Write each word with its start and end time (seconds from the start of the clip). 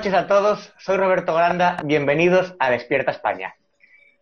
noches 0.00 0.14
a 0.14 0.26
todos, 0.26 0.72
soy 0.78 0.96
Roberto 0.96 1.34
Granda, 1.34 1.76
bienvenidos 1.84 2.54
a 2.58 2.70
Despierta 2.70 3.10
España. 3.10 3.54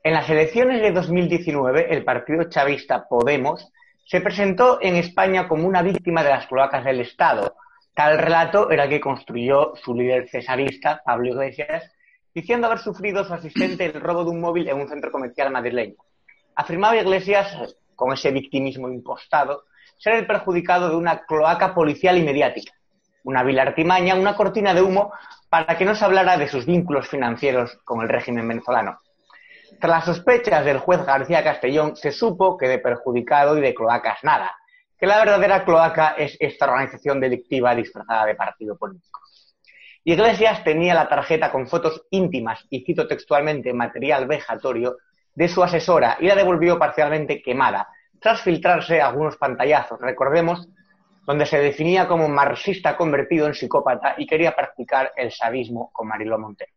En 0.02 0.12
las 0.12 0.28
elecciones 0.28 0.82
de 0.82 0.90
2019, 0.90 1.94
el 1.94 2.02
partido 2.02 2.50
chavista 2.50 3.06
Podemos 3.06 3.70
se 4.04 4.20
presentó 4.20 4.80
en 4.82 4.96
España 4.96 5.46
como 5.46 5.68
una 5.68 5.82
víctima 5.82 6.24
de 6.24 6.30
las 6.30 6.48
cloacas 6.48 6.84
del 6.84 6.98
Estado. 6.98 7.54
Tal 7.94 8.18
relato 8.18 8.72
era 8.72 8.82
el 8.82 8.90
que 8.90 9.00
construyó 9.00 9.72
su 9.76 9.94
líder 9.94 10.28
cesarista, 10.28 11.00
Pablo 11.04 11.28
Iglesias, 11.28 11.94
diciendo 12.34 12.66
haber 12.66 12.80
sufrido 12.80 13.22
su 13.22 13.32
asistente 13.32 13.84
el 13.84 14.00
robo 14.00 14.24
de 14.24 14.30
un 14.30 14.40
móvil 14.40 14.68
en 14.68 14.80
un 14.80 14.88
centro 14.88 15.12
comercial 15.12 15.52
madrileño. 15.52 15.94
Afirmaba 16.56 16.96
Iglesias, 16.96 17.76
con 17.94 18.12
ese 18.12 18.32
victimismo 18.32 18.88
impostado, 18.88 19.66
ser 19.96 20.14
el 20.14 20.26
perjudicado 20.26 20.88
de 20.88 20.96
una 20.96 21.24
cloaca 21.24 21.72
policial 21.72 22.18
y 22.18 22.22
mediática 22.22 22.72
una 23.28 23.42
vil 23.42 23.58
artimaña, 23.58 24.14
una 24.14 24.34
cortina 24.34 24.72
de 24.72 24.82
humo 24.82 25.12
para 25.48 25.76
que 25.76 25.84
no 25.84 25.94
se 25.94 26.04
hablara 26.04 26.36
de 26.36 26.48
sus 26.48 26.66
vínculos 26.66 27.08
financieros 27.08 27.78
con 27.84 28.02
el 28.02 28.08
régimen 28.08 28.46
venezolano. 28.46 29.00
Tras 29.80 29.90
las 29.90 30.04
sospechas 30.04 30.64
del 30.64 30.78
juez 30.78 31.04
García 31.04 31.44
Castellón, 31.44 31.96
se 31.96 32.12
supo 32.12 32.56
que 32.56 32.68
de 32.68 32.78
perjudicado 32.78 33.56
y 33.56 33.60
de 33.60 33.74
cloacas 33.74 34.18
nada, 34.22 34.56
que 34.98 35.06
la 35.06 35.18
verdadera 35.18 35.64
cloaca 35.64 36.14
es 36.18 36.36
esta 36.40 36.66
organización 36.66 37.20
delictiva 37.20 37.74
disfrazada 37.74 38.26
de 38.26 38.34
partido 38.34 38.76
político. 38.76 39.20
Iglesias 40.04 40.64
tenía 40.64 40.94
la 40.94 41.08
tarjeta 41.08 41.52
con 41.52 41.68
fotos 41.68 42.06
íntimas, 42.10 42.64
y 42.70 42.84
cito 42.84 43.06
textualmente 43.06 43.72
material 43.72 44.26
vejatorio, 44.26 44.96
de 45.34 45.48
su 45.48 45.62
asesora 45.62 46.16
y 46.18 46.26
la 46.26 46.34
devolvió 46.34 46.80
parcialmente 46.80 47.40
quemada, 47.40 47.86
tras 48.20 48.40
filtrarse 48.42 49.00
algunos 49.00 49.36
pantallazos. 49.36 50.00
Recordemos 50.00 50.68
donde 51.28 51.44
se 51.44 51.58
definía 51.58 52.08
como 52.08 52.26
marxista 52.26 52.96
convertido 52.96 53.46
en 53.46 53.52
psicópata 53.52 54.14
y 54.16 54.26
quería 54.26 54.56
practicar 54.56 55.12
el 55.14 55.30
sadismo 55.30 55.90
con 55.92 56.08
Mariló 56.08 56.38
Montero. 56.38 56.72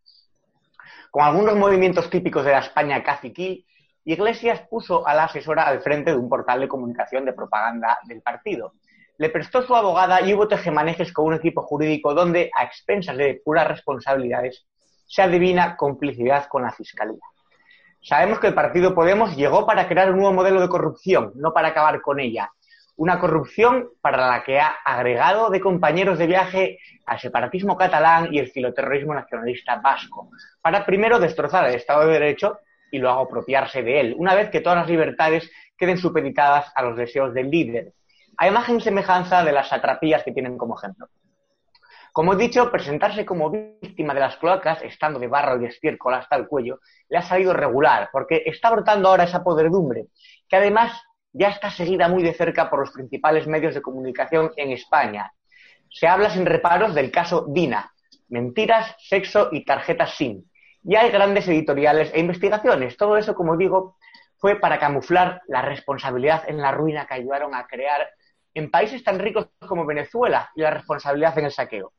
Con 1.10 1.24
algunos 1.24 1.56
movimientos 1.56 2.10
típicos 2.10 2.44
de 2.44 2.52
la 2.52 2.60
España 2.60 3.02
caciquil, 3.02 3.66
Iglesias 4.04 4.60
puso 4.70 5.08
a 5.08 5.14
la 5.14 5.24
asesora 5.24 5.64
al 5.64 5.80
frente 5.80 6.12
de 6.12 6.18
un 6.18 6.28
portal 6.28 6.60
de 6.60 6.68
comunicación 6.68 7.24
de 7.24 7.32
propaganda 7.32 7.98
del 8.04 8.22
partido. 8.22 8.74
Le 9.18 9.30
prestó 9.30 9.62
su 9.62 9.74
abogada 9.74 10.20
y 10.20 10.34
hubo 10.34 10.50
tejemanejes 10.50 11.14
con 11.14 11.28
un 11.28 11.36
equipo 11.36 11.62
jurídico 11.62 12.14
donde, 12.14 12.52
a 12.54 12.66
expensas 12.66 13.16
de 13.16 13.42
puras 13.46 13.70
responsabilidades, 13.70 14.66
se 15.06 15.22
adivina 15.22 15.78
complicidad 15.78 16.48
con 16.50 16.64
la 16.64 16.74
Fiscalía. 16.74 17.24
Sabemos 18.02 18.40
que 18.40 18.48
el 18.48 18.54
partido 18.54 18.94
Podemos 18.94 19.34
llegó 19.38 19.66
para 19.66 19.88
crear 19.88 20.12
un 20.12 20.18
nuevo 20.18 20.34
modelo 20.34 20.60
de 20.60 20.68
corrupción, 20.68 21.32
no 21.36 21.54
para 21.54 21.70
acabar 21.70 22.02
con 22.02 22.20
ella, 22.20 22.52
una 23.02 23.18
corrupción 23.20 23.90
para 24.00 24.28
la 24.28 24.44
que 24.44 24.60
ha 24.60 24.76
agregado 24.86 25.50
de 25.50 25.60
compañeros 25.60 26.20
de 26.20 26.28
viaje 26.28 26.78
al 27.08 27.20
separatismo 27.20 27.76
catalán 27.76 28.32
y 28.32 28.38
el 28.38 28.52
filoterrorismo 28.52 29.16
nacionalista 29.16 29.78
vasco, 29.78 30.30
para 30.62 30.86
primero 30.86 31.18
destrozar 31.18 31.68
el 31.68 31.74
Estado 31.74 32.06
de 32.06 32.14
Derecho 32.14 32.60
y 32.92 33.00
luego 33.00 33.22
apropiarse 33.22 33.82
de 33.82 34.02
él, 34.02 34.16
una 34.20 34.36
vez 34.36 34.52
que 34.52 34.62
todas 34.62 34.78
las 34.78 34.88
libertades 34.88 35.50
queden 35.76 35.98
supeditadas 35.98 36.72
a 36.76 36.84
los 36.84 36.96
deseos 36.96 37.34
del 37.34 37.50
líder, 37.50 37.94
a 38.38 38.48
imagen 38.48 38.78
y 38.78 38.82
semejanza 38.82 39.44
de 39.44 39.52
las 39.52 39.70
satrapías 39.70 40.24
que 40.24 40.32
tienen 40.32 40.56
como 40.56 40.78
ejemplo. 40.78 41.08
Como 42.14 42.34
he 42.34 42.38
dicho, 42.38 42.70
presentarse 42.70 43.26
como 43.26 43.50
víctima 43.50 44.14
de 44.14 44.20
las 44.20 44.38
cloacas, 44.38 44.84
estando 44.84 45.18
de 45.18 45.28
barro 45.28 45.56
y 45.58 45.62
de 45.62 45.70
estiércol 45.70 46.14
hasta 46.14 46.36
el 46.36 46.48
cuello, 46.48 46.82
le 47.10 47.18
ha 47.18 47.24
salido 47.24 47.52
regular, 47.52 48.10
porque 48.12 48.44
está 48.46 48.70
brotando 48.70 49.10
ahora 49.10 49.24
esa 49.24 49.44
podredumbre, 49.44 50.06
que 50.48 50.58
además 50.58 51.02
ya 51.34 51.50
está 51.50 51.70
seguida 51.70 52.08
muy 52.08 52.24
de 52.24 52.34
cerca 52.34 52.70
por 52.70 52.80
los 52.80 52.92
principales 52.92 53.48
medios 53.48 53.74
de 53.74 53.82
comunicación 53.82 54.52
en 54.58 54.72
España. 54.72 55.32
Se 55.90 56.08
habla 56.08 56.30
sin 56.30 56.46
reparos 56.46 56.94
del 56.94 57.12
caso 57.12 57.46
Dina, 57.50 57.94
mentiras, 58.30 58.96
sexo 59.00 59.50
y 59.52 59.66
tarjetas 59.66 60.16
SIM. 60.16 60.44
Y 60.84 60.96
hay 60.96 61.12
grandes 61.12 61.48
editoriales 61.48 62.12
e 62.14 62.20
investigaciones. 62.20 62.98
Todo 62.98 63.18
eso, 63.18 63.36
como 63.36 63.56
digo, 63.56 63.98
fue 64.38 64.60
para 64.60 64.80
camuflar 64.80 65.42
la 65.48 65.62
responsabilidad 65.62 66.44
en 66.48 66.58
la 66.58 66.72
ruina 66.72 67.06
que 67.06 67.14
ayudaron 67.14 67.54
a 67.54 67.68
crear 67.68 68.10
en 68.54 68.72
países 68.72 69.04
tan 69.04 69.20
ricos 69.20 69.50
como 69.68 69.86
Venezuela 69.86 70.50
y 70.56 70.62
la 70.62 70.72
responsabilidad 70.72 71.38
en 71.38 71.46
el 71.46 71.52
saqueo. 71.52 71.94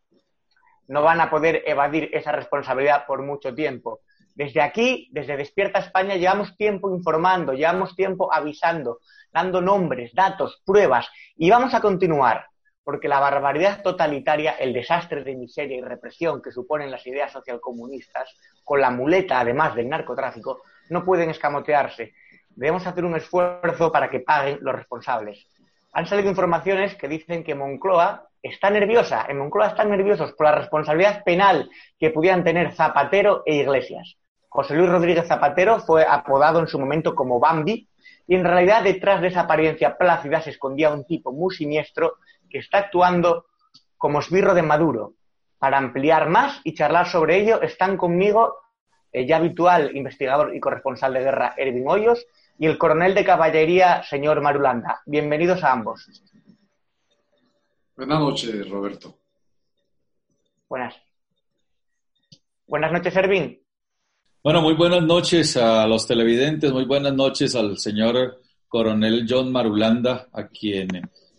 No 0.88 1.02
van 1.02 1.20
a 1.20 1.30
poder 1.30 1.62
evadir 1.66 2.10
esa 2.12 2.32
responsabilidad 2.32 3.06
por 3.06 3.22
mucho 3.22 3.54
tiempo. 3.54 4.00
Desde 4.34 4.60
aquí, 4.60 5.08
desde 5.12 5.36
Despierta 5.36 5.80
España, 5.80 6.16
llevamos 6.16 6.56
tiempo 6.56 6.94
informando, 6.94 7.52
llevamos 7.52 7.94
tiempo 7.94 8.32
avisando, 8.32 9.00
dando 9.32 9.60
nombres, 9.60 10.12
datos, 10.14 10.62
pruebas 10.64 11.08
y 11.36 11.50
vamos 11.50 11.74
a 11.74 11.80
continuar, 11.80 12.46
porque 12.82 13.08
la 13.08 13.20
barbaridad 13.20 13.82
totalitaria, 13.82 14.52
el 14.52 14.72
desastre 14.72 15.22
de 15.22 15.36
miseria 15.36 15.76
y 15.76 15.82
represión 15.82 16.40
que 16.40 16.52
suponen 16.52 16.90
las 16.90 17.06
ideas 17.06 17.32
socialcomunistas, 17.32 18.34
con 18.64 18.80
la 18.80 18.90
muleta 18.90 19.40
además 19.40 19.74
del 19.74 19.88
narcotráfico, 19.88 20.62
no 20.90 21.04
pueden 21.04 21.30
escamotearse. 21.30 22.14
Debemos 22.50 22.86
hacer 22.86 23.04
un 23.04 23.16
esfuerzo 23.16 23.90
para 23.90 24.10
que 24.10 24.20
paguen 24.20 24.58
los 24.60 24.74
responsables 24.74 25.46
han 25.92 26.06
salido 26.06 26.30
informaciones 26.30 26.94
que 26.96 27.08
dicen 27.08 27.44
que 27.44 27.54
Moncloa 27.54 28.28
está 28.42 28.70
nerviosa. 28.70 29.26
En 29.28 29.38
Moncloa 29.38 29.68
están 29.68 29.90
nerviosos 29.90 30.32
por 30.32 30.46
la 30.46 30.54
responsabilidad 30.54 31.22
penal 31.22 31.70
que 31.98 32.10
pudieran 32.10 32.44
tener 32.44 32.72
Zapatero 32.72 33.42
e 33.44 33.56
Iglesias. 33.56 34.16
José 34.52 34.74
Luis 34.74 34.90
Rodríguez 34.90 35.26
Zapatero 35.26 35.80
fue 35.80 36.04
apodado 36.06 36.60
en 36.60 36.66
su 36.66 36.78
momento 36.78 37.14
como 37.14 37.40
Bambi 37.40 37.88
y 38.26 38.34
en 38.34 38.44
realidad 38.44 38.82
detrás 38.82 39.22
de 39.22 39.28
esa 39.28 39.40
apariencia 39.40 39.96
plácida 39.96 40.42
se 40.42 40.50
escondía 40.50 40.92
un 40.92 41.06
tipo 41.06 41.32
muy 41.32 41.54
siniestro 41.54 42.18
que 42.50 42.58
está 42.58 42.78
actuando 42.78 43.46
como 43.96 44.20
esbirro 44.20 44.52
de 44.52 44.60
Maduro. 44.60 45.14
Para 45.58 45.78
ampliar 45.78 46.28
más 46.28 46.60
y 46.64 46.74
charlar 46.74 47.06
sobre 47.06 47.38
ello 47.38 47.62
están 47.62 47.96
conmigo 47.96 48.58
el 49.10 49.26
ya 49.26 49.36
habitual 49.36 49.96
investigador 49.96 50.54
y 50.54 50.60
corresponsal 50.60 51.14
de 51.14 51.20
guerra 51.20 51.54
Erwin 51.56 51.88
Hoyos 51.88 52.26
y 52.58 52.66
el 52.66 52.76
coronel 52.76 53.14
de 53.14 53.24
caballería, 53.24 54.02
señor 54.02 54.42
Marulanda. 54.42 55.00
Bienvenidos 55.06 55.64
a 55.64 55.72
ambos. 55.72 56.06
Buenas 57.96 58.20
noches, 58.20 58.68
Roberto. 58.68 59.16
Buenas. 60.68 60.94
Buenas 62.66 62.92
noches, 62.92 63.16
Ervin. 63.16 63.61
Bueno, 64.44 64.60
muy 64.60 64.74
buenas 64.74 65.04
noches 65.04 65.56
a 65.56 65.86
los 65.86 66.04
televidentes, 66.04 66.72
muy 66.72 66.84
buenas 66.84 67.14
noches 67.14 67.54
al 67.54 67.78
señor 67.78 68.42
coronel 68.66 69.24
John 69.28 69.52
Marulanda, 69.52 70.26
a 70.32 70.48
quien 70.48 70.88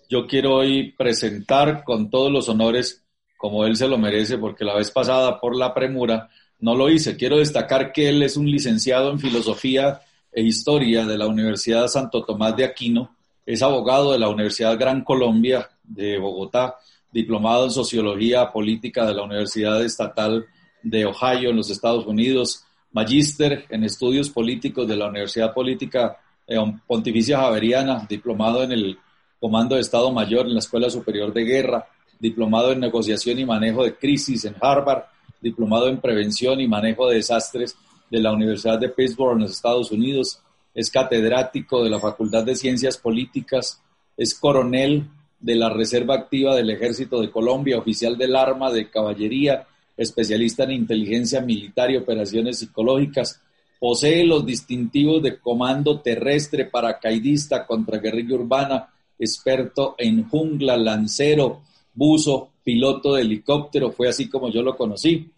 yo 0.08 0.26
quiero 0.26 0.56
hoy 0.56 0.94
presentar 0.94 1.84
con 1.84 2.10
todos 2.10 2.32
los 2.32 2.48
honores 2.48 3.04
como 3.36 3.66
él 3.66 3.76
se 3.76 3.90
lo 3.90 3.98
merece, 3.98 4.38
porque 4.38 4.64
la 4.64 4.76
vez 4.76 4.90
pasada 4.90 5.42
por 5.42 5.54
la 5.54 5.74
premura 5.74 6.30
no 6.60 6.76
lo 6.76 6.90
hice. 6.90 7.18
Quiero 7.18 7.40
destacar 7.40 7.92
que 7.92 8.08
él 8.08 8.24
es 8.24 8.38
un 8.38 8.50
licenciado 8.50 9.12
en 9.12 9.20
filosofía 9.20 10.00
e 10.32 10.42
Historia 10.42 11.06
de 11.06 11.18
la 11.18 11.28
Universidad 11.28 11.90
Santo 11.90 12.24
Tomás 12.24 12.56
de 12.56 12.64
Aquino, 12.64 13.18
es 13.46 13.62
abogado 13.62 14.14
de 14.14 14.20
la 14.20 14.30
Universidad 14.30 14.80
Gran 14.80 15.04
Colombia 15.04 15.70
de 15.84 16.18
Bogotá, 16.20 16.78
diplomado 17.12 17.66
en 17.66 17.72
Sociología 17.72 18.50
Política 18.54 19.06
de 19.06 19.14
la 19.14 19.24
Universidad 19.24 19.84
Estatal 19.84 20.46
de 20.82 21.06
Ohio 21.06 21.50
en 21.50 21.58
los 21.58 21.70
Estados 21.70 22.06
Unidos, 22.06 22.64
magíster 22.94 23.66
en 23.70 23.84
Estudios 23.84 24.30
Políticos 24.30 24.88
de 24.88 24.96
la 24.96 25.10
Universidad 25.10 25.54
Política 25.54 26.18
eh, 26.48 26.58
Pontificia 26.88 27.40
Javeriana, 27.40 28.06
diplomado 28.08 28.64
en 28.64 28.72
el 28.72 28.98
Comando 29.40 29.76
de 29.76 29.82
Estado 29.82 30.12
Mayor 30.12 30.46
en 30.46 30.54
la 30.54 30.60
Escuela 30.60 30.90
Superior 30.90 31.34
de 31.34 31.44
Guerra, 31.44 31.88
diplomado 32.20 32.72
en 32.72 32.80
Negociación 32.80 33.40
y 33.40 33.46
Manejo 33.46 33.84
de 33.84 33.96
Crisis 33.96 34.46
en 34.46 34.56
Harvard, 34.62 35.04
diplomado 35.42 35.90
en 35.90 36.00
Prevención 36.00 36.62
y 36.62 36.68
Manejo 36.68 37.10
de 37.10 37.16
Desastres 37.16 37.76
de 38.10 38.20
la 38.20 38.32
Universidad 38.32 38.80
de 38.80 38.90
Pittsburgh 38.90 39.34
en 39.34 39.42
los 39.42 39.52
Estados 39.52 39.92
Unidos, 39.92 40.40
es 40.74 40.90
catedrático 40.90 41.84
de 41.84 41.90
la 41.90 42.00
Facultad 42.00 42.46
de 42.46 42.56
Ciencias 42.56 42.98
Políticas, 42.98 43.82
es 44.16 44.34
coronel 44.36 45.08
de 45.40 45.56
la 45.56 45.70
Reserva 45.70 46.16
Activa 46.16 46.56
del 46.56 46.70
Ejército 46.70 47.20
de 47.20 47.30
Colombia, 47.30 47.78
oficial 47.78 48.18
del 48.18 48.36
Arma 48.36 48.72
de 48.72 48.90
Caballería, 48.90 49.68
especialista 49.96 50.64
en 50.64 50.72
inteligencia 50.72 51.42
militar 51.42 51.92
y 51.92 51.98
operaciones 51.98 52.60
psicológicas, 52.60 53.42
posee 53.80 54.26
los 54.26 54.46
distintivos 54.46 55.22
de 55.22 55.40
comando 55.40 56.00
terrestre, 56.00 56.66
paracaidista, 56.66 57.66
contra 57.66 58.00
guerrilla 58.00 58.36
urbana, 58.36 58.90
experto 59.20 59.96
en 59.98 60.28
jungla, 60.30 60.78
lancero, 60.78 61.64
buzo, 61.94 62.52
piloto 62.64 63.14
de 63.14 63.22
helicóptero, 63.22 63.92
fue 63.92 64.08
así 64.08 64.30
como 64.30 64.50
yo 64.50 64.62
lo 64.64 64.76
conocí. 64.76 65.30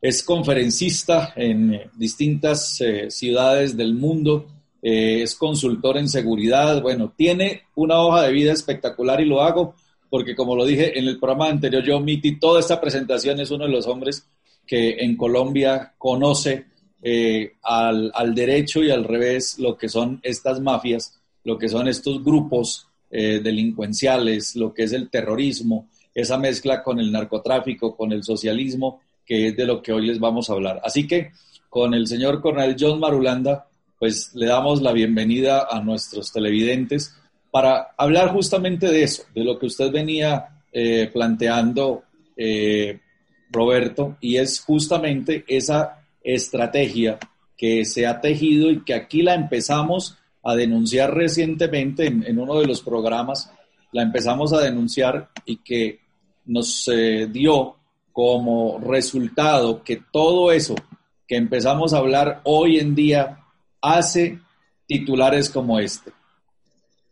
Es 0.00 0.22
conferencista 0.22 1.32
en 1.34 1.74
eh, 1.74 1.90
distintas 1.96 2.80
eh, 2.80 3.10
ciudades 3.10 3.76
del 3.76 3.94
mundo, 3.94 4.46
eh, 4.82 5.22
es 5.22 5.34
consultor 5.34 5.96
en 5.96 6.08
seguridad, 6.08 6.82
bueno, 6.82 7.12
tiene 7.16 7.62
una 7.74 7.98
hoja 8.00 8.22
de 8.22 8.32
vida 8.32 8.52
espectacular 8.52 9.20
y 9.20 9.24
lo 9.24 9.40
hago 9.40 9.74
porque 10.10 10.34
como 10.34 10.56
lo 10.56 10.64
dije 10.64 10.98
en 10.98 11.06
el 11.06 11.18
programa 11.18 11.48
anterior, 11.48 11.82
yo 11.82 11.96
omití 11.96 12.38
toda 12.38 12.60
esta 12.60 12.80
presentación, 12.80 13.40
es 13.40 13.50
uno 13.50 13.64
de 13.64 13.70
los 13.70 13.86
hombres 13.86 14.26
que 14.66 14.96
en 14.98 15.16
Colombia 15.16 15.94
conoce 15.98 16.66
al, 17.62 18.10
al, 18.14 18.34
derecho 18.34 18.82
y 18.82 18.90
al 18.90 19.04
revés 19.04 19.58
lo 19.60 19.76
que 19.76 19.88
son 19.88 20.18
estas 20.22 20.60
mafias, 20.60 21.20
lo 21.44 21.56
que 21.56 21.68
son 21.68 21.86
estos 21.86 22.24
grupos 22.24 22.88
delincuenciales, 23.08 24.56
lo 24.56 24.74
que 24.74 24.82
es 24.82 24.92
el 24.92 25.08
terrorismo, 25.08 25.88
esa 26.12 26.36
mezcla 26.36 26.82
con 26.82 26.98
el 26.98 27.12
narcotráfico, 27.12 27.94
con 27.94 28.10
el 28.10 28.24
socialismo 28.24 29.00
que 29.26 29.48
es 29.48 29.56
de 29.56 29.66
lo 29.66 29.82
que 29.82 29.92
hoy 29.92 30.06
les 30.06 30.20
vamos 30.20 30.48
a 30.48 30.54
hablar. 30.54 30.80
Así 30.84 31.06
que 31.06 31.32
con 31.68 31.92
el 31.92 32.06
señor 32.06 32.40
coronel 32.40 32.76
John 32.78 33.00
Marulanda, 33.00 33.66
pues 33.98 34.34
le 34.34 34.46
damos 34.46 34.80
la 34.80 34.92
bienvenida 34.92 35.66
a 35.68 35.80
nuestros 35.80 36.32
televidentes 36.32 37.14
para 37.56 37.94
hablar 37.96 38.32
justamente 38.32 38.86
de 38.86 39.02
eso, 39.02 39.22
de 39.34 39.42
lo 39.42 39.58
que 39.58 39.64
usted 39.64 39.90
venía 39.90 40.60
eh, 40.70 41.08
planteando, 41.10 42.02
eh, 42.36 43.00
Roberto, 43.50 44.18
y 44.20 44.36
es 44.36 44.60
justamente 44.60 45.42
esa 45.48 46.04
estrategia 46.22 47.18
que 47.56 47.86
se 47.86 48.06
ha 48.06 48.20
tejido 48.20 48.70
y 48.70 48.84
que 48.84 48.92
aquí 48.92 49.22
la 49.22 49.32
empezamos 49.32 50.18
a 50.42 50.54
denunciar 50.54 51.14
recientemente 51.14 52.08
en, 52.08 52.38
uno 52.38 52.60
de 52.60 52.66
los 52.66 52.82
programas, 52.82 53.50
la 53.90 54.02
empezamos 54.02 54.52
a 54.52 54.60
denunciar 54.60 55.30
y 55.46 55.56
que 55.56 56.00
nos 56.44 56.86
eh, 56.88 57.26
dio 57.32 57.76
como 58.12 58.78
resultado 58.80 59.82
que 59.82 60.02
todo 60.12 60.52
eso 60.52 60.74
que 61.26 61.36
empezamos 61.36 61.94
a 61.94 61.98
hablar 62.00 62.42
hoy 62.44 62.80
en 62.80 62.94
día 62.94 63.38
hace 63.80 64.40
titulares 64.86 65.48
como 65.48 65.78
este. 65.78 66.12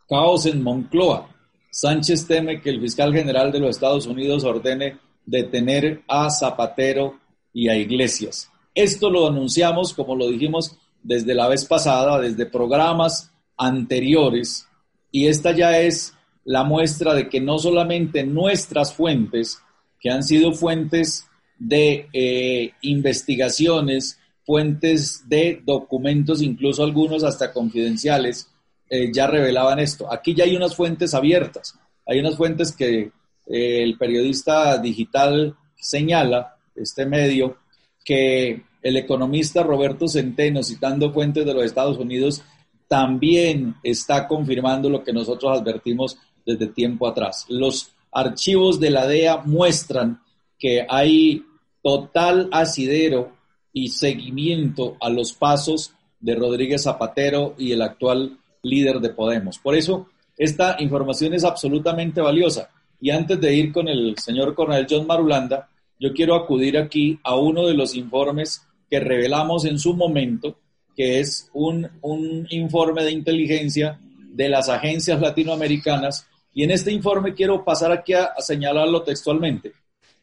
Caos 0.07 0.45
en 0.45 0.61
Moncloa. 0.61 1.29
Sánchez 1.71 2.27
teme 2.27 2.61
que 2.61 2.69
el 2.69 2.79
fiscal 2.79 3.13
general 3.13 3.51
de 3.51 3.59
los 3.59 3.71
Estados 3.71 4.05
Unidos 4.05 4.43
ordene 4.43 4.97
detener 5.25 6.03
a 6.07 6.29
Zapatero 6.29 7.19
y 7.53 7.69
a 7.69 7.75
Iglesias. 7.75 8.49
Esto 8.73 9.09
lo 9.09 9.27
anunciamos, 9.27 9.93
como 9.93 10.15
lo 10.15 10.29
dijimos 10.29 10.77
desde 11.01 11.33
la 11.33 11.47
vez 11.47 11.65
pasada, 11.65 12.19
desde 12.19 12.45
programas 12.45 13.31
anteriores, 13.57 14.67
y 15.11 15.27
esta 15.27 15.51
ya 15.51 15.79
es 15.79 16.13
la 16.43 16.63
muestra 16.63 17.13
de 17.13 17.29
que 17.29 17.39
no 17.39 17.57
solamente 17.57 18.25
nuestras 18.25 18.93
fuentes, 18.93 19.59
que 19.99 20.09
han 20.09 20.23
sido 20.23 20.51
fuentes 20.53 21.25
de 21.57 22.09
eh, 22.11 22.71
investigaciones, 22.81 24.19
fuentes 24.45 25.27
de 25.27 25.61
documentos, 25.65 26.41
incluso 26.41 26.83
algunos 26.83 27.23
hasta 27.23 27.53
confidenciales, 27.53 28.51
eh, 28.89 29.11
ya 29.11 29.27
revelaban 29.27 29.79
esto. 29.79 30.11
Aquí 30.11 30.33
ya 30.33 30.43
hay 30.43 30.55
unas 30.55 30.75
fuentes 30.75 31.13
abiertas, 31.13 31.77
hay 32.05 32.19
unas 32.19 32.37
fuentes 32.37 32.75
que 32.75 33.11
eh, 33.47 33.83
el 33.83 33.97
periodista 33.97 34.77
digital 34.77 35.55
señala, 35.75 36.57
este 36.75 37.05
medio, 37.05 37.57
que 38.03 38.63
el 38.81 38.97
economista 38.97 39.63
Roberto 39.63 40.07
Centeno, 40.07 40.61
citando 40.63 41.11
fuentes 41.11 41.45
de 41.45 41.53
los 41.53 41.63
Estados 41.63 41.97
Unidos, 41.97 42.43
también 42.87 43.75
está 43.83 44.27
confirmando 44.27 44.89
lo 44.89 45.03
que 45.03 45.13
nosotros 45.13 45.59
advertimos 45.59 46.17
desde 46.45 46.67
tiempo 46.67 47.07
atrás. 47.07 47.45
Los 47.49 47.93
archivos 48.11 48.79
de 48.79 48.91
la 48.91 49.07
DEA 49.07 49.37
muestran 49.45 50.21
que 50.57 50.85
hay 50.87 51.43
total 51.81 52.49
asidero 52.51 53.31
y 53.73 53.89
seguimiento 53.89 54.97
a 55.01 55.09
los 55.09 55.33
pasos 55.33 55.93
de 56.19 56.35
Rodríguez 56.35 56.83
Zapatero 56.83 57.55
y 57.57 57.71
el 57.71 57.81
actual 57.81 58.37
líder 58.65 58.99
de 58.99 59.09
Podemos. 59.09 59.57
Por 59.59 59.75
eso, 59.75 60.07
esta 60.37 60.75
información 60.79 61.33
es 61.33 61.43
absolutamente 61.43 62.21
valiosa. 62.21 62.69
Y 62.99 63.11
antes 63.11 63.39
de 63.39 63.53
ir 63.53 63.71
con 63.71 63.87
el 63.87 64.15
señor 64.17 64.53
coronel 64.55 64.87
John 64.89 65.07
Marulanda, 65.07 65.69
yo 65.99 66.13
quiero 66.13 66.35
acudir 66.35 66.77
aquí 66.77 67.19
a 67.23 67.35
uno 67.35 67.67
de 67.67 67.73
los 67.73 67.95
informes 67.95 68.63
que 68.89 68.99
revelamos 68.99 69.65
en 69.65 69.79
su 69.79 69.95
momento, 69.95 70.57
que 70.95 71.19
es 71.19 71.49
un, 71.53 71.87
un 72.01 72.47
informe 72.49 73.03
de 73.03 73.11
inteligencia 73.11 73.99
de 74.35 74.49
las 74.49 74.69
agencias 74.69 75.19
latinoamericanas 75.21 76.27
y 76.55 76.63
en 76.63 76.71
este 76.71 76.91
informe 76.91 77.33
quiero 77.33 77.63
pasar 77.63 77.91
aquí 77.91 78.13
a, 78.13 78.33
señalarlo 78.39 79.03
textualmente. 79.03 79.73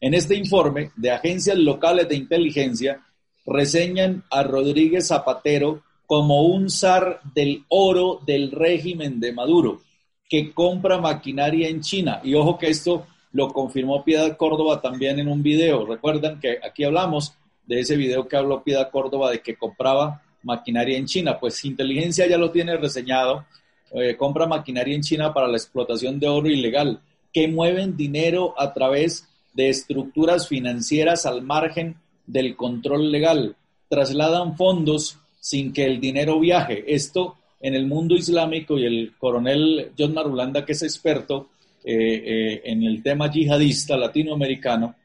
En 0.01 0.15
este 0.15 0.35
informe 0.35 0.91
de 0.95 1.11
agencias 1.11 1.57
locales 1.57 2.09
de 2.09 2.15
inteligencia 2.15 3.01
reseñan 3.45 4.23
a 4.31 4.43
Rodríguez 4.43 5.07
Zapatero 5.07 5.83
como 6.05 6.43
un 6.43 6.69
zar 6.69 7.21
del 7.33 7.63
oro 7.69 8.19
del 8.25 8.51
régimen 8.51 9.19
de 9.19 9.33
Maduro, 9.33 9.81
que 10.29 10.53
compra 10.53 10.99
maquinaria 10.99 11.69
en 11.69 11.81
China. 11.81 12.21
Y 12.23 12.35
ojo 12.35 12.57
que 12.57 12.69
esto 12.69 13.05
lo 13.31 13.51
confirmó 13.51 14.03
Piedad 14.03 14.37
Córdoba 14.37 14.81
también 14.81 15.19
en 15.19 15.27
un 15.27 15.41
video. 15.41 15.85
Recuerdan 15.85 16.39
que 16.39 16.59
aquí 16.63 16.83
hablamos 16.83 17.33
de 17.65 17.79
ese 17.79 17.95
video 17.95 18.27
que 18.27 18.37
habló 18.37 18.63
Piedad 18.63 18.91
Córdoba 18.91 19.31
de 19.31 19.41
que 19.41 19.55
compraba 19.55 20.21
maquinaria 20.43 20.97
en 20.97 21.05
China. 21.05 21.39
Pues 21.39 21.63
inteligencia 21.65 22.27
ya 22.27 22.37
lo 22.37 22.51
tiene 22.51 22.77
reseñado. 22.77 23.45
Eh, 23.91 24.15
compra 24.17 24.45
maquinaria 24.45 24.95
en 24.95 25.01
China 25.01 25.33
para 25.33 25.47
la 25.47 25.57
explotación 25.57 26.19
de 26.19 26.27
oro 26.27 26.49
ilegal, 26.49 26.99
que 27.31 27.47
mueven 27.47 27.95
dinero 27.95 28.53
a 28.57 28.73
través 28.73 29.27
de 29.53 29.69
estructuras 29.69 30.47
financieras 30.47 31.25
al 31.25 31.43
margen 31.43 31.97
del 32.25 32.55
control 32.55 33.11
legal. 33.11 33.55
Trasladan 33.89 34.57
fondos 34.57 35.19
sin 35.43 35.73
que 35.73 35.85
el 35.85 35.99
dinero 35.99 36.39
viaje. 36.39 36.85
Esto 36.87 37.35
en 37.59 37.75
el 37.75 37.85
mundo 37.85 38.15
islámico 38.15 38.79
y 38.79 38.85
el 38.85 39.13
coronel 39.17 39.91
John 39.99 40.13
Marulanda, 40.13 40.63
que 40.63 40.71
es 40.71 40.83
experto 40.83 41.49
eh, 41.83 41.93
eh, 41.93 42.61
en 42.63 42.81
el 42.83 43.03
tema 43.03 43.29
yihadista 43.29 43.97
latinoamericano, 43.97 44.95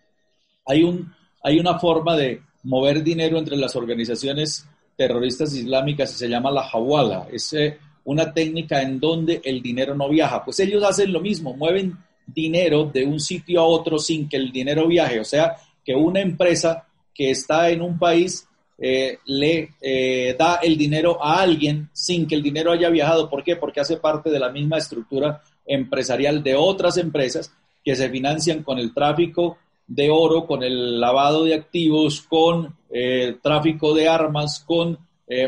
hay, 0.65 0.85
un, 0.85 1.13
hay 1.43 1.59
una 1.59 1.81
forma 1.81 2.17
de 2.17 2.41
mover 2.63 3.03
dinero 3.03 3.37
entre 3.37 3.57
las 3.57 3.75
organizaciones 3.75 4.65
terroristas 4.97 5.53
islámicas 5.57 6.13
y 6.13 6.19
se 6.19 6.29
llama 6.29 6.53
la 6.53 6.69
hawala. 6.73 7.27
Es 7.33 7.57
una 8.05 8.33
técnica 8.33 8.81
en 8.81 9.01
donde 9.01 9.41
el 9.43 9.61
dinero 9.61 9.97
no 9.97 10.09
viaja. 10.09 10.45
Pues 10.45 10.61
ellos 10.61 10.85
hacen 10.85 11.13
lo 11.13 11.21
mismo, 11.21 11.57
mueven 11.57 11.99
dinero 12.25 12.85
de 12.85 13.05
un 13.05 13.19
sitio 13.19 13.61
a 13.61 13.67
otro 13.67 13.99
sin 13.99 14.29
que 14.29 14.37
el 14.37 14.53
dinero 14.53 14.87
viaje. 14.87 15.19
O 15.19 15.25
sea, 15.25 15.57
que 15.85 15.97
una 15.97 16.21
empresa 16.21 16.87
que 17.13 17.33
está 17.33 17.71
en 17.71 17.83
un 17.83 17.99
país 17.99 18.48
eh, 18.81 19.19
le 19.27 19.71
eh, 19.81 20.37
da 20.39 20.61
el 20.63 20.79
dinero 20.79 21.23
a 21.23 21.41
alguien 21.41 21.91
sin 21.93 22.29
que 22.29 22.37
el 22.37 22.45
dinero 22.45 22.71
haya 22.71 22.89
viajado. 22.91 23.29
¿Por 23.29 23.43
qué? 23.43 23.57
Porque 23.57 23.81
hace 23.81 23.97
parte 23.97 24.31
de 24.31 24.39
la 24.39 24.51
misma 24.51 24.79
estructura 24.79 25.43
empresarial 25.67 26.45
de 26.45 26.55
otras 26.55 26.97
empresas 26.97 27.53
que 27.85 27.97
se 27.97 28.09
financian 28.09 28.63
con 28.63 28.79
el 28.79 28.95
tráfico 28.95 29.59
de 29.89 30.11
oro, 30.11 30.47
con 30.47 30.63
el 30.63 31.01
lavado 31.01 31.45
de 31.45 31.55
activos, 31.55 32.21
con 32.23 32.77
eh, 32.91 33.37
tráfico 33.43 33.95
de 33.95 34.09
armas, 34.09 34.61
con 34.61 34.99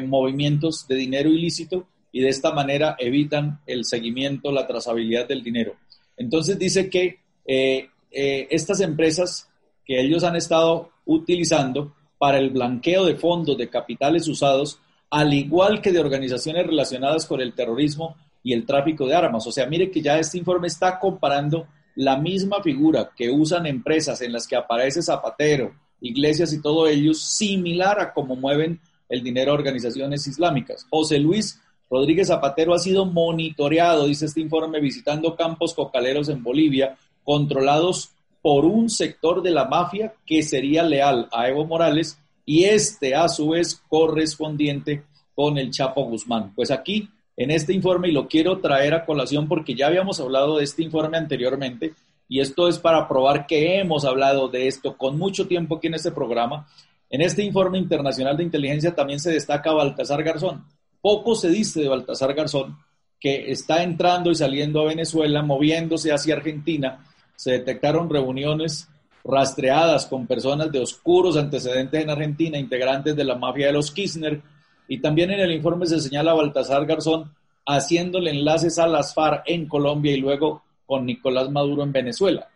movimientos 0.07 0.87
de 0.87 0.95
dinero 0.95 1.31
ilícito 1.31 1.87
y 2.13 2.21
de 2.21 2.29
esta 2.29 2.53
manera 2.53 2.97
evitan 2.99 3.63
el 3.67 3.87
seguimiento, 3.87 4.53
la 4.53 4.67
trazabilidad 4.67 5.27
del 5.27 5.43
dinero. 5.43 5.77
Entonces 6.19 6.59
dice 6.59 6.91
que 6.91 7.19
estas 7.47 8.81
empresas 8.81 9.49
que 9.87 9.99
ellos 10.03 10.23
han 10.23 10.37
estado 10.37 10.91
utilizando 11.07 11.95
para 12.21 12.37
el 12.37 12.51
blanqueo 12.51 13.07
de 13.07 13.17
fondos 13.17 13.57
de 13.57 13.71
capitales 13.71 14.29
usados, 14.29 14.79
al 15.09 15.33
igual 15.33 15.81
que 15.81 15.91
de 15.91 16.01
organizaciones 16.01 16.67
relacionadas 16.67 17.25
con 17.25 17.41
el 17.41 17.55
terrorismo 17.55 18.15
y 18.43 18.53
el 18.53 18.67
tráfico 18.67 19.07
de 19.07 19.15
armas. 19.15 19.47
O 19.47 19.53
sea, 19.53 19.67
mire 19.67 19.91
que 19.91 20.03
ya 20.03 20.19
este 20.19 20.37
informe 20.37 20.67
está 20.67 20.99
comparando 20.99 21.67
la 21.95 22.19
misma 22.19 22.63
figura 22.63 23.11
que 23.17 23.31
usan 23.31 23.65
empresas 23.65 24.21
en 24.21 24.35
las 24.35 24.47
que 24.47 24.55
aparece 24.55 25.01
Zapatero, 25.01 25.75
iglesias 26.03 26.53
y 26.53 26.61
todo 26.61 26.87
ello, 26.87 27.15
similar 27.15 27.99
a 27.99 28.13
cómo 28.13 28.37
mueven 28.37 28.81
el 29.09 29.23
dinero 29.23 29.53
a 29.53 29.55
organizaciones 29.55 30.27
islámicas. 30.27 30.87
José 30.91 31.19
Luis 31.19 31.59
Rodríguez 31.89 32.29
Zapatero 32.29 32.75
ha 32.75 32.79
sido 32.79 33.07
monitoreado, 33.07 34.07
dice 34.07 34.27
este 34.27 34.43
informe, 34.43 34.79
visitando 34.79 35.37
campos 35.37 35.73
cocaleros 35.73 36.29
en 36.29 36.43
Bolivia, 36.43 36.99
controlados 37.25 38.11
por 38.43 38.65
un 38.65 38.89
sector 38.89 39.43
de 39.43 39.51
la 39.51 39.67
mafia 39.67 40.15
que 40.27 40.43
sería 40.43 40.83
leal 40.83 41.29
a 41.33 41.49
Evo 41.49 41.67
Morales 41.67 42.19
y 42.45 42.65
este 42.65 43.15
a 43.15 43.29
su 43.29 43.51
vez 43.51 43.83
correspondiente 43.89 45.05
con 45.35 45.59
el 45.59 45.71
Chapo 45.71 46.05
Guzmán. 46.05 46.53
Pues 46.55 46.71
aquí 46.71 47.09
en 47.37 47.51
este 47.51 47.73
informe, 47.73 48.09
y 48.09 48.13
lo 48.13 48.29
quiero 48.29 48.59
traer 48.59 48.93
a 48.93 49.07
colación 49.07 49.49
porque 49.49 49.75
ya 49.75 49.87
habíamos 49.87 50.21
hablado 50.21 50.59
de 50.59 50.65
este 50.65 50.83
informe 50.83 51.17
anteriormente, 51.17 51.95
y 52.29 52.41
esto 52.41 52.69
es 52.69 52.79
para 52.79 53.09
probar 53.09 53.47
que 53.47 53.79
hemos 53.79 54.05
hablado 54.05 54.49
de 54.49 54.69
esto 54.69 54.97
con 54.97 55.19
mucho 55.19 55.49
tiempo 55.49 55.77
aquí 55.77 55.87
en 55.87 55.95
este 55.95 56.13
programa. 56.13 56.69
En 57.09 57.23
este 57.23 57.43
informe 57.43 57.79
internacional 57.79 58.37
de 58.37 58.45
inteligencia 58.45 58.95
también 58.95 59.21
se 59.21 59.33
destaca 59.33 59.73
Baltasar 59.73 60.23
Garzón. 60.23 60.67
Poco 61.01 61.35
se 61.35 61.49
dice 61.49 61.81
de 61.81 61.89
Baltasar 61.89 62.35
Garzón, 62.35 62.77
que 63.19 63.51
está 63.51 63.83
entrando 63.83 64.31
y 64.31 64.35
saliendo 64.35 64.83
a 64.83 64.89
Venezuela, 64.89 65.43
moviéndose 65.43 66.13
hacia 66.13 66.35
Argentina, 66.35 67.07
se 67.41 67.53
detectaron 67.53 68.11
reuniones 68.11 68.87
rastreadas 69.25 70.05
con 70.05 70.27
personas 70.27 70.71
de 70.71 70.81
oscuros 70.81 71.39
antecedentes 71.39 72.03
en 72.03 72.11
Argentina, 72.11 72.59
integrantes 72.59 73.17
de 73.17 73.25
la 73.25 73.35
mafia 73.35 73.69
de 73.69 73.73
los 73.73 73.91
Kirchner, 73.91 74.43
y 74.87 75.01
también 75.01 75.31
en 75.31 75.41
el 75.41 75.53
informe 75.53 75.87
se 75.87 76.01
señala 76.01 76.33
a 76.33 76.35
Baltasar 76.35 76.85
Garzón 76.85 77.33
haciéndole 77.65 78.31
enlaces 78.31 78.79
a 78.79 78.87
las 78.87 79.15
FARC 79.15 79.45
en 79.47 79.69
Colombia 79.69 80.13
y 80.13 80.21
luego 80.21 80.63
con 80.85 81.07
Nicolás 81.07 81.49
Maduro 81.49 81.83
en 81.83 81.93
Venezuela. 81.93 82.47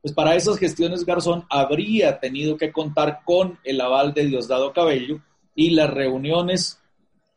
Pues 0.00 0.12
para 0.12 0.34
esas 0.34 0.58
gestiones 0.58 1.06
Garzón 1.06 1.44
habría 1.48 2.18
tenido 2.18 2.56
que 2.56 2.72
contar 2.72 3.20
con 3.24 3.60
el 3.62 3.80
aval 3.80 4.12
de 4.12 4.26
Diosdado 4.26 4.72
Cabello 4.72 5.20
y 5.54 5.70
las 5.70 5.88
reuniones 5.88 6.80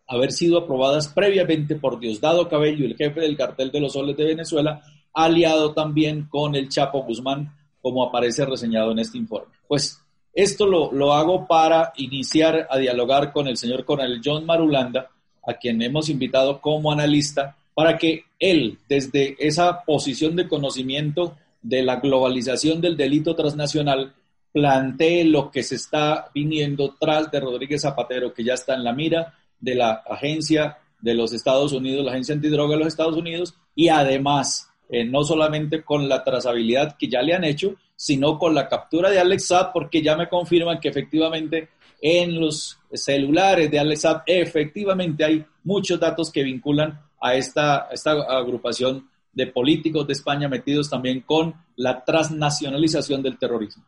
haber 0.07 0.31
sido 0.31 0.57
aprobadas 0.57 1.07
previamente 1.09 1.75
por 1.75 2.00
Diosdado 2.00 2.50
Cabello, 2.50 2.83
el 2.83 2.97
jefe 2.97 3.21
del 3.21 3.38
cartel 3.38 3.71
de 3.71 3.81
los 3.81 3.93
soles 3.93 4.17
de 4.17 4.25
Venezuela, 4.25 4.81
aliado 5.15 5.74
también 5.74 6.27
con 6.29 6.55
el 6.55 6.69
Chapo 6.69 7.03
Guzmán, 7.03 7.51
como 7.81 8.03
aparece 8.03 8.45
reseñado 8.45 8.91
en 8.91 9.00
este 9.00 9.17
informe. 9.17 9.53
Pues 9.67 10.01
esto 10.34 10.67
lo, 10.67 10.91
lo 10.91 11.13
hago 11.13 11.48
para 11.48 11.93
iniciar 11.95 12.67
a 12.69 12.77
dialogar 12.77 13.31
con 13.31 13.48
el 13.48 13.57
señor 13.57 13.86
coronel 13.86 14.22
John 14.24 14.45
Marulanda, 14.45 15.10
a 15.48 15.53
quien 15.53 15.81
hemos 15.81 16.10
invitado 16.10 16.60
como 16.60 16.91
analista, 16.91 17.55
para 17.74 17.98
que 17.98 18.25
él, 18.39 18.79
desde 18.89 19.36
esa 19.39 19.84
posición 19.84 20.36
de 20.36 20.48
conocimiento 20.48 21.38
de 21.62 21.84
la 21.84 21.98
globalización 21.98 22.81
del 22.81 22.98
delito 22.98 23.36
transnacional, 23.36 24.13
plantee 24.51 25.25
lo 25.25 25.51
que 25.51 25.63
se 25.63 25.75
está 25.75 26.29
viniendo 26.34 26.95
tras 27.00 27.29
de 27.29 27.39
Rodríguez 27.39 27.81
Zapatero, 27.81 28.34
que 28.34 28.43
ya 28.43 28.53
está 28.53 28.74
en 28.74 28.84
la 28.84 28.93
mira 28.93 29.34
de 29.60 29.75
la 29.75 30.03
agencia 30.10 30.77
de 31.01 31.13
los 31.13 31.34
Estados 31.34 31.74
Unidos, 31.74 32.05
la 32.05 32.12
agencia 32.12 32.36
antidroga 32.36 32.75
de 32.75 32.79
los 32.79 32.88
Estados 32.88 33.17
Unidos, 33.17 33.55
y 33.75 33.89
además 33.89 34.69
eh, 34.89 35.04
no 35.04 35.24
solamente 35.24 35.84
con 35.84 36.08
la 36.08 36.24
trazabilidad 36.24 36.96
que 36.98 37.08
ya 37.08 37.22
le 37.22 37.34
han 37.34 37.44
hecho, 37.44 37.75
sino 37.96 38.38
con 38.38 38.54
la 38.54 38.68
captura 38.68 39.10
de 39.10 39.20
Alex 39.20 39.54
porque 39.74 40.01
ya 40.01 40.15
me 40.15 40.30
confirman 40.30 40.80
que 40.80 40.89
efectivamente 40.89 41.70
en 42.01 42.39
los 42.39 42.77
celulares 42.94 43.72
de 43.72 43.80
Alex 43.80 44.06
efectivamente 44.25 45.24
hay 45.24 45.46
muchos 45.63 46.00
datos 46.00 46.32
que 46.32 46.44
vinculan 46.44 47.01
a 47.22 47.36
esta, 47.36 47.88
esta 47.92 48.12
agrupación 48.12 49.10
de 49.34 49.48
políticos 49.48 50.08
de 50.08 50.13
España 50.13 50.48
metidos 50.48 50.89
también 50.89 51.22
con 51.22 51.54
la 51.75 52.04
transnacionalización 52.04 53.22
del 53.22 53.38
terrorismo. 53.38 53.84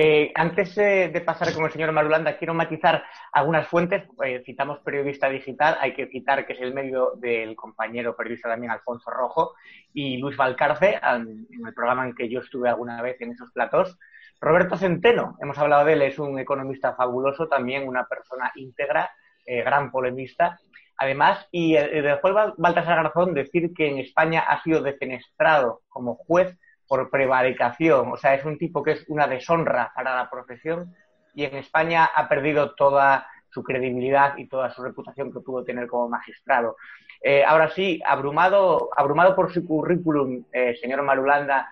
Eh, 0.00 0.30
antes 0.36 0.76
de 0.76 1.22
pasar 1.26 1.52
con 1.52 1.64
el 1.64 1.72
señor 1.72 1.90
Marulanda, 1.90 2.36
quiero 2.36 2.54
matizar 2.54 3.02
algunas 3.32 3.66
fuentes. 3.66 4.04
Eh, 4.24 4.44
citamos 4.46 4.78
periodista 4.78 5.28
digital, 5.28 5.76
hay 5.80 5.92
que 5.92 6.06
citar 6.06 6.46
que 6.46 6.52
es 6.52 6.60
el 6.60 6.72
medio 6.72 7.14
del 7.16 7.56
compañero 7.56 8.14
periodista 8.14 8.48
también 8.48 8.70
Alfonso 8.70 9.10
Rojo 9.10 9.56
y 9.92 10.18
Luis 10.18 10.36
Valcarce, 10.36 11.00
en 11.02 11.66
el 11.66 11.74
programa 11.74 12.06
en 12.06 12.14
que 12.14 12.28
yo 12.28 12.38
estuve 12.38 12.68
alguna 12.68 13.02
vez 13.02 13.20
en 13.20 13.32
esos 13.32 13.50
platos. 13.50 13.98
Roberto 14.40 14.76
Centeno, 14.76 15.36
hemos 15.42 15.58
hablado 15.58 15.84
de 15.84 15.94
él, 15.94 16.02
es 16.02 16.20
un 16.20 16.38
economista 16.38 16.94
fabuloso, 16.94 17.48
también 17.48 17.88
una 17.88 18.06
persona 18.06 18.52
íntegra, 18.54 19.10
eh, 19.44 19.64
gran 19.64 19.90
polemista. 19.90 20.60
Además, 20.96 21.48
y 21.50 21.72
después 21.72 22.34
Baltasar 22.56 23.02
Garzón 23.02 23.34
decir 23.34 23.74
que 23.74 23.88
en 23.88 23.98
España 23.98 24.44
ha 24.46 24.62
sido 24.62 24.80
defenestrado 24.80 25.80
como 25.88 26.14
juez 26.14 26.56
por 26.88 27.10
prevaricación. 27.10 28.10
O 28.12 28.16
sea, 28.16 28.34
es 28.34 28.44
un 28.44 28.58
tipo 28.58 28.82
que 28.82 28.92
es 28.92 29.04
una 29.08 29.28
deshonra 29.28 29.92
para 29.94 30.16
la 30.16 30.28
profesión 30.28 30.94
y 31.34 31.44
en 31.44 31.56
España 31.56 32.06
ha 32.14 32.28
perdido 32.28 32.74
toda 32.74 33.26
su 33.50 33.62
credibilidad 33.62 34.36
y 34.36 34.48
toda 34.48 34.70
su 34.70 34.82
reputación 34.82 35.32
que 35.32 35.40
pudo 35.40 35.64
tener 35.64 35.86
como 35.86 36.08
magistrado. 36.08 36.76
Eh, 37.22 37.44
ahora 37.44 37.70
sí, 37.70 38.00
abrumado, 38.06 38.90
abrumado 38.96 39.34
por 39.34 39.52
su 39.52 39.64
currículum, 39.66 40.44
eh, 40.52 40.76
señor 40.80 41.02
Marulanda, 41.02 41.68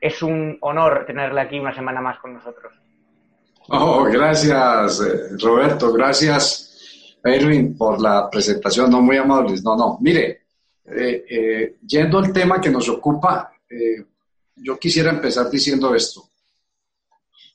es 0.00 0.22
un 0.22 0.58
honor 0.60 1.04
tenerle 1.06 1.40
aquí 1.40 1.58
una 1.58 1.74
semana 1.74 2.00
más 2.00 2.18
con 2.18 2.34
nosotros. 2.34 2.72
Oh, 3.68 4.04
gracias, 4.04 5.00
eh, 5.00 5.36
Roberto. 5.42 5.92
Gracias, 5.92 7.18
Erwin, 7.22 7.76
por 7.76 8.00
la 8.00 8.30
presentación. 8.30 8.90
No, 8.90 9.02
muy 9.02 9.16
amables. 9.16 9.62
No, 9.62 9.76
no. 9.76 9.98
Mire, 10.00 10.42
yendo 11.86 12.18
al 12.18 12.32
tema 12.32 12.60
que 12.60 12.70
nos 12.70 12.88
ocupa, 12.88 13.52
yo 14.62 14.78
quisiera 14.78 15.10
empezar 15.10 15.50
diciendo 15.50 15.94
esto. 15.94 16.30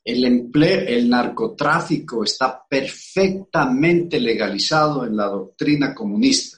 El 0.04 0.26
empleo, 0.26 0.82
el 0.88 1.10
narcotráfico 1.10 2.24
está 2.24 2.66
perfectamente 2.68 4.20
legalizado 4.20 5.06
en 5.06 5.16
la 5.16 5.28
doctrina 5.28 5.96
comunista. 5.96 6.58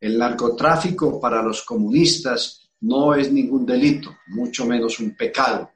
El 0.00 0.18
narcotráfico 0.18 1.20
para 1.20 1.42
los 1.42 1.62
comunistas 1.62 2.68
no 2.80 3.14
es 3.14 3.30
ningún 3.30 3.64
delito, 3.64 4.16
mucho 4.28 4.66
menos 4.66 4.98
un 4.98 5.14
pecado. 5.16 5.70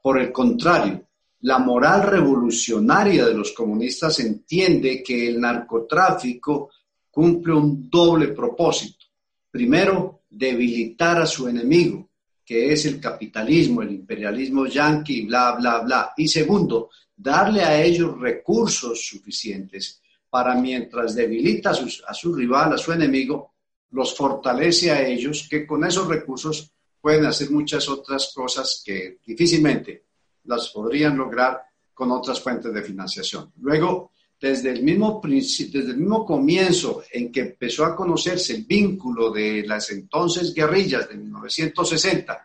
Por 0.00 0.20
el 0.20 0.30
contrario, 0.30 1.04
la 1.40 1.58
moral 1.58 2.04
revolucionaria 2.04 3.26
de 3.26 3.34
los 3.34 3.50
comunistas 3.50 4.20
entiende 4.20 5.02
que 5.02 5.28
el 5.28 5.40
narcotráfico 5.40 6.70
cumple 7.10 7.54
un 7.54 7.90
doble 7.90 8.28
propósito. 8.28 9.06
Primero, 9.50 10.22
debilitar 10.30 11.20
a 11.20 11.26
su 11.26 11.48
enemigo, 11.48 12.08
que 12.52 12.70
es 12.70 12.84
el 12.84 13.00
capitalismo, 13.00 13.80
el 13.80 13.92
imperialismo 13.92 14.66
yanqui, 14.66 15.22
bla, 15.22 15.52
bla, 15.52 15.78
bla. 15.78 16.12
Y 16.18 16.28
segundo, 16.28 16.90
darle 17.16 17.62
a 17.62 17.82
ellos 17.82 18.20
recursos 18.20 19.06
suficientes 19.06 20.02
para 20.28 20.54
mientras 20.54 21.14
debilita 21.14 21.70
a, 21.70 21.78
a 22.08 22.12
su 22.12 22.34
rival, 22.34 22.74
a 22.74 22.76
su 22.76 22.92
enemigo, 22.92 23.54
los 23.92 24.14
fortalece 24.14 24.90
a 24.90 25.00
ellos, 25.02 25.46
que 25.48 25.66
con 25.66 25.82
esos 25.84 26.06
recursos 26.06 26.70
pueden 27.00 27.24
hacer 27.24 27.50
muchas 27.50 27.88
otras 27.88 28.30
cosas 28.34 28.82
que 28.84 29.16
difícilmente 29.24 30.04
las 30.44 30.68
podrían 30.68 31.16
lograr 31.16 31.58
con 31.94 32.10
otras 32.10 32.38
fuentes 32.38 32.70
de 32.74 32.82
financiación. 32.82 33.50
Luego, 33.62 34.11
desde 34.42 34.70
el 34.70 34.82
mismo, 34.82 35.20
desde 35.22 35.78
el 35.92 35.98
mismo 35.98 36.26
comienzo 36.26 37.04
en 37.12 37.30
que 37.30 37.42
empezó 37.42 37.84
a 37.84 37.94
conocerse 37.94 38.56
el 38.56 38.64
vínculo 38.64 39.30
de 39.30 39.62
las 39.64 39.88
entonces 39.90 40.52
guerrillas 40.52 41.08
de 41.08 41.14
1960 41.14 42.44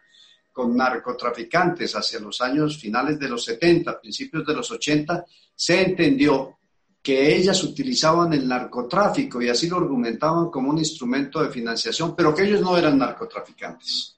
con 0.54 0.78
narcotraficantes 0.78 1.96
hacia 1.96 2.20
los 2.20 2.40
años 2.42 2.78
finales 2.78 3.18
de 3.20 3.28
los 3.28 3.44
70, 3.44 4.00
principios 4.00 4.46
de 4.46 4.54
los 4.54 4.70
80, 4.70 5.26
se 5.56 5.82
entendió 5.82 6.60
que 7.02 7.36
ellas 7.36 7.64
utilizaban 7.64 8.32
el 8.34 8.48
narcotráfico 8.48 9.42
y 9.42 9.50
así 9.50 9.68
lo 9.68 9.78
argumentaban 9.78 10.52
como 10.52 10.70
un 10.70 10.78
instrumento 10.78 11.42
de 11.42 11.50
financiación, 11.50 12.16
pero 12.16 12.34
que 12.36 12.44
ellos 12.44 12.62
no 12.62 12.78
eran 12.78 13.00
narcotraficantes. 13.00 14.16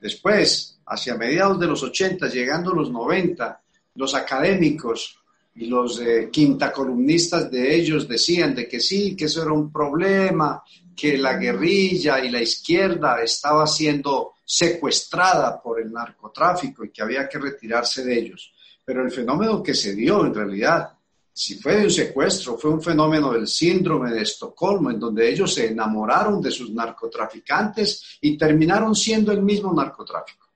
Después, 0.00 0.78
hacia 0.86 1.16
mediados 1.16 1.60
de 1.60 1.66
los 1.66 1.82
80, 1.82 2.28
llegando 2.28 2.72
a 2.72 2.76
los 2.76 2.90
90, 2.90 3.60
los 3.94 4.14
académicos 4.14 5.18
y 5.56 5.66
los 5.66 6.00
eh, 6.00 6.28
quinta 6.32 6.72
columnistas 6.72 7.50
de 7.50 7.76
ellos 7.76 8.08
decían 8.08 8.54
de 8.54 8.68
que 8.68 8.80
sí, 8.80 9.14
que 9.14 9.26
eso 9.26 9.42
era 9.42 9.52
un 9.52 9.70
problema, 9.70 10.62
que 10.94 11.16
la 11.16 11.36
guerrilla 11.36 12.24
y 12.24 12.30
la 12.30 12.42
izquierda 12.42 13.22
estaba 13.22 13.66
siendo 13.66 14.34
secuestrada 14.44 15.60
por 15.62 15.80
el 15.80 15.92
narcotráfico 15.92 16.84
y 16.84 16.90
que 16.90 17.02
había 17.02 17.28
que 17.28 17.38
retirarse 17.38 18.04
de 18.04 18.18
ellos. 18.18 18.52
Pero 18.84 19.02
el 19.02 19.10
fenómeno 19.10 19.62
que 19.62 19.74
se 19.74 19.94
dio 19.94 20.26
en 20.26 20.34
realidad, 20.34 20.92
si 21.32 21.56
fue 21.56 21.76
de 21.76 21.84
un 21.84 21.90
secuestro, 21.90 22.58
fue 22.58 22.70
un 22.70 22.82
fenómeno 22.82 23.32
del 23.32 23.46
síndrome 23.46 24.12
de 24.12 24.22
Estocolmo, 24.22 24.90
en 24.90 25.00
donde 25.00 25.28
ellos 25.28 25.54
se 25.54 25.68
enamoraron 25.68 26.42
de 26.42 26.50
sus 26.50 26.70
narcotraficantes 26.70 28.18
y 28.20 28.36
terminaron 28.36 28.94
siendo 28.94 29.32
el 29.32 29.42
mismo 29.42 29.72
narcotráfico. 29.72 30.48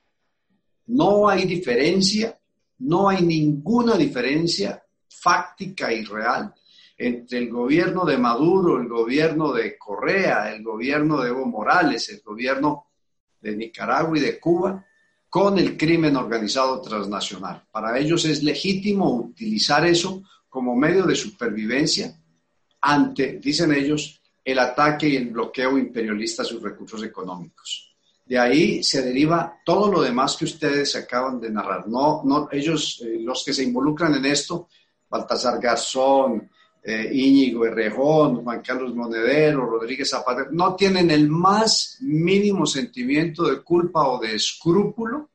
No 0.86 1.28
hay 1.28 1.44
diferencia, 1.44 2.38
no 2.78 3.08
hay 3.08 3.22
ninguna 3.22 3.96
diferencia 3.96 4.82
fáctica 5.28 5.92
y 5.92 6.04
real 6.04 6.54
entre 6.96 7.38
el 7.38 7.50
gobierno 7.50 8.06
de 8.06 8.16
Maduro, 8.16 8.80
el 8.80 8.88
gobierno 8.88 9.52
de 9.52 9.76
Correa, 9.76 10.50
el 10.50 10.62
gobierno 10.62 11.20
de 11.20 11.28
Evo 11.28 11.44
Morales, 11.44 12.08
el 12.08 12.22
gobierno 12.22 12.86
de 13.40 13.54
Nicaragua 13.54 14.16
y 14.16 14.22
de 14.22 14.40
Cuba, 14.40 14.84
con 15.28 15.58
el 15.58 15.76
crimen 15.76 16.16
organizado 16.16 16.80
transnacional. 16.80 17.62
Para 17.70 17.98
ellos 17.98 18.24
es 18.24 18.42
legítimo 18.42 19.14
utilizar 19.14 19.86
eso 19.86 20.22
como 20.48 20.74
medio 20.74 21.04
de 21.04 21.14
supervivencia 21.14 22.18
ante, 22.80 23.38
dicen 23.38 23.72
ellos, 23.72 24.22
el 24.42 24.58
ataque 24.58 25.10
y 25.10 25.16
el 25.16 25.28
bloqueo 25.28 25.76
imperialista 25.76 26.42
a 26.42 26.46
sus 26.46 26.62
recursos 26.62 27.02
económicos. 27.04 27.94
De 28.24 28.38
ahí 28.38 28.82
se 28.82 29.02
deriva 29.02 29.60
todo 29.64 29.92
lo 29.92 30.02
demás 30.02 30.36
que 30.36 30.46
ustedes 30.46 30.96
acaban 30.96 31.38
de 31.38 31.50
narrar. 31.50 31.86
No, 31.86 32.22
no, 32.24 32.48
ellos, 32.50 33.02
eh, 33.04 33.18
los 33.20 33.44
que 33.44 33.52
se 33.52 33.62
involucran 33.62 34.14
en 34.14 34.26
esto, 34.26 34.68
Baltasar 35.08 35.60
Garzón, 35.60 36.50
eh, 36.82 37.10
Íñigo 37.12 37.66
Herrejón, 37.66 38.42
Juan 38.42 38.62
Carlos 38.62 38.94
Monedero, 38.94 39.66
Rodríguez 39.66 40.08
Zapatero, 40.10 40.48
no 40.52 40.74
tienen 40.74 41.10
el 41.10 41.28
más 41.28 41.98
mínimo 42.00 42.66
sentimiento 42.66 43.48
de 43.48 43.62
culpa 43.62 44.08
o 44.08 44.18
de 44.20 44.34
escrúpulo, 44.34 45.28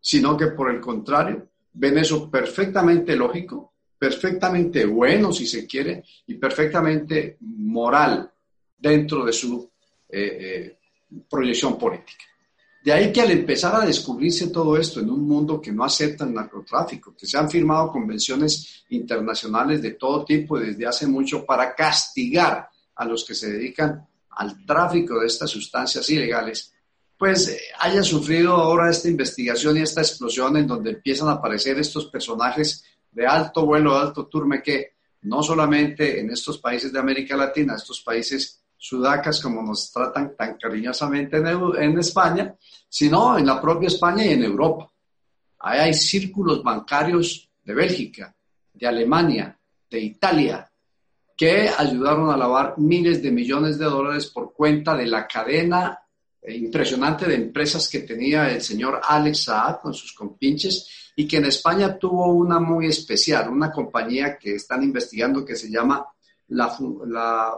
sino 0.00 0.36
que 0.36 0.48
por 0.48 0.70
el 0.70 0.80
contrario, 0.80 1.48
ven 1.72 1.98
eso 1.98 2.30
perfectamente 2.30 3.14
lógico, 3.16 3.74
perfectamente 3.98 4.84
bueno, 4.84 5.32
si 5.32 5.46
se 5.46 5.66
quiere, 5.66 6.04
y 6.26 6.34
perfectamente 6.34 7.36
moral 7.40 8.30
dentro 8.76 9.24
de 9.24 9.32
su 9.32 9.70
eh, 10.08 10.38
eh, 10.40 10.78
proyección 11.28 11.78
política. 11.78 12.24
De 12.84 12.92
ahí 12.92 13.12
que 13.12 13.20
al 13.20 13.30
empezar 13.30 13.74
a 13.74 13.84
descubrirse 13.84 14.48
todo 14.48 14.76
esto 14.76 15.00
en 15.00 15.10
un 15.10 15.26
mundo 15.26 15.60
que 15.60 15.72
no 15.72 15.84
acepta 15.84 16.24
el 16.24 16.32
narcotráfico, 16.32 17.14
que 17.16 17.26
se 17.26 17.36
han 17.36 17.50
firmado 17.50 17.90
convenciones 17.90 18.84
internacionales 18.90 19.82
de 19.82 19.92
todo 19.92 20.24
tipo 20.24 20.58
desde 20.58 20.86
hace 20.86 21.06
mucho 21.06 21.44
para 21.44 21.74
castigar 21.74 22.68
a 22.94 23.04
los 23.04 23.24
que 23.24 23.34
se 23.34 23.50
dedican 23.52 24.06
al 24.30 24.64
tráfico 24.64 25.18
de 25.18 25.26
estas 25.26 25.50
sustancias 25.50 26.08
ilegales, 26.10 26.72
pues 27.18 27.48
eh, 27.48 27.58
haya 27.80 28.02
sufrido 28.02 28.52
ahora 28.52 28.90
esta 28.90 29.08
investigación 29.08 29.76
y 29.76 29.80
esta 29.80 30.00
explosión 30.00 30.56
en 30.56 30.68
donde 30.68 30.90
empiezan 30.90 31.28
a 31.28 31.32
aparecer 31.32 31.78
estos 31.78 32.06
personajes 32.06 32.84
de 33.10 33.26
alto 33.26 33.66
vuelo, 33.66 33.94
de 33.94 34.00
alto 34.00 34.26
turme 34.26 34.62
que 34.62 34.92
no 35.22 35.42
solamente 35.42 36.20
en 36.20 36.30
estos 36.30 36.58
países 36.58 36.92
de 36.92 37.00
América 37.00 37.36
Latina, 37.36 37.74
estos 37.74 38.00
países 38.02 38.57
sudacas 38.78 39.40
como 39.40 39.60
nos 39.62 39.92
tratan 39.92 40.36
tan 40.36 40.56
cariñosamente 40.56 41.38
en, 41.38 41.98
España, 41.98 42.54
sino 42.88 43.36
en 43.36 43.44
la 43.44 43.60
propia 43.60 43.88
España 43.88 44.24
y 44.24 44.32
en 44.34 44.44
Europa. 44.44 44.90
Ahí 45.58 45.80
hay 45.80 45.94
círculos 45.94 46.62
bancarios 46.62 47.50
de 47.64 47.74
Bélgica, 47.74 48.34
de 48.72 48.86
Alemania, 48.86 49.58
de 49.90 50.00
Italia, 50.00 50.70
que 51.36 51.68
ayudaron 51.76 52.30
a 52.30 52.36
lavar 52.36 52.78
miles 52.78 53.20
de 53.22 53.32
millones 53.32 53.78
de 53.78 53.86
dólares 53.86 54.26
por 54.26 54.52
cuenta 54.52 54.96
de 54.96 55.06
la 55.06 55.26
cadena 55.26 55.98
impresionante 56.46 57.26
de 57.26 57.34
empresas 57.34 57.88
que 57.88 58.00
tenía 58.00 58.50
el 58.50 58.62
señor 58.62 59.00
Alex 59.06 59.44
Saad 59.44 59.80
con 59.80 59.92
sus 59.92 60.12
compinches 60.12 61.12
y 61.16 61.26
que 61.26 61.38
en 61.38 61.46
España 61.46 61.98
tuvo 61.98 62.32
una 62.32 62.60
muy 62.60 62.86
especial, 62.86 63.50
una 63.50 63.72
compañía 63.72 64.38
que 64.38 64.54
están 64.54 64.82
investigando 64.84 65.44
que 65.44 65.56
se 65.56 65.68
llama 65.68 66.06
la, 66.48 66.76
la 67.06 67.52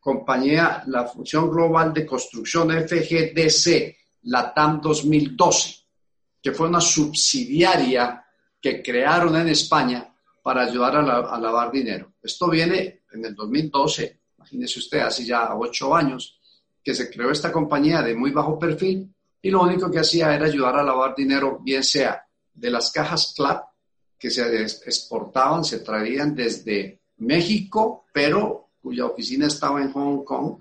compañía, 0.00 0.82
la 0.86 1.04
Función 1.04 1.50
Global 1.50 1.92
de 1.92 2.06
Construcción 2.06 2.70
FGDC, 2.70 3.96
la 4.22 4.52
TAM 4.52 4.80
2012, 4.80 5.74
que 6.42 6.52
fue 6.52 6.68
una 6.68 6.80
subsidiaria 6.80 8.24
que 8.60 8.82
crearon 8.82 9.36
en 9.36 9.48
España 9.48 10.12
para 10.42 10.62
ayudar 10.62 10.96
a, 10.96 11.38
lavar 11.38 11.70
dinero. 11.70 12.14
Esto 12.22 12.48
viene 12.48 13.02
en 13.12 13.24
el 13.24 13.34
2012, 13.34 14.20
imagínese 14.38 14.78
usted, 14.78 15.00
hace 15.00 15.24
ya 15.24 15.54
ocho 15.54 15.94
años, 15.94 16.40
que 16.82 16.94
se 16.94 17.10
creó 17.10 17.30
esta 17.30 17.52
compañía 17.52 18.02
de 18.02 18.14
muy 18.14 18.30
bajo 18.30 18.58
perfil 18.58 19.14
y 19.42 19.50
lo 19.50 19.62
único 19.62 19.90
que 19.90 19.98
hacía 19.98 20.34
era 20.34 20.46
ayudar 20.46 20.76
a 20.76 20.82
lavar 20.82 21.14
dinero, 21.14 21.58
bien 21.62 21.84
sea 21.84 22.24
de 22.54 22.70
las 22.70 22.90
cajas 22.90 23.34
CLAP 23.36 23.64
que 24.18 24.30
se 24.30 24.62
exportaban, 24.62 25.64
se 25.64 25.80
traían 25.80 26.34
desde 26.34 27.00
México, 27.18 28.04
pero 28.12 28.59
cuya 28.80 29.06
oficina 29.06 29.46
estaba 29.46 29.82
en 29.82 29.92
Hong 29.92 30.24
Kong, 30.24 30.58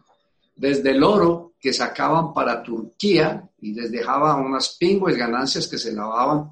desde 0.55 0.91
el 0.91 1.03
oro 1.03 1.53
que 1.59 1.73
sacaban 1.73 2.33
para 2.33 2.61
Turquía 2.61 3.49
y 3.59 3.73
les 3.73 3.91
dejaba 3.91 4.35
unas 4.35 4.75
pingües 4.77 5.17
ganancias 5.17 5.67
que 5.67 5.77
se 5.77 5.93
lavaban 5.93 6.51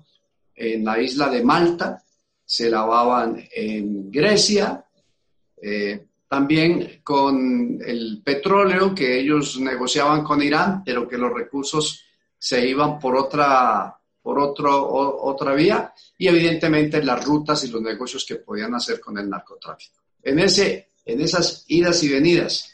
en 0.55 0.83
la 0.83 0.99
isla 0.99 1.29
de 1.29 1.43
Malta, 1.43 2.03
se 2.43 2.69
lavaban 2.69 3.41
en 3.53 4.09
Grecia, 4.09 4.83
eh, 5.61 6.07
también 6.27 7.01
con 7.03 7.79
el 7.83 8.21
petróleo 8.23 8.93
que 8.93 9.19
ellos 9.19 9.59
negociaban 9.59 10.23
con 10.23 10.41
Irán, 10.41 10.83
pero 10.83 11.07
que 11.07 11.17
los 11.17 11.33
recursos 11.33 12.03
se 12.37 12.67
iban 12.67 12.99
por 12.99 13.15
otra, 13.15 13.97
por 14.21 14.39
otro, 14.39 14.93
otra 15.23 15.53
vía, 15.53 15.93
y 16.17 16.27
evidentemente 16.27 17.03
las 17.03 17.23
rutas 17.23 17.63
y 17.63 17.69
los 17.69 17.81
negocios 17.81 18.25
que 18.25 18.35
podían 18.35 18.75
hacer 18.75 18.99
con 18.99 19.17
el 19.17 19.29
narcotráfico. 19.29 20.01
En 20.21 20.39
ese 20.39 20.86
en 21.07 21.21
esas 21.21 21.65
idas 21.67 22.03
y 22.03 22.09
venidas. 22.09 22.69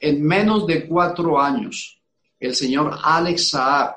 En 0.00 0.22
menos 0.22 0.66
de 0.66 0.86
cuatro 0.86 1.40
años, 1.40 2.00
el 2.40 2.54
señor 2.54 2.98
Alex 3.02 3.50
Saab, 3.50 3.96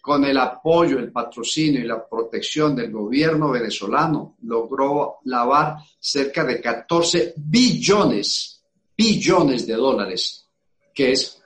con 0.00 0.24
el 0.24 0.38
apoyo, 0.38 0.98
el 0.98 1.12
patrocinio 1.12 1.80
y 1.80 1.84
la 1.84 2.08
protección 2.08 2.74
del 2.74 2.90
gobierno 2.90 3.50
venezolano, 3.50 4.36
logró 4.42 5.18
lavar 5.24 5.76
cerca 5.98 6.42
de 6.44 6.60
14 6.60 7.34
billones, 7.36 8.62
billones 8.96 9.66
de 9.66 9.74
dólares, 9.74 10.48
que 10.94 11.12
es 11.12 11.40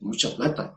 mucha 0.00 0.34
plata 0.36 0.76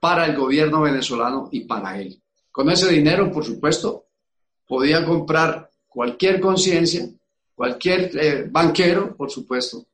para 0.00 0.26
el 0.26 0.36
gobierno 0.36 0.80
venezolano 0.82 1.48
y 1.52 1.60
para 1.60 2.00
él. 2.00 2.20
Con 2.50 2.70
ese 2.70 2.88
dinero, 2.88 3.30
por 3.30 3.44
supuesto, 3.44 4.06
podía 4.66 5.04
comprar 5.04 5.70
cualquier 5.88 6.40
conciencia, 6.40 7.08
cualquier 7.58 8.16
eh, 8.16 8.46
banquero, 8.48 9.16
por 9.16 9.28
supuesto, 9.32 9.84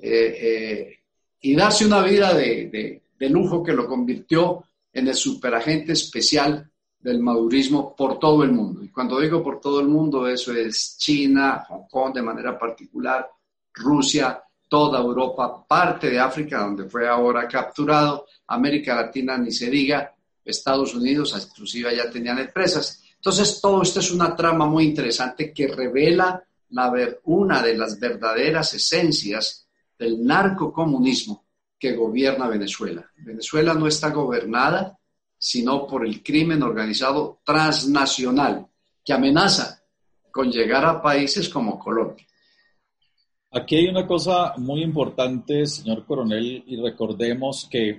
eh, 0.00 0.38
eh, 0.40 0.98
y 1.42 1.54
darse 1.54 1.84
una 1.84 2.00
vida 2.00 2.32
de, 2.32 3.02
lujo 3.28 3.62
que 3.62 3.74
lo 3.74 3.86
convirtió 3.86 4.64
en 4.90 5.08
el 5.08 5.14
superagente 5.14 5.92
especial 5.92 6.70
del 6.98 7.20
madurismo 7.20 7.94
por 7.94 8.18
todo 8.18 8.42
el 8.42 8.52
mundo. 8.52 8.82
Y 8.82 8.88
cuando 8.88 9.20
digo 9.20 9.42
por 9.42 9.60
todo 9.60 9.80
el 9.80 9.88
mundo, 9.88 10.26
eso 10.26 10.54
es 10.54 10.96
China, 10.98 11.62
Hong 11.68 11.86
Kong 11.90 12.14
de 12.14 12.22
manera 12.22 12.58
particular, 12.58 13.28
Rusia, 13.74 14.42
toda 14.66 14.98
Europa, 14.98 15.62
parte 15.66 16.08
de 16.08 16.18
África, 16.18 16.60
donde 16.60 16.84
fue 16.84 17.06
ahora 17.06 17.46
capturado, 17.46 18.26
América 18.46 18.94
Latina, 18.94 19.36
ni 19.36 19.52
se 19.52 19.68
diga, 19.68 20.14
Estados 20.42 20.94
Unidos, 20.94 21.34
inclusive 21.50 21.94
ya 21.94 22.10
tenían 22.10 22.38
empresas. 22.38 23.02
Entonces, 23.16 23.60
todo 23.60 23.82
esto 23.82 24.00
es 24.00 24.10
una 24.10 24.34
trama 24.34 24.64
muy 24.64 24.84
interesante 24.84 25.52
que 25.52 25.68
revela 25.68 26.42
la 26.70 26.90
ver, 26.90 27.20
una 27.24 27.62
de 27.62 27.76
las 27.76 27.98
verdaderas 27.98 28.74
esencias 28.74 29.68
del 29.98 30.24
narcocomunismo 30.24 31.44
que 31.78 31.94
gobierna 31.94 32.48
Venezuela. 32.48 33.10
Venezuela 33.16 33.74
no 33.74 33.86
está 33.86 34.10
gobernada 34.10 34.98
sino 35.44 35.86
por 35.86 36.06
el 36.06 36.22
crimen 36.22 36.62
organizado 36.62 37.40
transnacional 37.44 38.66
que 39.04 39.12
amenaza 39.12 39.82
con 40.30 40.50
llegar 40.50 40.86
a 40.86 41.02
países 41.02 41.50
como 41.50 41.78
Colombia. 41.78 42.26
Aquí 43.50 43.76
hay 43.76 43.88
una 43.88 44.06
cosa 44.06 44.54
muy 44.56 44.82
importante, 44.82 45.66
señor 45.66 46.06
coronel, 46.06 46.64
y 46.66 46.80
recordemos 46.80 47.68
que 47.70 47.90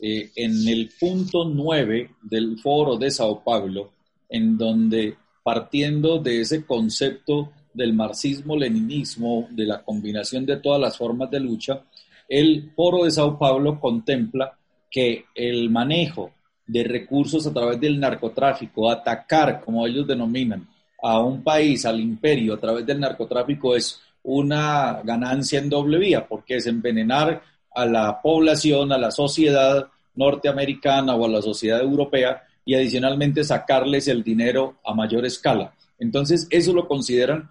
eh, 0.00 0.30
en 0.34 0.66
el 0.66 0.90
punto 0.98 1.44
9 1.44 2.16
del 2.22 2.58
foro 2.60 2.96
de 2.96 3.10
Sao 3.10 3.44
Paulo, 3.44 3.92
en 4.30 4.56
donde 4.56 5.18
partiendo 5.42 6.18
de 6.18 6.40
ese 6.40 6.64
concepto 6.64 7.52
del 7.76 7.92
marxismo-leninismo, 7.92 9.48
de 9.50 9.66
la 9.66 9.82
combinación 9.82 10.46
de 10.46 10.56
todas 10.56 10.80
las 10.80 10.96
formas 10.96 11.30
de 11.30 11.40
lucha, 11.40 11.82
el 12.28 12.72
foro 12.74 13.04
de 13.04 13.10
Sao 13.10 13.38
Paulo 13.38 13.78
contempla 13.78 14.56
que 14.90 15.26
el 15.34 15.70
manejo 15.70 16.32
de 16.66 16.82
recursos 16.82 17.46
a 17.46 17.52
través 17.52 17.80
del 17.80 18.00
narcotráfico, 18.00 18.90
atacar, 18.90 19.60
como 19.60 19.86
ellos 19.86 20.06
denominan, 20.06 20.66
a 21.02 21.20
un 21.20 21.42
país, 21.42 21.84
al 21.84 22.00
imperio, 22.00 22.54
a 22.54 22.60
través 22.60 22.84
del 22.84 22.98
narcotráfico 22.98 23.76
es 23.76 24.00
una 24.22 25.00
ganancia 25.04 25.60
en 25.60 25.68
doble 25.68 25.98
vía, 25.98 26.26
porque 26.26 26.56
es 26.56 26.66
envenenar 26.66 27.42
a 27.72 27.86
la 27.86 28.20
población, 28.20 28.90
a 28.90 28.98
la 28.98 29.10
sociedad 29.10 29.86
norteamericana 30.16 31.14
o 31.14 31.26
a 31.26 31.28
la 31.28 31.42
sociedad 31.42 31.80
europea 31.80 32.42
y 32.64 32.74
adicionalmente 32.74 33.44
sacarles 33.44 34.08
el 34.08 34.24
dinero 34.24 34.78
a 34.84 34.94
mayor 34.94 35.24
escala. 35.24 35.72
Entonces, 35.98 36.48
eso 36.50 36.72
lo 36.72 36.88
consideran 36.88 37.48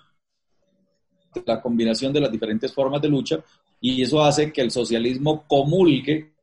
la 1.46 1.62
combinación 1.62 2.14
de 2.14 2.22
las 2.22 2.32
diferentes 2.32 2.74
formas 2.74 3.02
de 3.02 3.10
lucha 3.10 3.44
y 3.82 4.02
eso 4.02 4.24
hace 4.24 4.52
que 4.52 4.62
el 4.62 4.72
socialismo 4.72 5.46
comulgue. 5.48 6.34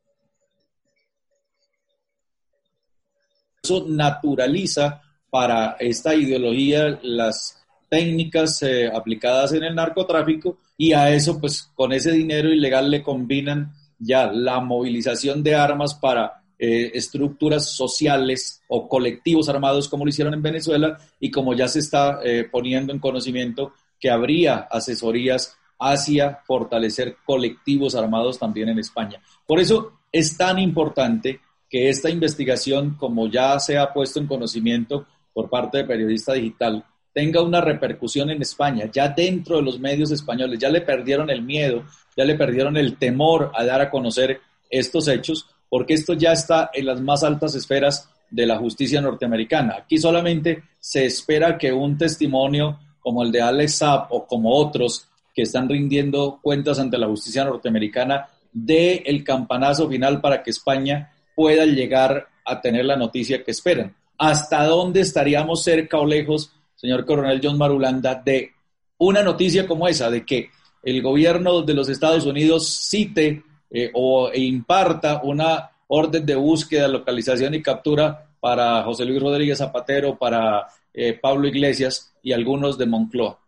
Eso 3.63 3.87
naturaliza 3.89 5.01
para 5.31 5.77
esta 5.79 6.15
ideología 6.15 6.99
las 7.03 7.65
técnicas 7.89 8.63
eh, 8.63 8.91
aplicadas 8.93 9.53
en 9.53 9.65
el 9.65 9.75
narcotráfico 9.75 10.59
y 10.77 10.93
a 10.93 11.11
eso, 11.11 11.41
pues 11.41 11.71
con 11.75 11.93
ese 11.93 12.13
dinero 12.13 12.51
ilegal 12.51 12.91
le 12.91 13.03
combinan 13.03 13.73
ya 13.99 14.31
la 14.33 14.61
movilización 14.61 15.43
de 15.43 15.55
armas 15.55 15.95
para 15.95 16.43
eh, 16.59 16.93
estructuras 16.95 17.75
sociales 17.75 18.63
o 18.69 18.89
colectivos 18.89 19.49
armados 19.49 19.89
como 19.89 20.05
lo 20.05 20.11
hicieron 20.11 20.33
en 20.35 20.43
Venezuela 20.43 20.97
y 21.19 21.31
como 21.31 21.55
ya 21.55 21.67
se 21.67 21.81
está 21.81 22.21
eh, 22.23 22.49
poniendo 22.51 22.93
en 22.93 22.99
conocimiento 22.99 23.73
que 24.03 24.11
habría 24.11 24.67
asesorías 24.69 25.57
hacia 25.79 26.41
fortalecer 26.45 27.19
colectivos 27.25 27.95
armados 27.95 28.37
también 28.37 28.69
en 28.69 28.81
España. 28.81 29.23
Por 29.47 29.61
eso 29.61 30.01
es 30.11 30.37
tan 30.37 30.59
importante 30.59 31.41
que 31.71 31.89
esta 31.89 32.11
investigación, 32.11 32.97
como 32.99 33.29
ya 33.29 33.59
se 33.61 33.79
ha 33.79 33.93
puesto 33.93 34.19
en 34.19 34.27
conocimiento 34.27 35.07
por 35.33 35.49
parte 35.49 35.79
de 35.79 35.85
Periodista 35.85 36.33
Digital, 36.35 36.85
tenga 37.15 37.43
una 37.43 37.61
repercusión 37.61 38.31
en 38.31 38.43
España, 38.43 38.91
ya 38.93 39.09
dentro 39.09 39.57
de 39.57 39.63
los 39.63 39.79
medios 39.79 40.11
españoles, 40.11 40.59
ya 40.59 40.69
le 40.69 40.81
perdieron 40.81 41.31
el 41.31 41.43
miedo, 41.43 41.85
ya 42.17 42.25
le 42.25 42.35
perdieron 42.35 42.77
el 42.77 42.97
temor 42.97 43.53
a 43.55 43.65
dar 43.65 43.81
a 43.81 43.91
conocer 43.91 44.41
estos 44.69 45.07
hechos, 45.07 45.47
porque 45.69 45.95
esto 45.95 46.15
ya 46.15 46.33
está 46.33 46.71
en 46.75 46.87
las 46.87 47.01
más 47.01 47.23
altas 47.23 47.55
esferas 47.55 48.11
de 48.31 48.47
la 48.47 48.59
justicia 48.59 49.01
norteamericana. 49.01 49.77
Aquí 49.79 49.99
solamente 49.99 50.65
se 50.81 51.05
espera 51.05 51.57
que 51.57 51.73
un 51.73 51.97
testimonio 51.97 52.81
como 53.03 53.23
el 53.23 53.33
de 53.33 53.43
Alex 53.43 53.77
Saab 53.77 54.07
o 54.11 54.27
como 54.27 54.55
otros 54.55 55.09
que 55.35 55.43
están 55.43 55.69
rindiendo 55.69 56.39
cuentas 56.43 56.79
ante 56.79 56.99
la 56.99 57.07
justicia 57.07 57.45
norteamericana 57.45 58.29
dé 58.53 59.03
el 59.07 59.25
campanazo 59.25 59.89
final 59.89 60.21
para 60.21 60.43
que 60.43 60.51
España 60.51 61.13
puedan 61.35 61.75
llegar 61.75 62.29
a 62.45 62.61
tener 62.61 62.85
la 62.85 62.97
noticia 62.97 63.43
que 63.43 63.51
esperan. 63.51 63.95
¿Hasta 64.19 64.65
dónde 64.67 65.01
estaríamos 65.01 65.63
cerca 65.63 65.99
o 65.99 66.07
lejos, 66.07 66.53
señor 66.77 67.05
coronel 67.05 67.41
John 67.43 67.57
Marulanda, 67.57 68.15
de 68.15 68.53
una 68.99 69.23
noticia 69.23 69.67
como 69.67 69.89
esa, 69.89 70.11
de 70.11 70.25
que 70.25 70.51
el 70.83 71.01
gobierno 71.03 71.63
de 71.63 71.75
los 71.75 71.89
Estados 71.89 72.27
Unidos 72.27 72.69
cite 72.89 73.43
eh, 73.71 73.91
o 73.95 74.31
e 74.31 74.41
imparta 74.41 75.23
una 75.25 75.71
orden 75.89 76.27
de 76.27 76.35
búsqueda, 76.35 76.89
localización 76.89 77.55
y 77.55 77.63
captura 77.63 78.27
para 78.41 78.83
José 78.83 79.05
Luis 79.05 79.23
Rodríguez 79.23 79.59
Zapatero, 79.59 80.19
para 80.19 80.67
eh, 80.95 81.19
Pablo 81.21 81.49
Iglesias 81.49 82.13
y 82.23 82.33
algunos 82.33 82.79
de 82.79 82.87
Moncloa? 82.87 83.39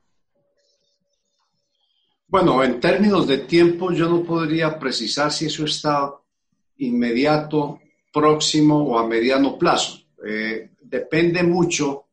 Bueno, 2.29 2.65
en 2.65 2.81
términos 2.81 3.27
de 3.27 3.39
tiempo, 3.39 3.93
yo 3.93 4.09
no 4.09 4.25
podría 4.25 4.79
precisar 4.79 5.31
si 5.31 5.47
eso 5.47 5.65
está 5.65 6.13
inmediato, 6.79 7.81
próximo 8.13 8.83
o 8.85 8.99
a 8.99 9.07
mediano 9.07 9.59
plazo. 9.59 10.01
Eh, 10.27 10.71
depende 10.83 11.43
mucho 11.43 12.07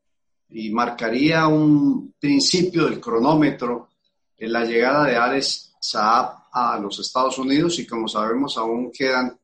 y 0.49 0.69
marcaría 0.71 1.47
un 1.47 2.13
principio 2.19 2.85
del 2.85 2.99
cronómetro 2.99 3.89
en 4.37 4.51
la 4.51 4.65
llegada 4.65 5.05
de 5.05 5.15
Alex 5.15 5.75
Saab 5.79 6.43
a 6.51 6.77
los 6.79 6.99
Estados 6.99 7.37
Unidos 7.37 7.79
y 7.79 7.87
como 7.87 8.07
sabemos 8.07 8.57
aún 8.57 8.91
quedan 8.91 9.39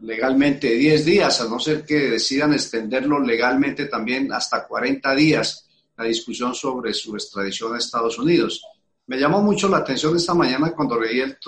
legalmente 0.00 0.74
10 0.74 1.04
días, 1.04 1.40
a 1.40 1.48
no 1.48 1.58
ser 1.58 1.84
que 1.84 2.10
decidan 2.10 2.52
extenderlo 2.52 3.18
legalmente 3.20 3.86
también 3.86 4.32
hasta 4.32 4.66
40 4.66 5.14
días 5.14 5.68
la 5.96 6.04
discusión 6.04 6.54
sobre 6.54 6.94
su 6.94 7.14
extradición 7.14 7.74
a 7.74 7.78
Estados 7.78 8.18
Unidos. 8.18 8.62
Me 9.06 9.18
llamó 9.18 9.42
mucho 9.42 9.68
la 9.68 9.78
atención 9.78 10.14
esta 10.16 10.34
mañana 10.34 10.72
cuando 10.72 11.00
leí 11.00 11.18
el, 11.20 11.38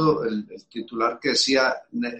titular 0.68 1.20
que 1.20 1.30
decía 1.30 1.74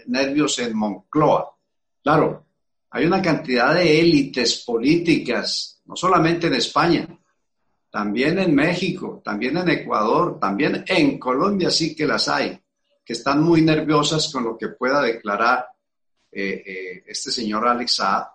nervios 0.07 0.59
en 0.61 0.77
Moncloa. 0.77 1.57
Claro, 2.03 2.45
hay 2.91 3.07
una 3.07 3.21
cantidad 3.21 3.75
de 3.75 4.01
élites 4.01 4.63
políticas, 4.65 5.81
no 5.87 5.97
solamente 5.97 6.47
en 6.47 6.55
España, 6.55 7.09
también 7.91 8.39
en 8.39 8.55
México, 8.55 9.21
también 9.25 9.57
en 9.57 9.71
Ecuador, 9.71 10.39
también 10.39 10.85
en 10.87 11.19
Colombia 11.19 11.71
sí 11.71 11.97
que 11.97 12.07
las 12.07 12.29
hay, 12.29 12.61
que 13.05 13.15
están 13.15 13.43
muy 13.43 13.63
nerviosas 13.63 14.31
con 14.33 14.45
lo 14.45 14.57
que 14.57 14.69
pueda 14.69 15.03
declarar 15.03 15.70
eh, 16.33 16.63
eh, 16.65 17.05
este 17.07 17.31
señor 17.31 17.67
Alex 17.67 17.97
Saab, 17.97 18.27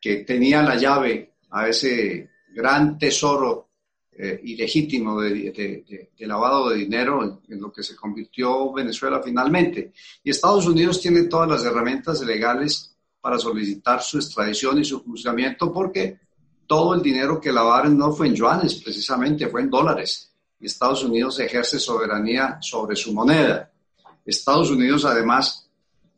que 0.00 0.16
tenía 0.18 0.62
la 0.62 0.76
llave 0.76 1.34
a 1.50 1.68
ese 1.68 2.30
gran 2.48 2.98
tesoro 2.98 3.68
eh, 4.14 4.40
ilegítimo 4.44 5.20
de, 5.20 6.10
lavado 6.18 6.68
de 6.68 6.76
dinero 6.76 7.40
en, 7.48 7.60
lo 7.60 7.72
que 7.72 7.82
se 7.82 7.96
convirtió 7.96 8.72
Venezuela 8.72 9.22
finalmente. 9.22 9.92
Y 10.22 10.30
Estados 10.30 10.66
Unidos 10.66 11.00
tiene 11.00 11.24
todas 11.24 11.48
las 11.48 11.64
herramientas 11.64 12.20
legales 12.20 12.94
para 13.20 13.38
solicitar 13.38 14.02
su 14.02 14.18
extradición 14.18 14.78
y 14.78 14.84
su 14.84 15.02
juzgamiento 15.02 15.72
porque 15.72 16.18
todo 16.66 16.94
el 16.94 17.02
dinero 17.02 17.40
que 17.40 17.52
lavaron 17.52 17.96
no 17.96 18.12
fue 18.12 18.26
en 18.26 18.34
yuanes, 18.34 18.74
precisamente 18.82 19.48
fue 19.48 19.62
en 19.62 19.70
dólares. 19.70 20.30
Y 20.60 20.66
Estados 20.66 21.04
Unidos 21.04 21.40
ejerce 21.40 21.78
soberanía 21.78 22.58
sobre 22.60 22.96
su 22.96 23.12
moneda. 23.14 23.72
Estados 24.24 24.70
Unidos, 24.70 25.04
además, 25.04 25.68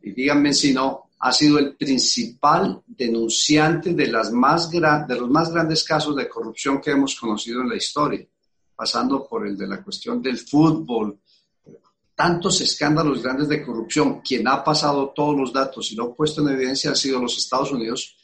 y 0.02 0.12
díganme 0.12 0.52
si 0.52 0.72
no, 0.74 1.03
ha 1.24 1.32
sido 1.32 1.58
el 1.58 1.74
principal 1.74 2.82
denunciante 2.86 3.94
de, 3.94 4.08
los 4.08 4.30
más 4.30 4.70
grandes 4.70 5.82
casos 5.82 6.14
de 6.14 6.28
corrupción 6.28 6.82
que 6.82 6.90
hemos 6.90 7.18
conocido 7.18 7.62
en 7.62 7.70
la 7.70 7.76
historia, 7.76 8.26
pasando 8.76 9.26
por 9.26 9.46
el 9.46 9.56
de 9.56 9.66
la 9.66 9.82
cuestión 9.82 10.20
del 10.20 10.36
fútbol, 10.36 11.18
tantos 12.14 12.60
escándalos 12.60 13.22
grandes 13.22 13.48
de 13.48 13.64
corrupción. 13.64 14.20
Quien 14.20 14.46
ha 14.46 14.62
pasado 14.62 15.14
todos 15.14 15.34
los 15.34 15.50
datos 15.50 15.90
y 15.90 15.94
lo 15.94 16.04
ha 16.04 16.14
puesto 16.14 16.42
en 16.42 16.50
evidencia 16.50 16.90
han 16.90 16.96
sido 16.96 17.18
los 17.18 17.38
Estados 17.38 17.72
Unidos, 17.72 18.18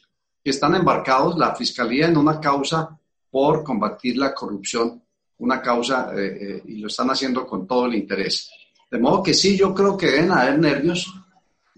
que 0.45 0.51
están 0.51 0.75
embarcados 0.75 1.39
la 1.39 1.55
Fiscalía 1.55 2.07
en 2.07 2.19
una 2.19 2.39
causa 2.39 3.01
por 3.31 3.65
combatir 3.65 4.19
la 4.19 4.35
corrupción, 4.35 5.03
una 5.39 5.63
causa, 5.63 6.13
eh, 6.15 6.37
eh, 6.39 6.63
y 6.67 6.77
lo 6.77 6.89
están 6.89 7.09
haciendo 7.09 7.47
con 7.47 7.67
todo 7.67 7.87
el 7.87 7.95
interés. 7.95 8.51
De 8.91 8.99
modo 8.99 9.23
que 9.23 9.33
sí, 9.33 9.57
yo 9.57 9.73
creo 9.73 9.97
que 9.97 10.09
deben 10.11 10.33
haber 10.33 10.59
nervios 10.59 11.11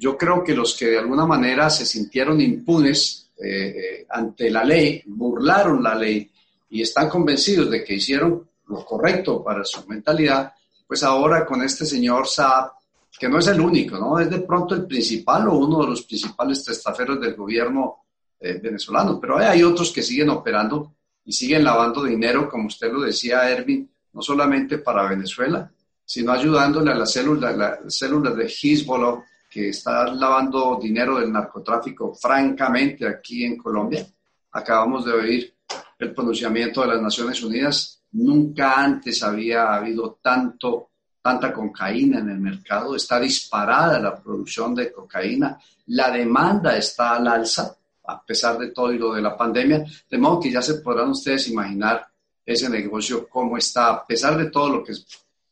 yo 0.03 0.19
creo 0.19 0.43
que 0.43 0.53
los 0.53 0.75
que 0.75 0.87
de 0.87 0.99
alguna 0.99 1.25
manera 1.25 1.71
se 1.71 1.87
sintieron 1.87 2.41
impunes 2.41 3.31
eh, 3.39 3.47
eh, 3.49 4.07
ante 4.11 4.51
la 4.51 4.65
ley, 4.65 5.01
burlaron 5.07 5.81
la 5.81 5.95
ley 5.95 6.29
y 6.71 6.83
están 6.83 7.09
convencidos 7.09 7.71
de 7.71 7.85
que 7.85 7.95
hicieron 7.95 8.49
lo 8.67 8.85
correcto 8.85 9.45
para 9.45 9.65
su 9.65 9.87
mentalidad, 9.87 10.53
pues 10.89 11.05
ahora 11.05 11.47
con 11.47 11.63
este 11.63 11.87
señor 11.87 12.27
Saab, 12.27 12.73
que 13.17 13.29
no 13.29 13.39
es 13.39 13.47
el 13.47 13.61
único, 13.61 13.97
¿no? 13.97 14.19
Es 14.19 14.29
de 14.29 14.41
pronto 14.41 14.75
el 14.75 14.89
principal 14.89 15.47
o 15.47 15.55
uno 15.55 15.83
de 15.83 15.91
los 15.91 16.03
principales 16.03 16.65
testaferros 16.65 17.21
del 17.21 17.37
gobierno 17.37 17.99
eh, 18.41 18.59
venezolano, 18.61 19.21
pero 19.21 19.39
hay 19.39 19.63
otros 19.63 19.93
que 19.93 20.03
siguen 20.03 20.31
operando 20.31 20.97
y 21.25 21.33
siguen 21.33 21.63
lavando 21.63 22.03
dinero, 22.03 22.49
como 22.49 22.67
usted 22.67 22.93
lo 22.93 23.03
decía, 23.03 23.49
Erwin, 23.49 23.89
no 24.15 24.21
solamente 24.21 24.79
para 24.79 25.09
Venezuela, 25.09 25.71
sino 26.05 26.33
ayudándole 26.33 26.91
a 26.91 26.97
las 26.97 27.13
células, 27.13 27.57
las 27.57 27.95
células 27.97 28.35
de 28.35 28.47
Hezbollah 28.47 29.23
que 29.53 29.69
está 29.69 30.07
lavando 30.07 30.79
dinero 30.81 31.19
del 31.19 31.31
narcotráfico 31.31 32.15
francamente 32.15 33.07
aquí 33.07 33.45
en 33.45 33.59
Colombia. 33.59 34.07
Acabamos 34.53 35.05
de 35.05 35.13
oír 35.13 35.55
el 35.99 36.15
pronunciamiento 36.15 36.81
de 36.81 36.87
las 36.89 37.03
Naciones 37.03 37.43
Unidas. 37.43 38.03
Nunca 38.13 38.83
antes 38.83 39.23
había 39.23 39.75
habido 39.75 40.19
tanto, 40.23 40.93
tanta 41.21 41.53
cocaína 41.53 42.21
en 42.21 42.31
el 42.31 42.39
mercado. 42.39 42.97
Está 42.97 43.21
disparada 43.21 43.99
la 43.99 44.17
producción 44.17 44.75
de 44.75 44.91
cocaína. 44.91 45.59
La 45.89 46.11
demanda 46.11 46.75
está 46.79 47.17
al 47.17 47.29
alza, 47.29 47.77
a 48.07 48.25
pesar 48.25 48.57
de 48.57 48.71
todo 48.71 48.91
y 48.91 48.99
lo 48.99 49.13
de 49.13 49.21
la 49.21 49.37
pandemia. 49.37 49.85
De 50.09 50.17
modo 50.17 50.41
que 50.41 50.51
ya 50.51 50.63
se 50.63 50.77
podrán 50.77 51.11
ustedes 51.11 51.49
imaginar 51.49 52.07
ese 52.45 52.71
negocio 52.71 53.29
cómo 53.29 53.59
está, 53.59 53.91
a 53.91 54.07
pesar 54.07 54.39
de 54.39 54.51
todo 54.51 54.77
lo 54.77 54.83
que 54.83 54.95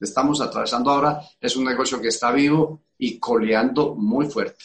estamos 0.00 0.40
atravesando 0.40 0.90
ahora, 0.90 1.20
es 1.40 1.56
un 1.56 1.64
negocio 1.64 2.00
que 2.00 2.08
está 2.08 2.32
vivo 2.32 2.82
y 2.98 3.18
coleando 3.18 3.94
muy 3.94 4.26
fuerte. 4.26 4.64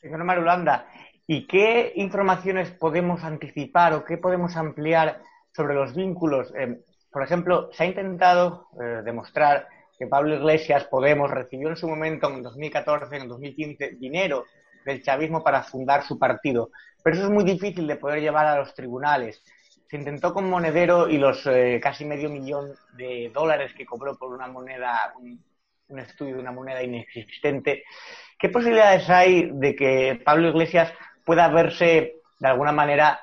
Señor 0.00 0.24
Marulanda, 0.24 0.86
¿y 1.26 1.46
qué 1.46 1.92
informaciones 1.96 2.70
podemos 2.70 3.22
anticipar 3.22 3.92
o 3.94 4.04
qué 4.04 4.18
podemos 4.18 4.56
ampliar 4.56 5.22
sobre 5.54 5.74
los 5.74 5.94
vínculos? 5.94 6.52
Eh, 6.58 6.80
por 7.12 7.22
ejemplo, 7.22 7.70
se 7.72 7.84
ha 7.84 7.86
intentado 7.86 8.68
eh, 8.80 9.02
demostrar 9.04 9.68
que 9.98 10.06
Pablo 10.06 10.34
Iglesias, 10.34 10.84
Podemos, 10.84 11.30
recibió 11.30 11.68
en 11.68 11.76
su 11.76 11.86
momento, 11.86 12.30
en 12.30 12.42
2014, 12.42 13.16
en 13.16 13.28
2015, 13.28 13.96
dinero 13.98 14.46
del 14.86 15.02
chavismo 15.02 15.44
para 15.44 15.62
fundar 15.62 16.02
su 16.04 16.18
partido. 16.18 16.70
Pero 17.02 17.16
eso 17.16 17.26
es 17.26 17.30
muy 17.30 17.44
difícil 17.44 17.86
de 17.86 17.96
poder 17.96 18.20
llevar 18.20 18.46
a 18.46 18.58
los 18.58 18.74
tribunales 18.74 19.42
se 19.90 19.96
intentó 19.96 20.32
con 20.32 20.48
Monedero 20.48 21.08
y 21.08 21.18
los 21.18 21.44
eh, 21.46 21.80
casi 21.82 22.04
medio 22.04 22.30
millón 22.30 22.76
de 22.92 23.28
dólares 23.34 23.72
que 23.76 23.84
cobró 23.84 24.16
por 24.16 24.32
una 24.32 24.46
moneda, 24.46 25.12
un, 25.18 25.42
estudio 25.98 26.36
de 26.36 26.40
una 26.40 26.52
moneda 26.52 26.80
inexistente. 26.80 27.82
¿Qué 28.38 28.48
posibilidades 28.50 29.10
hay 29.10 29.50
de 29.52 29.74
que 29.74 30.22
Pablo 30.24 30.50
Iglesias 30.50 30.92
pueda 31.24 31.48
verse 31.48 32.20
de 32.38 32.48
alguna 32.48 32.70
manera 32.70 33.18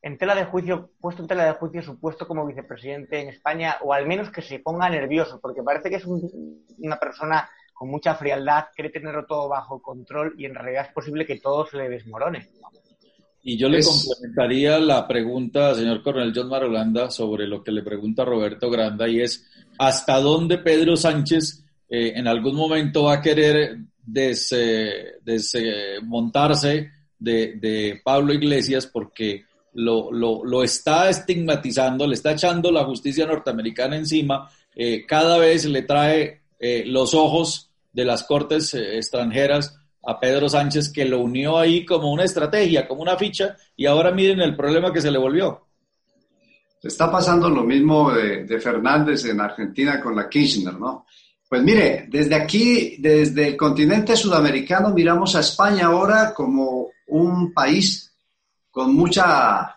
en 0.00 0.16
tela 0.16 0.36
de 0.36 0.44
juicio, 0.44 0.90
puesto 1.00 1.22
en 1.22 1.28
tela 1.28 1.44
de 1.44 1.54
juicio 1.54 1.82
su 1.82 1.98
puesto 1.98 2.28
como 2.28 2.46
vicepresidente 2.46 3.20
en 3.20 3.30
España, 3.30 3.78
o 3.82 3.92
al 3.92 4.06
menos 4.06 4.30
que 4.30 4.42
se 4.42 4.60
ponga 4.60 4.88
nervioso, 4.88 5.40
porque 5.40 5.64
parece 5.64 5.90
que 5.90 5.96
es 5.96 6.06
una 6.06 7.00
persona 7.00 7.50
con 7.74 7.90
mucha 7.90 8.14
frialdad, 8.14 8.66
quiere 8.72 8.90
tenerlo 8.90 9.26
todo 9.26 9.48
bajo 9.48 9.82
control 9.82 10.34
y 10.38 10.44
en 10.44 10.54
realidad 10.54 10.86
es 10.86 10.92
posible 10.92 11.26
que 11.26 11.40
todo 11.40 11.66
se 11.66 11.76
le 11.76 11.88
desmorone. 11.88 12.48
Y 13.48 13.56
yo 13.56 13.68
le 13.68 13.80
complementaría 13.80 14.76
la 14.80 15.06
pregunta, 15.06 15.72
señor 15.72 16.02
Coronel 16.02 16.32
John 16.34 16.48
Marolanda, 16.48 17.12
sobre 17.12 17.46
lo 17.46 17.62
que 17.62 17.70
le 17.70 17.84
pregunta 17.84 18.24
Roberto 18.24 18.68
Granda, 18.68 19.08
y 19.08 19.20
es, 19.20 19.46
¿hasta 19.78 20.18
dónde 20.18 20.58
Pedro 20.58 20.96
Sánchez 20.96 21.64
eh, 21.88 22.14
en 22.16 22.26
algún 22.26 22.56
momento 22.56 23.04
va 23.04 23.14
a 23.14 23.22
querer 23.22 23.78
desmontarse 24.04 26.90
de, 27.20 27.54
de, 27.60 28.00
Pablo 28.02 28.34
Iglesias 28.34 28.88
porque 28.88 29.44
lo, 29.74 30.10
lo, 30.10 30.44
lo, 30.44 30.64
está 30.64 31.08
estigmatizando, 31.08 32.04
le 32.04 32.14
está 32.14 32.32
echando 32.32 32.72
la 32.72 32.84
justicia 32.84 33.26
norteamericana 33.26 33.96
encima, 33.96 34.50
eh, 34.74 35.06
cada 35.06 35.38
vez 35.38 35.66
le 35.66 35.82
trae 35.82 36.40
eh, 36.58 36.82
los 36.84 37.14
ojos 37.14 37.70
de 37.92 38.06
las 38.06 38.24
cortes 38.24 38.74
extranjeras 38.74 39.78
a 40.06 40.20
Pedro 40.20 40.48
Sánchez 40.48 40.90
que 40.92 41.04
lo 41.04 41.20
unió 41.20 41.58
ahí 41.58 41.84
como 41.84 42.12
una 42.12 42.24
estrategia, 42.24 42.86
como 42.86 43.02
una 43.02 43.16
ficha, 43.16 43.56
y 43.76 43.86
ahora 43.86 44.12
miren 44.12 44.40
el 44.40 44.56
problema 44.56 44.92
que 44.92 45.00
se 45.00 45.10
le 45.10 45.18
volvió. 45.18 45.66
Está 46.80 47.10
pasando 47.10 47.50
lo 47.50 47.64
mismo 47.64 48.12
de, 48.12 48.60
Fernández 48.60 49.24
en 49.24 49.40
Argentina 49.40 50.00
con 50.00 50.14
la 50.14 50.28
Kirchner, 50.28 50.74
¿no? 50.74 51.06
Pues 51.48 51.62
mire, 51.62 52.06
desde 52.08 52.34
aquí, 52.34 52.96
desde 52.98 53.48
el 53.48 53.56
continente 53.56 54.16
sudamericano, 54.16 54.90
miramos 54.90 55.34
a 55.34 55.40
España 55.40 55.86
ahora 55.86 56.32
como 56.32 56.90
un 57.08 57.52
país 57.52 58.12
con 58.70 58.94
mucha 58.94 59.74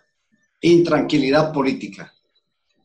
intranquilidad 0.62 1.52
política. 1.52 2.14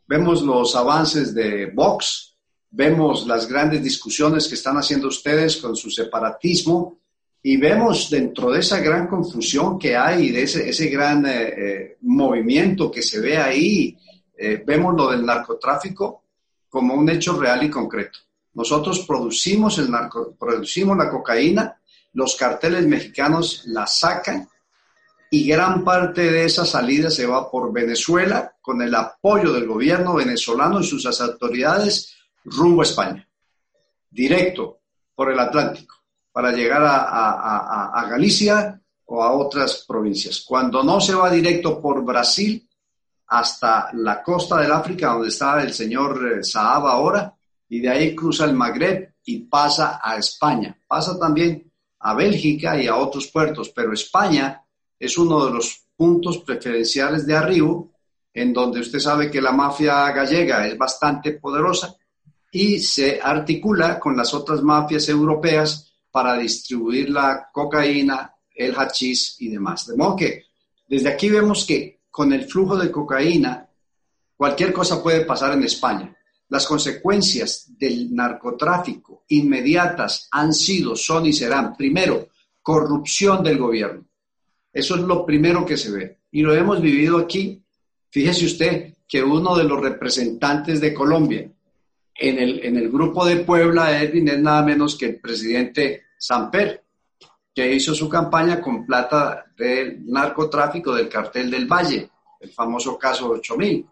Vemos 0.07 0.43
los 0.43 0.75
avances 0.77 1.35
de 1.35 1.67
Vox, 1.67 2.35
vemos 2.71 3.27
las 3.27 3.49
grandes 3.49 3.83
discusiones 3.83 4.49
que 4.49 4.55
están 4.55 4.77
haciendo 4.77 5.09
ustedes 5.09 5.57
con 5.59 5.77
su 5.77 5.91
separatismo, 5.91 6.99
y 7.47 7.59
vemos 7.59 8.09
dentro 8.09 8.51
de 8.51 8.61
esa 8.61 8.81
gran 8.81 9.07
confusión 9.07 9.79
que 9.79 9.95
hay, 9.95 10.31
de 10.31 10.45
ese, 10.45 10.67
ese 10.67 10.89
gran 10.89 11.27
eh, 11.27 11.49
eh, 11.49 11.97
movimiento 12.01 12.91
que 12.91 13.03
se 13.03 13.21
ve 13.21 13.37
ahí, 13.37 13.95
eh, 14.39 14.65
vemos 14.67 14.95
lo 14.97 15.11
del 15.11 15.27
narcotráfico 15.27 16.23
como 16.71 16.95
un 16.95 17.07
hecho 17.11 17.39
real 17.39 17.63
y 17.63 17.69
concreto. 17.69 18.19
Nosotros 18.55 19.01
producimos, 19.01 19.77
el 19.79 19.89
producimos 20.39 20.97
la 20.97 21.11
cocaína, 21.11 21.79
los 22.15 22.35
carteles 22.35 22.87
mexicanos 22.87 23.65
la 23.67 23.87
sacan 23.87 24.49
y 25.31 25.47
gran 25.47 25.85
parte 25.85 26.33
de 26.33 26.47
esa 26.47 26.65
salida 26.65 27.11
se 27.11 27.27
va 27.27 27.51
por 27.51 27.71
Venezuela 27.71 28.55
con 28.63 28.81
el 28.81 28.95
apoyo 28.95 29.53
del 29.53 29.67
gobierno 29.67 30.15
venezolano 30.15 30.81
y 30.81 30.85
sus 30.85 31.05
autoridades 31.21 32.17
rumbo 32.43 32.81
a 32.81 32.85
España, 32.85 33.29
directo 34.11 34.79
por 35.15 35.31
el 35.31 35.39
Atlántico 35.39 36.04
para 36.35 36.51
llegar 36.51 36.83
a, 36.85 38.07
Galicia 38.11 38.83
o 39.07 39.23
a 39.23 39.33
otras 39.33 39.85
provincias. 39.87 40.45
Cuando 40.45 40.83
no 40.83 41.01
se 41.01 41.15
va 41.15 41.31
directo 41.31 41.81
por 41.81 42.05
Brasil 42.05 42.69
hasta 43.29 43.91
la 43.93 44.21
costa 44.21 44.61
del 44.61 44.73
África, 44.73 45.13
donde 45.13 45.29
está 45.29 45.63
el 45.63 45.73
señor 45.73 46.39
eh, 46.41 46.43
Saab 46.43 46.89
ahora, 46.89 47.33
y 47.69 47.79
de 47.79 47.89
ahí 47.89 48.17
cruza 48.17 48.47
el 48.47 48.53
Magreb 48.53 49.15
y 49.25 49.45
pasa 49.45 50.01
a 50.03 50.17
España. 50.17 50.77
Pasa 50.89 51.17
también 51.17 51.71
a 52.01 52.15
Bélgica 52.15 52.83
y 52.83 52.89
a 52.89 52.97
otros 52.97 53.29
puertos, 53.29 53.71
pero 53.71 53.93
España 53.93 54.61
es 54.99 55.17
uno 55.17 55.47
de 55.47 55.53
los 55.53 55.85
puntos 55.97 56.39
preferenciales 56.39 57.25
de 57.29 57.37
arribo, 57.37 57.93
en 58.33 58.53
donde 58.53 58.81
usted 58.81 58.99
sabe 58.99 59.31
que 59.31 59.41
la 59.41 59.53
mafia 59.53 60.11
gallega 60.11 60.67
es 60.67 60.77
bastante 60.77 61.35
poderosa 61.35 61.95
y 62.51 62.81
se 62.81 63.21
articula 63.23 64.01
con 64.01 64.17
las 64.17 64.35
otras 64.35 64.63
mafias 64.63 65.09
europeas 65.09 65.94
para 66.15 66.39
distribuir 66.39 67.11
la 67.11 67.51
cocaína, 67.53 68.33
el 68.55 68.73
hachís 68.77 69.35
y 69.41 69.49
demás. 69.49 69.89
De 69.89 69.97
modo 69.97 70.15
que 70.15 70.45
desde 70.87 71.09
aquí 71.09 71.29
vemos 71.29 71.65
que 71.65 72.03
con 72.09 72.33
el 72.33 72.45
flujo 72.45 72.77
de 72.77 72.89
cocaína, 72.89 73.69
cualquier 74.37 74.73
cosa 74.73 75.03
puede 75.03 75.25
pasar 75.25 75.55
en 75.55 75.65
España. 75.65 76.17
Las 76.51 76.69
consecuencias 76.69 77.67
del 77.77 78.15
narcotráfico 78.15 79.25
inmediatas 79.27 80.29
han 80.31 80.55
sido, 80.55 80.95
son 80.95 81.27
y 81.27 81.33
serán, 81.33 81.77
primero, 81.77 82.29
corrupción 82.63 83.43
del 83.43 83.59
gobierno. 83.59 84.05
Eso 84.73 84.95
es 84.95 85.01
lo 85.01 85.27
primero 85.27 85.67
que 85.67 85.77
se 85.77 85.91
ve. 85.91 86.19
Y 86.31 86.43
lo 86.43 86.55
hemos 86.55 86.81
vivido 86.81 87.19
aquí. 87.19 87.61
Fíjese 88.09 88.47
usted 88.47 88.95
que 89.09 89.21
uno 89.21 89.57
de 89.57 89.65
los 89.65 89.81
representantes 89.81 90.81
de 90.81 90.95
Colombia 90.95 91.51
en 92.15 92.39
el, 92.39 92.65
en 92.65 92.77
el 92.77 92.89
grupo 92.89 93.27
de 93.27 93.39
Puebla, 93.39 94.01
Edwin, 94.01 94.29
es 94.29 94.39
nada 94.39 94.63
menos 94.63 94.97
que 94.97 95.07
el 95.07 95.21
presidente 95.21 96.04
Samper, 96.19 96.85
que 97.55 97.73
hizo 97.73 97.95
su 97.95 98.09
campaña 98.09 98.61
con 98.61 98.85
plata 98.85 99.45
del 99.57 100.05
narcotráfico 100.07 100.93
del 100.93 101.09
cartel 101.09 101.51
del 101.51 101.67
Valle, 101.67 102.11
el 102.41 102.51
famoso 102.51 102.99
caso 102.99 103.31
8000. 103.31 103.87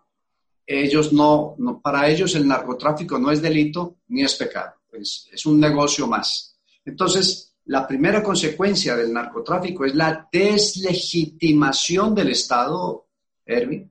Ellos 0.67 1.13
no, 1.13 1.55
no, 1.59 1.81
para 1.81 2.09
ellos 2.09 2.35
el 2.35 2.49
narcotráfico 2.49 3.19
no 3.19 3.31
es 3.31 3.41
delito 3.41 3.99
ni 4.09 4.23
es 4.23 4.35
pecado, 4.35 4.75
es, 4.93 5.29
es 5.33 5.47
un 5.47 5.61
negocio 5.61 6.07
más. 6.09 6.59
Entonces, 6.85 7.55
la 7.67 7.87
primera 7.87 8.23
consecuencia 8.23 8.97
del 8.97 9.13
narcotráfico 9.13 9.85
es 9.85 9.95
la 9.95 10.29
deslegitimación 10.33 12.15
del 12.15 12.31
Estado, 12.31 13.07
Erwin, 13.45 13.91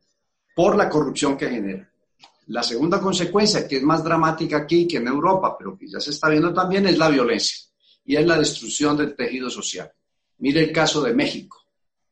por 0.53 0.75
la 0.75 0.89
corrupción 0.89 1.37
que 1.37 1.49
genera. 1.49 1.89
La 2.47 2.63
segunda 2.63 2.99
consecuencia, 2.99 3.65
que 3.65 3.77
es 3.77 3.83
más 3.83 4.03
dramática 4.03 4.57
aquí 4.57 4.85
que 4.85 4.97
en 4.97 5.07
Europa, 5.07 5.55
pero 5.57 5.77
que 5.77 5.87
ya 5.87 6.01
se 6.01 6.09
está 6.09 6.27
viendo 6.27 6.53
también, 6.53 6.87
es 6.87 6.97
la 6.97 7.07
violencia 7.07 7.70
y 8.05 8.15
es 8.15 8.25
la 8.25 8.37
destrucción 8.37 8.97
del 8.97 9.15
tejido 9.15 9.49
social. 9.49 9.91
Mire 10.39 10.63
el 10.63 10.71
caso 10.71 11.01
de 11.01 11.13
México. 11.13 11.59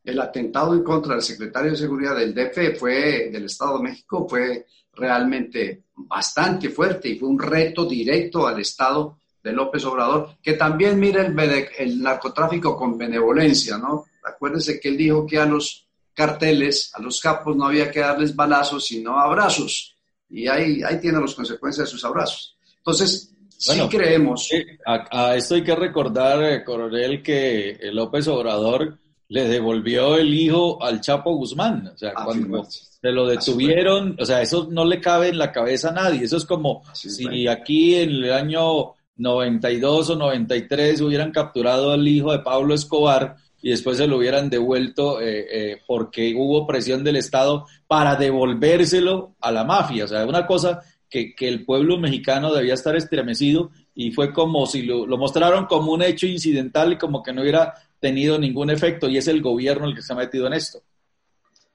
El 0.04 0.20
atentado 0.20 0.74
en 0.74 0.84
contra 0.84 1.16
del 1.16 1.24
secretario 1.24 1.72
de 1.72 1.78
Seguridad 1.78 2.16
del 2.16 2.34
DF 2.34 2.80
fue, 2.80 3.30
del 3.32 3.46
Estado 3.46 3.78
de 3.78 3.84
México 3.84 4.28
fue 4.28 4.66
realmente 4.94 5.84
bastante 5.94 6.70
fuerte 6.70 7.10
y 7.10 7.20
fue 7.20 7.30
un 7.30 7.40
reto 7.40 7.86
directo 7.86 8.48
al 8.48 8.60
Estado 8.60 9.18
de 9.44 9.54
López 9.54 9.86
Obrador, 9.86 10.38
que 10.42 10.54
también 10.54 11.00
mire 11.00 11.26
el, 11.26 11.68
el 11.78 12.02
narcotráfico 12.02 12.76
con 12.76 12.98
benevolencia, 12.98 13.78
¿no? 13.78 14.06
Acuérdense 14.24 14.80
que 14.80 14.90
él 14.90 14.98
dijo 14.98 15.26
que 15.26 15.38
a 15.38 15.46
los 15.46 15.88
carteles, 16.14 16.92
a 16.94 17.02
los 17.02 17.22
capos, 17.22 17.56
no 17.56 17.66
había 17.66 17.90
que 17.90 18.02
darles 18.02 18.36
balazos, 18.36 18.86
sino 18.86 19.18
abrazos. 19.18 19.96
Y 20.30 20.48
ahí, 20.48 20.84
ahí 20.84 21.00
tiene 21.00 21.22
las 21.22 21.34
consecuencias 21.34 21.88
de 21.88 21.92
sus 21.92 22.04
abrazos. 22.04 22.58
Entonces, 22.78 23.34
sí 23.60 23.80
creemos. 23.90 24.50
a, 24.86 25.36
esto 25.36 25.56
hay 25.56 25.64
que 25.64 25.76
recordar, 25.76 26.44
eh, 26.44 26.64
coronel, 26.64 27.22
que 27.22 27.78
López 27.92 28.28
Obrador 28.28 28.98
le 29.28 29.48
devolvió 29.48 30.18
el 30.18 30.34
hijo 30.34 30.82
al 30.82 31.02
Chapo 31.02 31.36
Guzmán. 31.36 31.92
O 31.94 31.98
sea, 31.98 32.14
cuando 32.14 32.64
se 32.64 33.12
lo 33.12 33.28
detuvieron, 33.28 34.18
o 34.20 34.26
sea, 34.26 34.42
eso 34.42 34.68
no 34.72 34.86
le 34.86 35.00
cabe 35.00 35.30
en 35.30 35.38
la 35.38 35.52
cabeza 35.52 35.90
a 35.90 35.94
nadie. 35.94 36.24
Eso 36.24 36.38
es 36.38 36.46
como 36.46 36.84
si 36.94 37.48
aquí 37.48 37.96
en 37.96 38.10
el 38.10 38.34
año 38.34 38.96
92 39.18 40.10
o 40.10 40.16
93 40.16 41.02
hubieran 41.02 41.32
capturado 41.32 41.92
al 41.92 42.08
hijo 42.08 42.32
de 42.32 42.40
Pablo 42.40 42.74
Escobar 42.74 43.36
y 43.62 43.72
después 43.72 43.98
se 43.98 44.08
lo 44.08 44.18
hubieran 44.18 44.50
devuelto 44.50 45.22
eh, 45.22 45.46
eh, 45.52 45.82
porque 45.86 46.34
hubo 46.36 46.66
presión 46.66 47.04
del 47.04 47.18
Estado 47.18 47.66
para 47.88 48.16
devolvérselo 48.16 49.36
a 49.42 49.52
la 49.52 49.64
mafia. 49.64 50.06
O 50.06 50.08
sea, 50.08 50.26
una 50.26 50.48
cosa 50.48 50.82
que, 51.10 51.34
el 51.40 51.66
pueblo 51.66 51.98
mexicano 51.98 52.54
debía 52.54 52.74
estar 52.74 52.96
estremecido 52.96 53.72
y 53.96 54.12
fue 54.12 54.32
como 54.34 54.66
si 54.66 54.84
lo, 54.84 55.06
lo, 55.06 55.18
mostraron 55.18 55.66
como 55.66 55.92
un 55.92 56.04
hecho 56.04 56.28
incidental 56.28 56.94
y 56.94 56.98
como 56.98 57.24
que 57.24 57.34
no 57.34 57.42
hubiera 57.42 57.74
tenido 58.00 58.38
ningún 58.38 58.70
efecto 58.70 59.10
y 59.10 59.18
es 59.18 59.28
el 59.28 59.42
gobierno 59.42 59.88
el 59.88 59.96
que 59.96 60.02
se 60.02 60.14
ha 60.14 60.16
metido 60.16 60.48
en 60.48 60.54
esto. 60.54 60.82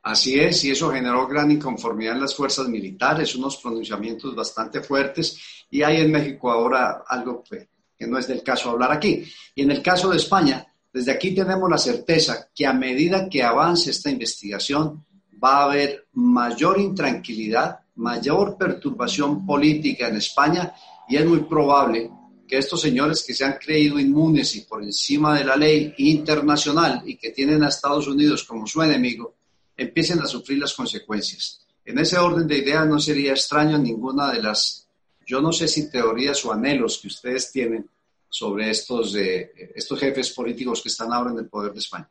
Así 0.03 0.39
es, 0.39 0.63
y 0.65 0.71
eso 0.71 0.91
generó 0.91 1.27
gran 1.27 1.51
inconformidad 1.51 2.15
en 2.15 2.21
las 2.21 2.35
fuerzas 2.35 2.69
militares, 2.69 3.35
unos 3.37 3.57
pronunciamientos 3.57 4.35
bastante 4.35 4.83
fuertes, 4.83 5.39
y 5.71 5.83
hay 5.83 6.03
en 6.03 6.13
México 6.13 6.51
ahora 6.51 7.05
algo 7.09 7.43
que 7.43 8.07
no 8.07 8.19
es 8.19 8.29
del 8.29 8.43
caso 8.43 8.71
hablar 8.71 8.93
aquí. 8.93 9.25
Y 9.55 9.63
en 9.63 9.71
el 9.71 9.83
caso 9.83 10.11
de 10.11 10.19
España, 10.19 10.67
desde 10.93 11.11
aquí 11.11 11.35
tenemos 11.35 11.69
la 11.71 11.79
certeza 11.79 12.49
que 12.55 12.67
a 12.67 12.73
medida 12.73 13.29
que 13.29 13.43
avance 13.43 13.91
esta 13.91 14.11
investigación 14.11 15.05
va 15.43 15.59
a 15.59 15.65
haber 15.65 16.07
mayor 16.13 16.79
intranquilidad, 16.79 17.81
mayor 17.97 18.57
perturbación 18.57 19.47
política 19.47 20.09
en 20.09 20.17
España 20.17 20.73
y 21.09 21.17
es 21.17 21.27
muy 21.27 21.41
probable 21.41 22.11
que 22.47 22.59
estos 22.59 22.81
señores 22.81 23.25
que 23.27 23.35
se 23.35 23.45
han 23.45 23.55
creído 23.55 23.99
inmunes 23.99 24.55
y 24.57 24.63
por 24.63 24.83
encima 24.83 25.39
de 25.39 25.45
la 25.45 25.57
ley 25.57 25.95
internacional 25.99 27.03
y 27.07 27.17
que 27.17 27.31
tienen 27.31 27.63
a 27.63 27.69
Estados 27.69 28.07
Unidos 28.07 28.45
como 28.45 28.67
su 28.67 28.83
enemigo, 28.83 29.35
empiecen 29.77 30.21
a 30.21 30.27
sufrir 30.27 30.59
las 30.59 30.75
consecuencias. 30.75 31.65
En 31.85 31.99
ese 31.99 32.19
orden 32.19 32.47
de 32.47 32.59
ideas 32.59 32.87
no 32.87 32.99
sería 32.99 33.33
extraño 33.33 33.79
ninguna 33.79 34.33
de 34.33 34.43
las, 34.43 34.89
yo 35.27 35.41
no 35.41 35.53
sé 35.53 35.69
si 35.69 35.91
teorías 35.91 36.45
o 36.45 36.53
anhelos 36.53 36.99
que 37.01 37.09
ustedes 37.09 37.51
tienen 37.51 37.89
sobre 38.29 38.71
estos, 38.71 39.15
eh, 39.17 39.53
estos 39.75 40.01
jefes 40.01 40.31
políticos 40.31 40.83
que 40.83 40.89
están 40.89 41.13
ahora 41.13 41.31
en 41.31 41.39
el 41.39 41.49
poder 41.49 41.73
de 41.73 41.79
España. 41.79 42.09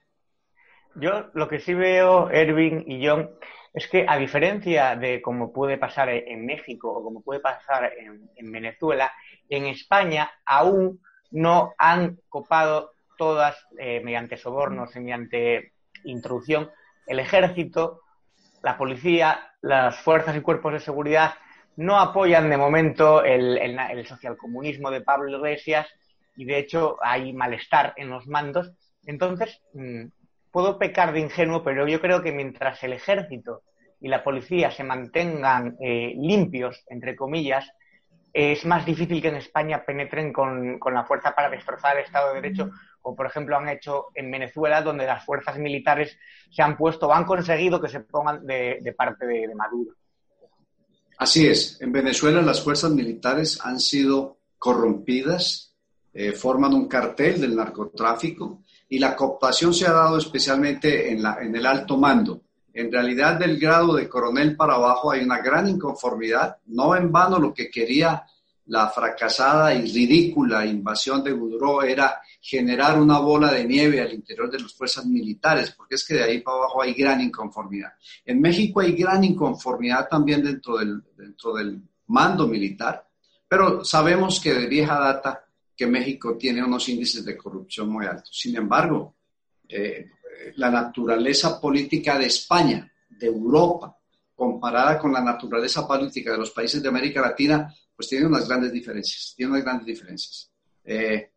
Yo 0.95 1.29
lo 1.33 1.47
que 1.47 1.59
sí 1.59 1.73
veo, 1.73 2.29
Erwin 2.29 2.83
y 2.87 3.05
John, 3.05 3.29
es 3.73 3.87
que 3.87 4.05
a 4.07 4.17
diferencia 4.17 4.95
de 4.95 5.21
como 5.21 5.51
puede 5.51 5.77
pasar 5.77 6.09
en 6.09 6.45
México 6.45 6.91
o 6.91 7.03
como 7.03 7.21
puede 7.21 7.39
pasar 7.39 7.91
en, 7.97 8.29
en 8.35 8.51
Venezuela, 8.51 9.11
en 9.49 9.65
España 9.65 10.31
aún 10.45 11.01
no 11.31 11.73
han 11.77 12.19
copado 12.29 12.91
todas, 13.17 13.57
eh, 13.79 14.01
mediante 14.03 14.37
sobornos 14.37 14.95
y 14.95 14.99
mediante 14.99 15.73
introducción, 16.03 16.69
el 17.07 17.19
ejército, 17.19 18.01
la 18.61 18.77
policía, 18.77 19.51
las 19.61 19.99
fuerzas 19.99 20.35
y 20.35 20.41
cuerpos 20.41 20.73
de 20.73 20.79
seguridad 20.79 21.33
no 21.75 21.99
apoyan 21.99 22.49
de 22.49 22.57
momento 22.57 23.23
el, 23.23 23.57
el, 23.57 23.77
el 23.79 24.05
socialcomunismo 24.05 24.91
de 24.91 25.01
Pablo 25.01 25.37
Iglesias 25.37 25.87
y 26.35 26.45
de 26.45 26.59
hecho 26.59 26.97
hay 27.01 27.33
malestar 27.33 27.93
en 27.97 28.09
los 28.09 28.27
mandos. 28.27 28.71
Entonces, 29.05 29.61
mmm, 29.73 30.05
puedo 30.53 30.77
pecar 30.77 31.11
de 31.11 31.19
ingenuo, 31.19 31.63
pero 31.63 31.87
yo 31.87 31.99
creo 31.99 32.21
que 32.21 32.31
mientras 32.31 32.81
el 32.83 32.93
ejército 32.93 33.63
y 33.99 34.07
la 34.07 34.23
policía 34.23 34.69
se 34.69 34.83
mantengan 34.83 35.75
eh, 35.81 36.13
limpios, 36.15 36.83
entre 36.87 37.15
comillas, 37.15 37.65
es 38.31 38.63
más 38.63 38.85
difícil 38.85 39.19
que 39.19 39.29
en 39.29 39.37
España 39.37 39.83
penetren 39.83 40.31
con, 40.31 40.79
la 40.93 41.05
fuerza 41.05 41.33
para 41.33 41.49
destrozar 41.49 41.97
el 41.97 42.05
Estado 42.05 42.29
de 42.29 42.41
Derecho, 42.41 42.69
como 43.01 43.15
por 43.15 43.25
ejemplo 43.25 43.57
han 43.57 43.67
hecho 43.67 44.07
en 44.13 44.29
Venezuela, 44.29 44.83
donde 44.83 45.07
las 45.07 45.25
fuerzas 45.25 45.57
militares 45.57 46.15
se 46.51 46.61
han 46.61 46.77
puesto 46.77 47.07
o 47.07 47.13
han 47.13 47.25
conseguido 47.25 47.81
que 47.81 47.89
se 47.89 48.01
pongan 48.01 48.45
de, 48.45 48.93
parte 48.95 49.25
de 49.25 49.55
Maduro. 49.55 49.95
Así 51.17 51.47
es, 51.47 51.81
en 51.81 51.91
Venezuela 51.91 52.43
las 52.43 52.63
fuerzas 52.63 52.91
militares 52.91 53.59
han 53.63 53.79
sido 53.79 54.37
corrompidas, 54.59 55.72
eh, 56.13 56.31
forman 56.33 56.73
un 56.73 56.87
cartel 56.87 57.41
del 57.41 57.55
narcotráfico 57.55 58.61
y 58.89 58.99
la 58.99 59.15
cooptación 59.15 59.73
se 59.73 59.87
ha 59.87 59.91
dado 59.91 60.17
especialmente 60.17 61.11
en, 61.11 61.23
la, 61.23 61.37
en 61.41 61.55
el 61.55 61.65
alto 61.65 61.97
mando. 61.97 62.41
En 62.73 62.91
realidad, 62.91 63.39
del 63.39 63.59
grado 63.59 63.95
de 63.95 64.09
coronel 64.09 64.55
para 64.55 64.75
abajo 64.75 65.11
hay 65.11 65.23
una 65.23 65.39
gran 65.39 65.67
inconformidad. 65.67 66.57
No 66.67 66.95
en 66.95 67.11
vano 67.11 67.39
lo 67.39 67.53
que 67.53 67.69
quería 67.69 68.23
la 68.67 68.89
fracasada 68.89 69.73
y 69.73 69.81
ridícula 69.81 70.65
invasión 70.65 71.23
de 71.23 71.33
Guduró 71.33 71.83
era 71.83 72.21
generar 72.39 72.99
una 72.99 73.19
bola 73.19 73.51
de 73.51 73.65
nieve 73.65 74.01
al 74.01 74.13
interior 74.13 74.49
de 74.49 74.59
las 74.59 74.73
fuerzas 74.73 75.05
militares, 75.05 75.71
porque 75.71 75.95
es 75.95 76.05
que 76.05 76.15
de 76.15 76.23
ahí 76.23 76.41
para 76.41 76.57
abajo 76.57 76.81
hay 76.81 76.93
gran 76.93 77.21
inconformidad. 77.21 77.93
En 78.25 78.39
México 78.39 78.79
hay 78.79 78.93
gran 78.93 79.23
inconformidad 79.23 80.07
también 80.09 80.43
dentro 80.43 80.77
del, 80.77 81.03
dentro 81.17 81.53
del 81.53 81.81
mando 82.07 82.47
militar, 82.47 83.05
pero 83.47 83.83
sabemos 83.83 84.39
que 84.39 84.53
de 84.53 84.67
vieja 84.67 84.97
data 84.97 85.42
que 85.75 85.87
México 85.87 86.37
tiene 86.37 86.63
unos 86.63 86.87
índices 86.89 87.25
de 87.25 87.37
corrupción 87.37 87.89
muy 87.89 88.05
altos. 88.05 88.37
Sin 88.37 88.55
embargo, 88.55 89.15
eh, 89.67 90.09
la 90.55 90.69
naturaleza 90.69 91.59
política 91.59 92.17
de 92.17 92.27
España, 92.27 92.91
de 93.09 93.27
Europa, 93.27 93.97
comparada 94.35 94.99
con 94.99 95.13
la 95.13 95.21
naturaleza 95.21 95.87
política 95.87 96.31
de 96.31 96.37
los 96.37 96.51
países 96.51 96.81
de 96.81 96.89
América 96.89 97.21
Latina, 97.21 97.73
pues 97.95 98.09
tiene 98.09 98.25
unas 98.25 98.47
grandes 98.47 98.71
diferencias. 98.71 99.33
Tiene 99.35 99.51
unas 99.53 99.63
grandes 99.63 99.85
diferencias. 99.85 100.51
Eh, 100.83 101.31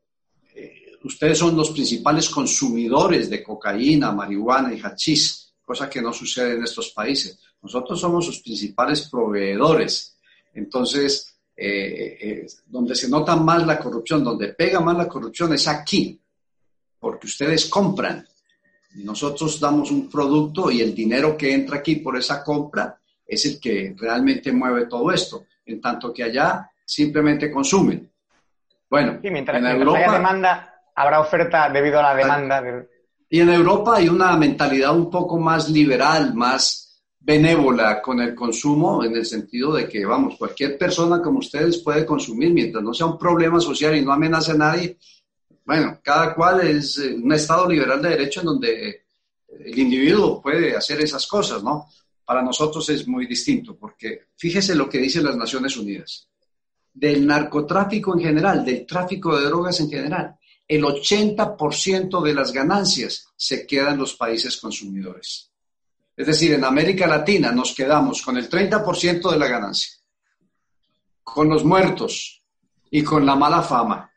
eh, 0.54 0.92
ustedes 1.04 1.38
son 1.38 1.56
los 1.56 1.70
principales 1.70 2.28
consumidores 2.28 3.30
de 3.30 3.42
cocaína, 3.42 4.12
marihuana 4.12 4.72
y 4.74 4.80
hachís, 4.80 5.54
cosa 5.64 5.88
que 5.88 6.02
no 6.02 6.12
sucede 6.12 6.54
en 6.54 6.64
estos 6.64 6.90
países. 6.90 7.38
Nosotros 7.62 8.00
somos 8.00 8.24
sus 8.24 8.40
principales 8.40 9.08
proveedores. 9.08 10.16
Entonces, 10.54 11.35
eh, 11.58 12.18
eh, 12.20 12.46
donde 12.66 12.94
se 12.94 13.08
nota 13.08 13.34
más 13.34 13.66
la 13.66 13.78
corrupción, 13.78 14.22
donde 14.22 14.48
pega 14.48 14.80
más 14.80 14.96
la 14.96 15.08
corrupción 15.08 15.54
es 15.54 15.66
aquí, 15.66 16.20
porque 16.98 17.26
ustedes 17.26 17.66
compran. 17.66 18.26
Nosotros 18.96 19.58
damos 19.58 19.90
un 19.90 20.10
producto 20.10 20.70
y 20.70 20.82
el 20.82 20.94
dinero 20.94 21.36
que 21.36 21.54
entra 21.54 21.78
aquí 21.78 21.96
por 21.96 22.16
esa 22.16 22.44
compra 22.44 22.98
es 23.26 23.46
el 23.46 23.60
que 23.60 23.94
realmente 23.98 24.52
mueve 24.52 24.86
todo 24.86 25.10
esto, 25.10 25.46
en 25.64 25.80
tanto 25.80 26.12
que 26.12 26.24
allá 26.24 26.70
simplemente 26.84 27.50
consumen. 27.50 28.10
Bueno, 28.88 29.18
sí, 29.22 29.30
mientras, 29.30 29.56
en 29.56 29.64
mientras 29.64 29.80
Europa 29.80 29.98
haya 29.98 30.12
demanda, 30.12 30.82
habrá 30.94 31.20
oferta 31.20 31.68
debido 31.70 31.98
a 32.00 32.02
la 32.02 32.14
demanda. 32.14 32.62
Del... 32.62 32.88
Y 33.28 33.40
en 33.40 33.50
Europa 33.50 33.96
hay 33.96 34.08
una 34.08 34.36
mentalidad 34.36 34.94
un 34.94 35.10
poco 35.10 35.38
más 35.38 35.68
liberal, 35.68 36.34
más 36.34 36.85
benévola 37.26 38.00
con 38.00 38.20
el 38.20 38.36
consumo 38.36 39.02
en 39.02 39.16
el 39.16 39.26
sentido 39.26 39.74
de 39.74 39.88
que, 39.88 40.06
vamos, 40.06 40.36
cualquier 40.38 40.78
persona 40.78 41.20
como 41.20 41.40
ustedes 41.40 41.78
puede 41.78 42.06
consumir 42.06 42.52
mientras 42.52 42.84
no 42.84 42.94
sea 42.94 43.06
un 43.06 43.18
problema 43.18 43.58
social 43.58 43.96
y 43.96 44.02
no 44.02 44.12
amenace 44.12 44.52
a 44.52 44.54
nadie. 44.54 44.96
Bueno, 45.64 45.98
cada 46.04 46.32
cual 46.36 46.60
es 46.60 46.98
eh, 46.98 47.14
un 47.14 47.32
Estado 47.32 47.68
liberal 47.68 48.00
de 48.00 48.10
derecho 48.10 48.40
en 48.40 48.46
donde 48.46 49.06
el 49.48 49.76
individuo 49.76 50.40
puede 50.40 50.76
hacer 50.76 51.00
esas 51.00 51.26
cosas, 51.26 51.64
¿no? 51.64 51.88
Para 52.24 52.42
nosotros 52.42 52.88
es 52.90 53.08
muy 53.08 53.26
distinto, 53.26 53.76
porque 53.76 54.26
fíjese 54.36 54.76
lo 54.76 54.88
que 54.88 54.98
dicen 54.98 55.24
las 55.24 55.36
Naciones 55.36 55.76
Unidas. 55.76 56.28
Del 56.94 57.26
narcotráfico 57.26 58.14
en 58.14 58.20
general, 58.20 58.64
del 58.64 58.86
tráfico 58.86 59.36
de 59.36 59.46
drogas 59.46 59.80
en 59.80 59.90
general, 59.90 60.36
el 60.68 60.84
80% 60.84 62.22
de 62.22 62.34
las 62.34 62.52
ganancias 62.52 63.26
se 63.34 63.66
quedan 63.66 63.94
en 63.94 63.98
los 63.98 64.14
países 64.14 64.56
consumidores. 64.58 65.50
Es 66.16 66.26
decir, 66.26 66.54
en 66.54 66.64
América 66.64 67.06
Latina 67.06 67.52
nos 67.52 67.74
quedamos 67.74 68.22
con 68.22 68.38
el 68.38 68.48
30% 68.48 69.30
de 69.30 69.38
la 69.38 69.48
ganancia, 69.48 69.92
con 71.22 71.48
los 71.48 71.62
muertos 71.62 72.42
y 72.90 73.02
con 73.02 73.26
la 73.26 73.36
mala 73.36 73.60
fama. 73.60 74.10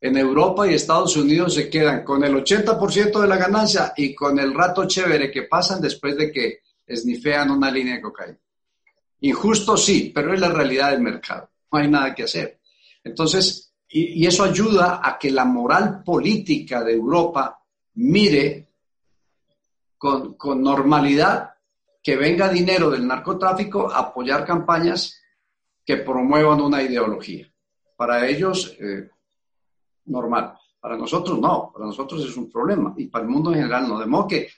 En 0.00 0.16
Europa 0.16 0.66
y 0.66 0.72
Estados 0.72 1.14
Unidos 1.18 1.54
se 1.54 1.68
quedan 1.68 2.04
con 2.04 2.24
el 2.24 2.34
80% 2.34 3.20
de 3.20 3.28
la 3.28 3.36
ganancia 3.36 3.92
y 3.94 4.14
con 4.14 4.38
el 4.38 4.54
rato 4.54 4.86
chévere 4.86 5.30
que 5.30 5.42
pasan 5.42 5.82
después 5.82 6.16
de 6.16 6.32
que 6.32 6.60
esnifean 6.86 7.50
una 7.50 7.70
línea 7.70 7.96
de 7.96 8.00
cocaína. 8.00 8.38
Injusto 9.20 9.76
sí, 9.76 10.10
pero 10.14 10.32
es 10.32 10.40
la 10.40 10.48
realidad 10.48 10.92
del 10.92 11.02
mercado. 11.02 11.50
No 11.70 11.78
hay 11.78 11.88
nada 11.88 12.14
que 12.14 12.22
hacer. 12.22 12.60
Entonces, 13.04 13.74
y, 13.90 14.22
y 14.22 14.26
eso 14.26 14.42
ayuda 14.42 15.02
a 15.04 15.18
que 15.18 15.30
la 15.30 15.44
moral 15.44 16.02
política 16.02 16.82
de 16.82 16.94
Europa 16.94 17.62
mire 17.96 18.69
con, 20.00 20.32
con 20.32 20.62
normalidad 20.62 21.50
que 22.02 22.16
venga 22.16 22.48
dinero 22.48 22.88
del 22.88 23.06
narcotráfico 23.06 23.90
a 23.90 23.98
apoyar 23.98 24.46
campañas 24.46 25.20
que 25.84 25.98
promuevan 25.98 26.62
una 26.62 26.82
ideología. 26.82 27.52
Para 27.96 28.26
ellos, 28.26 28.74
eh, 28.80 29.10
normal. 30.06 30.54
Para 30.80 30.96
nosotros 30.96 31.38
no, 31.38 31.70
para 31.70 31.84
nosotros 31.84 32.24
es 32.24 32.34
un 32.34 32.50
problema 32.50 32.94
y 32.96 33.08
para 33.08 33.24
el 33.24 33.30
mundo 33.30 33.50
en 33.50 33.56
general 33.56 33.86
no. 33.86 33.98
De 33.98 34.06
modo 34.06 34.26
que 34.26 34.48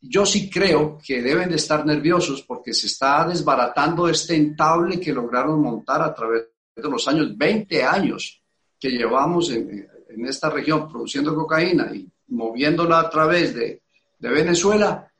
yo 0.00 0.24
sí 0.24 0.48
creo 0.48 0.96
que 1.04 1.20
deben 1.20 1.50
de 1.50 1.56
estar 1.56 1.84
nerviosos 1.84 2.40
porque 2.40 2.72
se 2.72 2.86
está 2.86 3.28
desbaratando 3.28 4.08
este 4.08 4.34
entable 4.34 4.98
que 4.98 5.12
lograron 5.12 5.60
montar 5.60 6.00
a 6.00 6.14
través 6.14 6.44
de 6.74 6.88
los 6.88 7.06
años, 7.06 7.36
20 7.36 7.84
años 7.84 8.42
que 8.80 8.88
llevamos 8.88 9.50
en, 9.50 9.86
en 10.08 10.26
esta 10.26 10.48
región 10.48 10.88
produciendo 10.88 11.34
cocaína 11.34 11.94
y 11.94 12.10
moviéndola 12.28 13.00
a 13.00 13.10
través 13.10 13.54
de, 13.54 13.82
de 14.18 14.30
Venezuela 14.30 15.10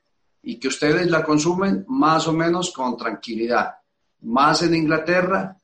y 0.43 0.61
que 0.61 0.69
ustedes 0.69 1.11
la 1.11 1.25
consumen 1.25 1.85
más 1.89 2.29
o 2.29 2.33
menos 2.33 2.71
con 2.71 2.97
tranquilidad. 2.97 3.75
Más 4.21 4.63
en 4.63 4.75
Inglaterra, 4.75 5.61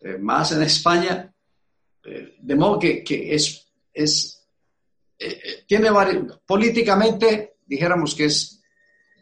eh, 0.00 0.18
más 0.18 0.52
en 0.52 0.62
España, 0.62 1.32
eh, 2.04 2.36
de 2.40 2.56
modo 2.56 2.78
que, 2.78 3.04
es, 3.08 3.72
es 3.92 4.44
eh, 5.18 5.64
tiene 5.66 5.88
varios, 5.90 6.40
políticamente 6.44 7.58
dijéramos 7.64 8.14
que 8.14 8.26
es 8.26 8.60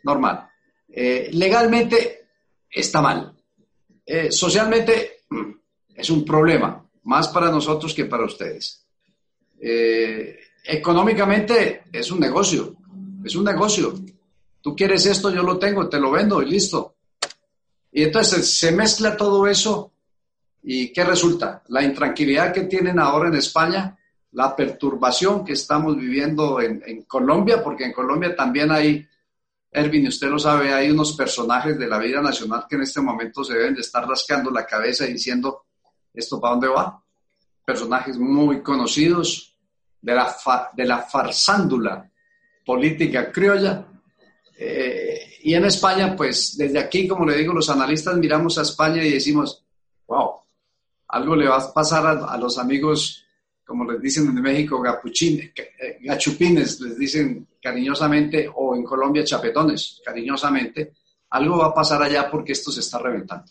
normal. 0.03 0.49
legalmente 0.89 2.27
está 2.69 3.01
mal. 3.01 3.37
socialmente 4.31 5.25
mm, 5.29 5.51
es 5.95 6.11
un 6.11 6.25
problema, 6.25 6.85
más 7.05 7.29
para 7.29 7.51
nosotros 7.51 7.95
que 7.95 8.07
para 8.07 8.25
ustedes. 8.25 8.85
económicamente 10.65 11.85
es 11.93 12.11
un 12.11 12.19
negocio, 12.19 12.77
es 13.25 13.35
un 13.35 13.45
negocio. 13.45 13.95
Tú 14.61 14.77
quieres 14.77 15.07
esto, 15.07 15.31
yo 15.31 15.43
lo 15.43 15.59
tengo, 15.59 15.89
te 15.89 15.99
lo 15.99 16.11
vendo 16.11 16.41
y 16.43 16.51
listo. 16.51 16.95
Y 17.91 18.05
entonces 18.05 18.59
se 18.59 18.73
mezcla 18.73 19.17
todo 19.17 19.47
eso 19.47 19.93
y 20.63 20.93
¿qué 20.93 21.05
resulta? 21.05 21.63
La 21.69 21.83
intranquilidad 21.83 22.53
que 22.53 22.63
tienen 22.63 22.99
ahora 22.99 23.29
en 23.29 23.35
España, 23.35 23.99
la 24.33 24.55
perturbación 24.55 25.45
que 25.45 25.53
estamos 25.55 25.97
viviendo 25.97 26.61
en, 26.61 27.03
Colombia, 27.03 27.63
porque 27.63 27.85
en 27.85 27.93
Colombia 27.93 28.35
también 28.35 28.71
hay, 28.71 29.07
Erwin, 29.71 30.07
usted 30.07 30.29
lo 30.29 30.39
sabe, 30.39 30.73
hay 30.73 30.91
unos 30.91 31.15
personajes 31.15 31.79
de 31.79 31.89
la 31.89 31.99
vida 31.99 32.23
nacional 32.23 32.65
que 32.69 32.77
en 32.77 32.83
este 32.83 33.01
momento 33.01 33.43
se 33.45 33.55
deben 33.55 33.75
de 33.75 33.81
estar 33.81 34.07
rascando 34.09 34.51
la 34.51 34.65
cabeza 34.65 35.05
diciendo, 35.05 35.65
¿esto 36.15 36.41
para 36.41 36.53
dónde 36.53 36.69
va? 36.69 37.03
Personajes 37.65 38.17
muy 38.17 38.63
conocidos 38.63 39.57
de 40.01 40.15
la, 40.15 40.35
de 40.75 40.85
la 40.85 41.03
farsándula 41.03 42.12
política 42.65 43.31
criolla. 43.31 43.87
Eh, 44.59 45.39
y 45.43 45.55
en 45.55 45.65
España, 45.65 46.15
pues 46.17 46.57
desde 46.57 46.79
aquí, 46.79 47.09
como 47.09 47.27
le 47.27 47.37
digo, 47.37 47.53
los 47.53 47.69
analistas 47.69 48.17
miramos 48.17 48.59
a 48.59 48.63
España 48.63 49.05
y 49.05 49.13
decimos, 49.13 49.65
wow, 50.07 50.33
algo 51.09 51.37
le 51.37 51.49
va 51.49 51.57
a 51.57 51.73
pasar 51.73 52.07
a, 52.07 52.37
los 52.39 52.59
amigos, 52.59 53.25
como 53.65 53.91
les 53.91 54.01
dicen 54.01 54.27
en 54.29 54.41
México, 54.41 54.83
eh, 54.87 55.99
gachupines, 56.01 56.81
les 56.81 56.99
dicen 56.99 57.49
cariñosamente, 57.61 58.49
o 58.55 58.75
en 58.77 58.85
Colombia 58.85 59.25
chapetones, 59.25 60.01
cariñosamente, 60.05 60.93
algo 61.31 61.59
va 61.59 61.67
a 61.67 61.75
pasar 61.75 62.03
allá 62.03 62.31
porque 62.31 62.53
esto 62.53 62.71
se 62.71 62.81
está 62.81 62.99
reventando. 62.99 63.51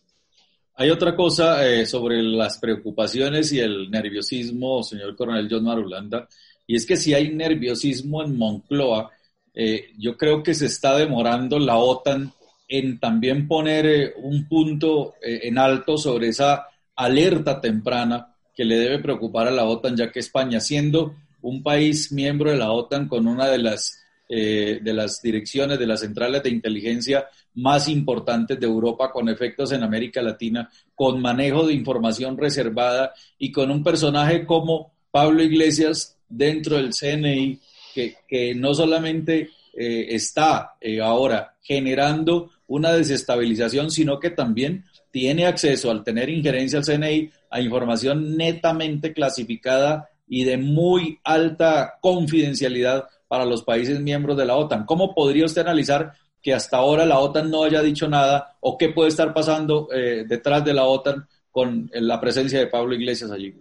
Hay 0.76 0.89
otra 0.89 1.16
cosa 1.16 1.68
eh, 1.68 1.86
sobre 1.86 2.24
las 2.24 2.57
preocupaciones 2.57 3.51
y 3.51 3.59
el 3.59 3.91
nerviosismo, 3.91 4.82
señor 4.82 5.16
coronel 5.16 5.47
John 5.49 5.66
Marulanda, 5.66 6.28
y 6.72 6.76
es 6.76 6.86
que 6.86 6.95
si 6.95 7.13
hay 7.13 7.36
nerviosismo 7.36 8.24
en 8.24 8.38
Moncloa, 8.38 9.11
eh, 9.53 9.89
yo 9.97 10.15
creo 10.15 10.41
que 10.41 10.53
se 10.53 10.67
está 10.67 10.95
demorando 10.95 11.59
la 11.59 11.76
OTAN 11.76 12.32
en 12.65 12.97
también 12.97 13.45
poner 13.45 13.86
eh, 13.86 14.13
un 14.15 14.47
punto 14.47 15.15
eh, 15.22 15.41
en 15.43 15.57
alto 15.57 15.97
sobre 15.97 16.30
esa 16.30 16.67
alerta 16.95 17.59
temprana 17.59 18.38
que 18.55 18.63
le 18.63 18.78
debe 18.78 18.99
preocupar 18.99 19.49
a 19.49 19.51
la 19.51 19.65
OTAN, 19.65 19.97
ya 19.97 20.13
que 20.13 20.22
España, 20.22 20.61
siendo 20.61 21.13
un 21.41 21.61
país 21.61 22.09
miembro 22.13 22.49
de 22.49 22.57
la 22.57 22.72
OTAN 22.72 23.09
con 23.09 23.28
una 23.28 23.49
de 23.49 23.57
las, 23.57 24.01
de 24.30 24.93
las 24.93 25.22
direcciones 25.22 25.78
de 25.78 25.88
las 25.88 25.99
centrales 25.99 26.41
de 26.41 26.51
inteligencia 26.51 27.28
más 27.55 27.89
importantes 27.89 28.57
de 28.57 28.65
Europa, 28.65 29.11
con 29.11 29.28
efectos 29.28 29.74
en 29.74 29.84
América 29.84 30.22
Latina, 30.22 30.69
con 30.95 31.22
manejo 31.22 31.67
de 31.67 31.74
información 31.74 32.38
reservada 32.38 33.13
y 33.38 33.51
con 33.51 33.72
un 33.72 33.84
personaje 33.84 34.45
como 34.45 34.93
Pablo 35.11 35.43
Iglesias 35.43 36.17
dentro 36.32 36.78
del 36.78 36.92
CNI 36.92 37.60
que, 37.94 38.56
no 38.56 38.74
solamente 38.74 39.50
eh, 39.74 40.08
está 40.10 40.76
eh, 40.80 41.02
ahora 41.02 41.56
generando 41.62 42.52
una 42.68 42.94
desestabilización, 42.94 43.92
sino 43.92 44.20
que 44.20 44.30
también 44.32 44.86
tiene 45.12 45.46
acceso 45.46 45.92
al 45.92 46.04
tener 46.04 46.30
injerencia 46.30 46.80
al 46.80 46.86
CNI 46.86 47.30
a 47.50 47.62
información 47.62 48.38
netamente 48.38 49.14
clasificada 49.14 50.10
y 50.28 50.46
de 50.46 50.58
muy 50.58 51.20
alta 51.24 51.96
confidencialidad 52.02 53.06
para 53.28 53.46
los 53.46 53.64
países 53.64 54.00
miembros 54.00 54.38
de 54.38 54.46
la 54.46 54.56
OTAN. 54.56 54.86
¿Cómo 54.86 55.14
podría 55.14 55.46
usted 55.46 55.62
analizar 55.62 56.14
que 56.42 56.54
hasta 56.54 56.78
ahora 56.78 57.06
la 57.06 57.20
OTAN 57.20 57.52
no 57.52 57.64
haya 57.64 57.82
dicho 57.82 58.08
nada 58.08 58.56
o 58.62 58.78
qué 58.78 58.90
puede 58.90 59.10
estar 59.10 59.34
pasando 59.34 59.90
eh, 59.94 60.26
detrás 60.28 60.64
de 60.64 60.74
la 60.74 60.86
OTAN 60.86 61.28
con 61.52 61.90
la 61.94 62.20
presencia 62.20 62.60
de 62.60 62.68
Pablo 62.68 62.96
Iglesias 62.96 63.32
allí? 63.32 63.54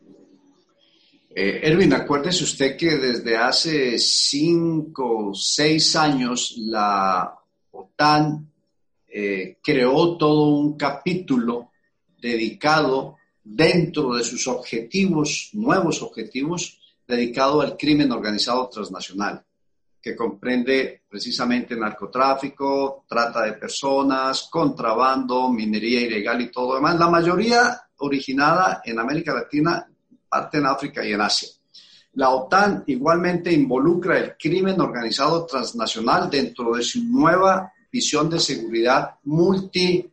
Eh, 1.32 1.60
Erwin, 1.62 1.92
acuérdese 1.94 2.42
usted 2.42 2.76
que 2.76 2.96
desde 2.96 3.36
hace 3.36 3.96
cinco, 3.98 5.32
seis 5.32 5.94
años 5.94 6.54
la 6.58 7.32
OTAN 7.70 8.50
eh, 9.06 9.58
creó 9.62 10.16
todo 10.16 10.56
un 10.56 10.76
capítulo 10.76 11.70
dedicado 12.20 13.18
dentro 13.44 14.14
de 14.14 14.24
sus 14.24 14.48
objetivos, 14.48 15.50
nuevos 15.52 16.02
objetivos, 16.02 16.80
dedicado 17.06 17.60
al 17.60 17.76
crimen 17.76 18.10
organizado 18.10 18.68
transnacional, 18.68 19.44
que 20.02 20.16
comprende 20.16 21.02
precisamente 21.08 21.76
narcotráfico, 21.76 23.04
trata 23.08 23.42
de 23.42 23.52
personas, 23.52 24.48
contrabando, 24.50 25.48
minería 25.48 26.00
ilegal 26.00 26.40
y 26.40 26.50
todo 26.50 26.74
demás. 26.74 26.98
La 26.98 27.08
mayoría 27.08 27.80
originada 27.98 28.82
en 28.84 28.98
América 28.98 29.32
Latina 29.32 29.86
parte 30.30 30.58
en 30.58 30.66
África 30.66 31.04
y 31.04 31.12
en 31.12 31.20
Asia. 31.20 31.48
La 32.14 32.30
OTAN 32.30 32.84
igualmente 32.86 33.52
involucra 33.52 34.18
el 34.18 34.36
crimen 34.36 34.80
organizado 34.80 35.44
transnacional 35.46 36.30
dentro 36.30 36.74
de 36.74 36.82
su 36.82 37.04
nueva 37.04 37.72
visión 37.90 38.30
de 38.30 38.40
seguridad 38.40 39.16
multi, 39.24 40.08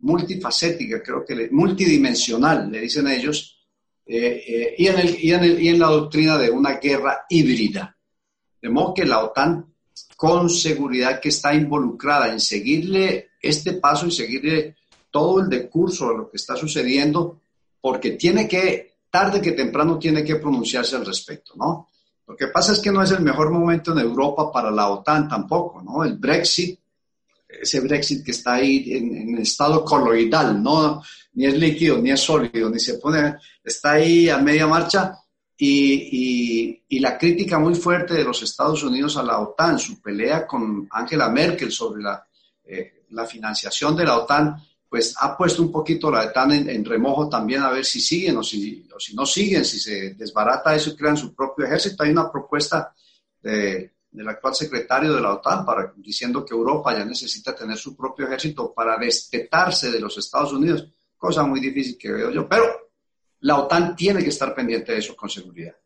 multifacética, 0.00 1.02
creo 1.02 1.24
que 1.24 1.48
multidimensional, 1.50 2.70
le 2.70 2.80
dicen 2.80 3.08
ellos, 3.08 3.58
eh, 4.06 4.42
eh, 4.46 4.74
y, 4.78 4.86
en 4.86 4.98
el, 4.98 5.24
y, 5.24 5.32
en 5.32 5.44
el, 5.44 5.62
y 5.62 5.68
en 5.68 5.78
la 5.78 5.88
doctrina 5.88 6.38
de 6.38 6.50
una 6.50 6.74
guerra 6.74 7.26
híbrida. 7.28 7.96
De 8.60 8.68
modo 8.68 8.94
que 8.94 9.04
la 9.04 9.24
OTAN 9.24 9.66
con 10.16 10.50
seguridad 10.50 11.20
que 11.20 11.30
está 11.30 11.54
involucrada 11.54 12.30
en 12.30 12.40
seguirle 12.40 13.30
este 13.40 13.74
paso 13.74 14.06
y 14.06 14.10
seguirle 14.10 14.76
todo 15.10 15.40
el 15.40 15.48
decurso 15.48 16.10
de 16.10 16.16
lo 16.18 16.30
que 16.30 16.36
está 16.36 16.56
sucediendo, 16.56 17.40
porque 17.80 18.12
tiene 18.12 18.46
que 18.46 18.89
tarde 19.10 19.40
que 19.40 19.52
temprano 19.52 19.98
tiene 19.98 20.24
que 20.24 20.36
pronunciarse 20.36 20.96
al 20.96 21.04
respecto, 21.04 21.54
¿no? 21.56 21.88
Lo 22.26 22.36
que 22.36 22.46
pasa 22.46 22.72
es 22.72 22.78
que 22.78 22.92
no 22.92 23.02
es 23.02 23.10
el 23.10 23.22
mejor 23.22 23.50
momento 23.50 23.92
en 23.92 23.98
Europa 23.98 24.52
para 24.52 24.70
la 24.70 24.88
OTAN 24.88 25.28
tampoco, 25.28 25.82
¿no? 25.82 26.04
El 26.04 26.16
Brexit, 26.16 26.78
ese 27.48 27.80
Brexit 27.80 28.24
que 28.24 28.30
está 28.30 28.54
ahí 28.54 28.92
en, 28.92 29.38
estado 29.38 29.84
coloidal, 29.84 30.62
¿no? 30.62 31.02
Ni 31.34 31.46
es 31.46 31.58
líquido, 31.58 31.98
ni 31.98 32.10
es 32.12 32.20
sólido, 32.20 32.70
ni 32.70 32.78
se 32.78 32.94
pone, 32.94 33.36
está 33.64 33.92
ahí 33.92 34.28
a 34.28 34.38
media 34.38 34.68
marcha 34.68 35.18
y, 35.56 36.80
y, 36.88 37.00
la 37.00 37.18
crítica 37.18 37.58
muy 37.58 37.74
fuerte 37.74 38.14
de 38.14 38.24
los 38.24 38.42
Estados 38.42 38.82
Unidos 38.82 39.16
a 39.16 39.22
la 39.22 39.40
OTAN, 39.40 39.78
su 39.78 40.00
pelea 40.00 40.46
con 40.46 40.88
Angela 40.90 41.28
Merkel 41.28 41.72
sobre 41.72 42.02
la, 42.02 42.24
eh, 42.64 43.04
la 43.10 43.26
financiación 43.26 43.96
de 43.96 44.04
la 44.04 44.18
OTAN, 44.18 44.56
pues 44.90 45.14
ha 45.20 45.36
puesto 45.36 45.62
un 45.62 45.70
poquito 45.70 46.10
la 46.10 46.22
OTAN 46.22 46.68
en, 46.68 46.84
remojo 46.84 47.28
también 47.28 47.62
a 47.62 47.70
ver 47.70 47.84
si 47.84 48.00
siguen 48.00 48.36
o 48.38 48.42
si, 48.42 48.88
si 48.98 49.14
no 49.14 49.24
siguen, 49.24 49.64
si 49.64 49.78
se 49.78 50.14
desbarata 50.14 50.74
eso 50.74 50.96
crean 50.96 51.16
su 51.16 51.32
propio 51.32 51.64
ejército. 51.64 52.02
Hay 52.02 52.10
una 52.10 52.30
propuesta 52.30 52.92
de, 53.40 53.92
del 54.10 54.28
actual 54.28 54.52
secretario 54.52 55.14
de 55.14 55.20
la 55.20 55.34
OTAN 55.34 55.64
para, 55.64 55.92
diciendo 55.96 56.44
que 56.44 56.54
Europa 56.54 56.92
ya 56.92 57.04
necesita 57.04 57.54
tener 57.54 57.76
su 57.76 57.96
propio 57.96 58.26
ejército 58.26 58.74
para 58.74 58.98
destetarse 58.98 59.92
de 59.92 60.00
los 60.00 60.18
Estados 60.18 60.52
Unidos, 60.52 60.92
cosa 61.16 61.44
muy 61.44 61.60
difícil 61.60 61.96
que 61.96 62.10
veo 62.10 62.32
yo, 62.32 62.48
pero 62.48 62.64
la 63.42 63.58
OTAN 63.58 63.94
tiene 63.94 64.24
que 64.24 64.30
estar 64.30 64.52
pendiente 64.56 64.90
de 64.90 64.98
eso 64.98 65.14
con 65.14 65.30
seguridad. 65.30 65.76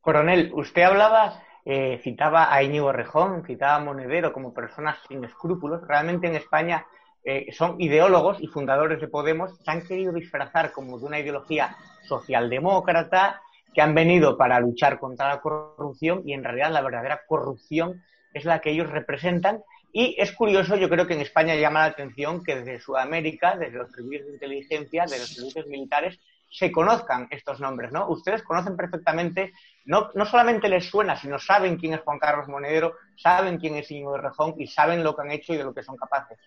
Coronel, 0.00 0.50
usted 0.54 0.82
hablaba, 0.82 1.40
eh, 1.64 2.00
citaba 2.02 2.52
a 2.52 2.64
Íñigo 2.64 2.90
Rejón, 2.90 3.44
citaba 3.46 3.76
a 3.76 3.84
Monedero 3.84 4.32
como 4.32 4.52
personas 4.52 4.98
sin 5.06 5.22
escrúpulos. 5.24 5.86
Realmente 5.86 6.26
en 6.26 6.34
España 6.34 6.84
eh, 7.24 7.52
son 7.52 7.80
ideólogos 7.80 8.38
y 8.40 8.46
fundadores 8.46 9.00
de 9.00 9.08
Podemos, 9.08 9.58
se 9.58 9.70
han 9.70 9.86
querido 9.86 10.12
disfrazar 10.12 10.72
como 10.72 10.98
de 10.98 11.04
una 11.04 11.18
ideología 11.18 11.76
socialdemócrata 12.06 13.42
que 13.74 13.82
han 13.82 13.94
venido 13.94 14.36
para 14.36 14.60
luchar 14.60 14.98
contra 14.98 15.28
la 15.28 15.40
corrupción 15.40 16.22
y 16.24 16.32
en 16.32 16.44
realidad 16.44 16.72
la 16.72 16.80
verdadera 16.80 17.22
corrupción 17.26 18.02
es 18.32 18.44
la 18.44 18.60
que 18.60 18.70
ellos 18.70 18.90
representan. 18.90 19.62
Y 19.92 20.16
es 20.18 20.32
curioso, 20.32 20.76
yo 20.76 20.88
creo 20.88 21.06
que 21.06 21.14
en 21.14 21.20
España 21.20 21.54
llama 21.54 21.80
la 21.80 21.86
atención 21.86 22.44
que 22.44 22.56
desde 22.56 22.80
Sudamérica, 22.80 23.56
desde 23.56 23.78
los 23.78 23.90
servicios 23.90 24.26
de 24.26 24.32
inteligencia, 24.34 25.02
desde 25.02 25.18
los 25.18 25.34
servicios 25.34 25.66
militares, 25.66 26.18
se 26.50 26.72
conozcan 26.72 27.28
estos 27.30 27.60
nombres, 27.60 27.92
¿no? 27.92 28.08
Ustedes 28.08 28.42
conocen 28.42 28.76
perfectamente, 28.76 29.52
no, 29.84 30.10
no 30.14 30.24
solamente 30.24 30.68
les 30.68 30.86
suena, 30.86 31.16
sino 31.16 31.38
saben 31.38 31.76
quién 31.76 31.94
es 31.94 32.00
Juan 32.00 32.18
Carlos 32.18 32.48
Monedero, 32.48 32.94
saben 33.16 33.58
quién 33.58 33.76
es 33.76 33.90
Íñigo 33.90 34.14
de 34.14 34.22
Rejón 34.22 34.54
y 34.58 34.66
saben 34.66 35.04
lo 35.04 35.14
que 35.14 35.22
han 35.22 35.30
hecho 35.30 35.52
y 35.52 35.58
de 35.58 35.64
lo 35.64 35.74
que 35.74 35.82
son 35.82 35.96
capaces. 35.96 36.38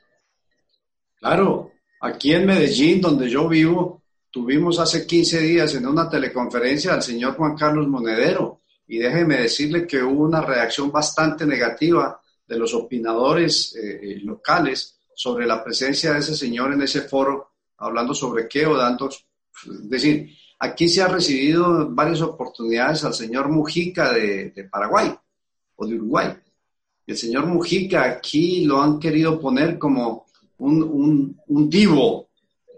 Claro, 1.22 1.72
aquí 2.00 2.34
en 2.34 2.48
Medellín, 2.48 3.00
donde 3.00 3.30
yo 3.30 3.48
vivo, 3.48 4.02
tuvimos 4.32 4.80
hace 4.80 5.06
15 5.06 5.40
días 5.42 5.76
en 5.76 5.86
una 5.86 6.10
teleconferencia 6.10 6.96
al 6.96 7.04
señor 7.04 7.36
Juan 7.36 7.56
Carlos 7.56 7.88
Monedero 7.88 8.62
y 8.88 8.98
déjeme 8.98 9.38
decirle 9.38 9.86
que 9.86 10.02
hubo 10.02 10.24
una 10.24 10.42
reacción 10.42 10.92
bastante 10.92 11.46
negativa 11.46 12.20
de 12.48 12.58
los 12.58 12.74
opinadores 12.74 13.76
eh, 13.76 14.20
locales 14.24 14.98
sobre 15.14 15.46
la 15.46 15.64
presencia 15.64 16.14
de 16.14 16.22
ese 16.22 16.36
señor 16.36 16.74
en 16.74 16.82
ese 16.82 17.02
foro, 17.02 17.52
hablando 17.78 18.16
sobre 18.16 18.48
qué 18.48 18.66
o 18.66 18.76
dando, 18.76 19.08
es 19.08 19.90
decir, 19.90 20.36
aquí 20.58 20.90
se 20.90 21.04
ha 21.04 21.08
recibido 21.08 21.88
varias 21.92 22.22
oportunidades 22.22 23.04
al 23.04 23.14
señor 23.14 23.48
Mujica 23.48 24.12
de, 24.12 24.50
de 24.50 24.64
Paraguay 24.64 25.14
o 25.76 25.86
de 25.86 25.94
Uruguay. 25.94 26.34
El 27.06 27.16
señor 27.16 27.46
Mujica 27.46 28.06
aquí 28.06 28.66
lo 28.66 28.82
han 28.82 29.00
querido 29.00 29.40
poner 29.40 29.78
como 29.78 30.31
un, 30.62 30.84
un, 30.84 31.42
un 31.48 31.70
divo, 31.70 32.30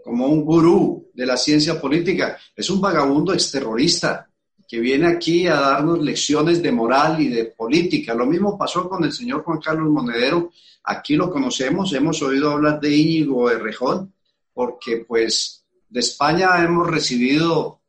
como 0.04 0.28
un 0.28 0.44
gurú 0.44 1.10
de 1.14 1.26
la 1.26 1.38
ciencia 1.38 1.80
política. 1.80 2.38
Es 2.56 2.70
un 2.70 2.80
vagabundo 2.80 3.34
exterrorista 3.34 4.28
que 4.68 4.80
viene 4.80 5.08
aquí 5.08 5.48
a 5.48 5.56
darnos 5.56 6.02
lecciones 6.02 6.62
de 6.62 6.72
moral 6.72 7.22
y 7.22 7.28
de 7.28 7.46
política. 7.46 8.14
Lo 8.14 8.26
mismo 8.26 8.58
pasó 8.58 8.88
con 8.90 9.04
el 9.04 9.12
señor 9.12 9.44
Juan 9.44 9.60
Carlos 9.60 9.90
Monedero. 9.90 10.52
Aquí 10.86 11.16
lo 11.16 11.30
conocemos, 11.30 11.94
hemos 11.94 12.22
oído 12.22 12.52
hablar 12.52 12.80
de 12.80 12.96
Íñigo 12.96 13.50
Errejón, 13.50 14.14
porque 14.54 15.06
pues 15.08 15.64
de 15.90 16.00
España 16.00 16.64
hemos 16.64 16.90
recibido 16.90 17.82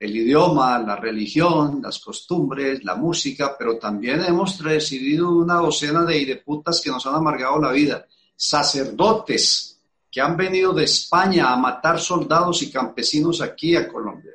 el 0.00 0.16
idioma, 0.16 0.78
la 0.80 0.96
religión, 0.96 1.80
las 1.82 2.00
costumbres, 2.00 2.82
la 2.84 2.96
música, 2.96 3.54
pero 3.56 3.78
también 3.78 4.24
hemos 4.24 4.58
recibido 4.60 5.30
una 5.30 5.54
docena 5.54 6.04
de 6.04 6.18
hideputas 6.18 6.80
que 6.80 6.90
nos 6.90 7.06
han 7.06 7.14
amargado 7.14 7.60
la 7.60 7.70
vida. 7.70 8.06
Sacerdotes 8.44 9.80
que 10.10 10.20
han 10.20 10.36
venido 10.36 10.72
de 10.72 10.82
España 10.82 11.52
a 11.52 11.56
matar 11.56 12.00
soldados 12.00 12.60
y 12.62 12.72
campesinos 12.72 13.40
aquí 13.40 13.76
a 13.76 13.86
Colombia. 13.86 14.32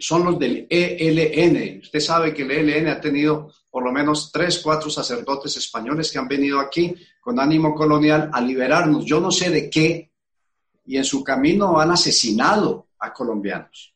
son 0.00 0.24
los 0.24 0.36
del 0.36 0.66
ELN. 0.68 1.78
Usted 1.82 2.00
sabe 2.00 2.34
que 2.34 2.42
el 2.42 2.50
ELN 2.50 2.88
ha 2.88 3.00
tenido 3.00 3.52
por 3.70 3.84
lo 3.84 3.92
menos 3.92 4.32
tres, 4.32 4.58
cuatro 4.58 4.90
sacerdotes 4.90 5.56
españoles 5.58 6.10
que 6.10 6.18
han 6.18 6.26
venido 6.26 6.58
aquí 6.58 6.92
con 7.20 7.38
ánimo 7.38 7.72
colonial 7.72 8.30
a 8.32 8.40
liberarnos. 8.40 9.04
Yo 9.04 9.20
no 9.20 9.30
sé 9.30 9.50
de 9.50 9.70
qué, 9.70 10.10
y 10.86 10.96
en 10.96 11.04
su 11.04 11.22
camino 11.22 11.78
han 11.78 11.92
asesinado 11.92 12.88
a 12.98 13.12
colombianos. 13.12 13.94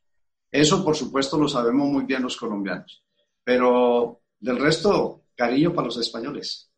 Eso, 0.48 0.84
por 0.84 0.94
supuesto, 0.94 1.36
lo 1.36 1.48
sabemos 1.48 1.88
muy 1.88 2.04
bien 2.04 2.22
los 2.22 2.36
colombianos. 2.36 3.02
Pero 3.42 4.20
del 4.38 4.60
resto, 4.60 5.24
cariño 5.34 5.74
para 5.74 5.86
los 5.86 5.96
españoles. 5.96 6.69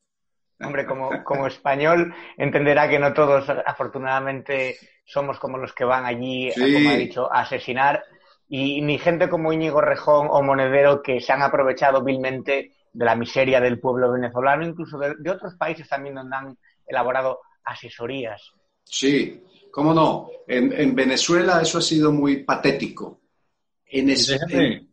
Hombre, 0.64 0.86
como, 0.86 1.24
como 1.24 1.46
español 1.46 2.14
entenderá 2.36 2.88
que 2.88 2.98
no 2.98 3.12
todos, 3.12 3.48
afortunadamente, 3.48 4.76
somos 5.04 5.38
como 5.38 5.58
los 5.58 5.72
que 5.72 5.84
van 5.84 6.04
allí, 6.06 6.50
Sí. 6.52 6.74
como 6.74 6.90
ha 6.90 6.94
dicho, 6.94 7.32
a 7.32 7.40
asesinar. 7.42 8.02
Y 8.48 8.80
ni 8.82 8.98
gente 8.98 9.28
como 9.28 9.52
Íñigo 9.52 9.80
Rejón 9.80 10.28
o 10.30 10.42
Monedero 10.42 11.02
que 11.02 11.20
se 11.20 11.32
han 11.32 11.42
aprovechado 11.42 12.02
vilmente 12.04 12.72
de 12.92 13.04
la 13.04 13.14
miseria 13.16 13.60
del 13.60 13.80
pueblo 13.80 14.12
venezolano, 14.12 14.66
incluso 14.66 14.98
de, 14.98 15.14
de 15.18 15.30
otros 15.30 15.54
países 15.54 15.88
también 15.88 16.14
donde 16.14 16.36
han 16.36 16.58
elaborado 16.86 17.40
asesorías. 17.64 18.42
Sí, 18.84 19.42
cómo 19.70 19.94
no. 19.94 20.28
En, 20.46 20.72
en 20.72 20.94
Venezuela 20.94 21.60
eso 21.62 21.78
ha 21.78 21.82
sido 21.82 22.12
muy 22.12 22.44
patético. 22.44 23.20
En, 23.86 24.10
es- 24.10 24.28
en- 24.50 24.88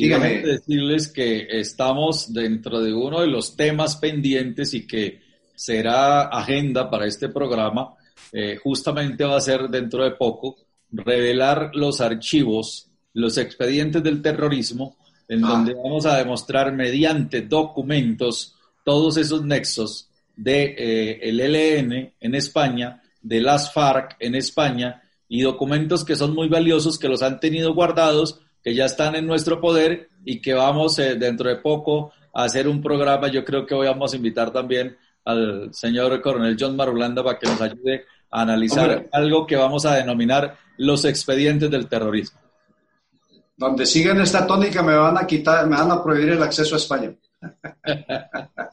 y 0.00 0.04
dígame. 0.04 0.42
decirles 0.42 1.08
que 1.08 1.46
estamos 1.60 2.32
dentro 2.32 2.80
de 2.80 2.92
uno 2.94 3.20
de 3.20 3.26
los 3.26 3.56
temas 3.56 3.96
pendientes 3.96 4.72
y 4.74 4.86
que 4.86 5.20
será 5.54 6.22
agenda 6.28 6.88
para 6.90 7.06
este 7.06 7.28
programa. 7.28 7.94
eh, 8.32 8.58
justamente 8.62 9.24
va 9.24 9.36
a 9.36 9.40
ser 9.40 9.68
dentro 9.68 10.04
de 10.04 10.12
poco 10.12 10.56
revelar 10.92 11.72
los 11.74 12.00
archivos, 12.00 12.86
los 13.14 13.36
expedientes 13.38 14.02
del 14.04 14.22
terrorismo, 14.22 14.96
en 15.28 15.44
Ah. 15.44 15.48
donde 15.48 15.74
vamos 15.74 16.06
a 16.06 16.16
demostrar 16.16 16.72
mediante 16.72 17.40
documentos 17.42 18.54
todos 18.84 19.16
esos 19.16 19.44
nexos 19.44 20.08
de 20.36 20.74
eh, 20.78 21.18
el 21.28 21.40
ELN 21.40 22.12
en 22.20 22.34
España, 22.36 23.02
de 23.20 23.40
las 23.40 23.72
FARC 23.72 24.16
en 24.20 24.34
España 24.36 25.02
y 25.28 25.42
documentos 25.42 26.04
que 26.04 26.14
son 26.16 26.34
muy 26.34 26.48
valiosos 26.48 26.98
que 26.98 27.08
los 27.08 27.22
han 27.22 27.40
tenido 27.40 27.74
guardados, 27.74 28.40
que 28.62 28.74
ya 28.74 28.84
están 28.84 29.14
en 29.14 29.26
nuestro 29.26 29.60
poder 29.60 30.08
y 30.24 30.40
que 30.40 30.54
vamos 30.54 30.98
eh, 30.98 31.14
dentro 31.16 31.48
de 31.48 31.56
poco 31.56 32.12
a 32.32 32.44
hacer 32.44 32.68
un 32.68 32.82
programa. 32.82 33.28
Yo 33.28 33.44
creo 33.44 33.66
que 33.66 33.74
hoy 33.74 33.86
vamos 33.86 34.12
a 34.12 34.16
invitar 34.16 34.50
también 34.50 34.96
al 35.24 35.72
señor 35.72 36.20
coronel 36.20 36.56
John 36.58 36.76
Marulanda 36.76 37.22
para 37.22 37.38
que 37.38 37.46
nos 37.48 37.60
ayude 37.60 38.04
a 38.30 38.42
analizar 38.42 38.90
Hombre. 38.90 39.08
algo 39.12 39.46
que 39.46 39.56
vamos 39.56 39.84
a 39.86 39.94
denominar 39.96 40.56
los 40.78 41.04
expedientes 41.04 41.70
del 41.70 41.88
terrorismo. 41.88 42.40
Donde 43.56 43.84
sigan 43.84 44.20
esta 44.20 44.46
tónica 44.46 44.82
me 44.82 44.94
van 44.94 45.18
a 45.18 45.26
quitar, 45.26 45.66
me 45.66 45.76
van 45.76 45.90
a 45.90 46.02
prohibir 46.02 46.30
el 46.30 46.42
acceso 46.42 46.74
a 46.74 46.78
España. 46.78 47.12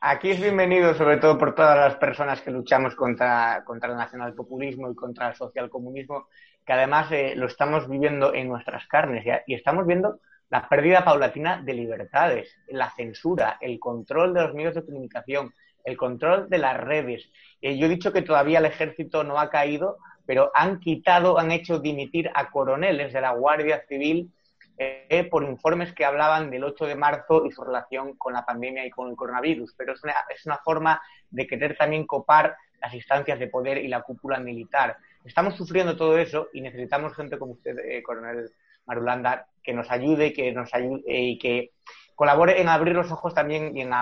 Aquí 0.00 0.30
es 0.30 0.40
bienvenido 0.40 0.94
sobre 0.94 1.16
todo 1.16 1.36
por 1.36 1.56
todas 1.56 1.76
las 1.76 1.96
personas 1.96 2.40
que 2.40 2.52
luchamos 2.52 2.94
contra, 2.94 3.64
contra 3.64 3.90
el 3.90 3.96
nacionalpopulismo 3.96 4.88
y 4.92 4.94
contra 4.94 5.30
el 5.30 5.34
socialcomunismo, 5.34 6.28
que 6.68 6.74
además 6.74 7.10
eh, 7.12 7.32
lo 7.34 7.46
estamos 7.46 7.88
viviendo 7.88 8.34
en 8.34 8.46
nuestras 8.46 8.86
carnes 8.88 9.24
y 9.46 9.54
estamos 9.54 9.86
viendo 9.86 10.20
la 10.50 10.68
pérdida 10.68 11.02
paulatina 11.02 11.62
de 11.62 11.72
libertades, 11.72 12.54
la 12.68 12.90
censura, 12.90 13.56
el 13.62 13.80
control 13.80 14.34
de 14.34 14.42
los 14.42 14.52
medios 14.52 14.74
de 14.74 14.84
comunicación, 14.84 15.54
el 15.82 15.96
control 15.96 16.50
de 16.50 16.58
las 16.58 16.76
redes. 16.76 17.30
Eh, 17.62 17.78
yo 17.78 17.86
he 17.86 17.88
dicho 17.88 18.12
que 18.12 18.20
todavía 18.20 18.58
el 18.58 18.66
ejército 18.66 19.24
no 19.24 19.40
ha 19.40 19.48
caído, 19.48 19.96
pero 20.26 20.50
han 20.54 20.78
quitado, 20.78 21.38
han 21.38 21.52
hecho 21.52 21.78
dimitir 21.78 22.30
a 22.34 22.50
coroneles 22.50 23.14
de 23.14 23.22
la 23.22 23.30
Guardia 23.30 23.82
Civil 23.88 24.30
eh, 24.76 25.26
por 25.30 25.44
informes 25.44 25.94
que 25.94 26.04
hablaban 26.04 26.50
del 26.50 26.64
8 26.64 26.84
de 26.84 26.96
marzo 26.96 27.46
y 27.46 27.50
su 27.50 27.64
relación 27.64 28.14
con 28.18 28.34
la 28.34 28.44
pandemia 28.44 28.84
y 28.84 28.90
con 28.90 29.08
el 29.08 29.16
coronavirus. 29.16 29.72
Pero 29.74 29.94
es 29.94 30.44
una 30.44 30.58
forma 30.58 31.00
de 31.30 31.46
querer 31.46 31.78
también 31.78 32.06
copar 32.06 32.58
las 32.78 32.92
instancias 32.92 33.38
de 33.38 33.48
poder 33.48 33.78
y 33.78 33.88
la 33.88 34.02
cúpula 34.02 34.38
militar. 34.38 34.98
Estamos 35.24 35.56
sufriendo 35.56 35.96
todo 35.96 36.18
eso 36.18 36.48
y 36.52 36.60
necesitamos 36.60 37.14
gente 37.14 37.38
como 37.38 37.52
usted, 37.52 37.76
eh, 37.78 38.02
coronel 38.02 38.50
Marulanda, 38.86 39.46
que 39.62 39.72
nos 39.72 39.90
ayude, 39.90 40.32
que 40.32 40.52
nos 40.52 40.72
ayude 40.72 41.02
eh, 41.06 41.22
y 41.22 41.38
que 41.38 41.72
colabore 42.14 42.60
en 42.60 42.68
abrir 42.68 42.94
los 42.94 43.10
ojos 43.12 43.34
también 43.34 43.76
y 43.76 43.82
en, 43.82 43.92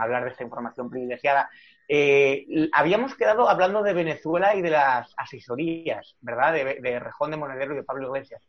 hablar 0.00 0.24
de 0.24 0.30
esta 0.30 0.44
información 0.44 0.90
privilegiada. 0.90 1.50
Eh, 1.86 2.46
habíamos 2.72 3.14
quedado 3.14 3.48
hablando 3.48 3.82
de 3.82 3.92
Venezuela 3.92 4.54
y 4.54 4.62
de 4.62 4.70
las 4.70 5.12
asesorías, 5.16 6.16
¿verdad? 6.20 6.52
De, 6.54 6.80
de 6.80 6.98
Rejón 6.98 7.32
de 7.32 7.36
Monedero 7.36 7.74
y 7.74 7.76
de 7.76 7.82
Pablo 7.82 8.08
Iglesias. 8.08 8.42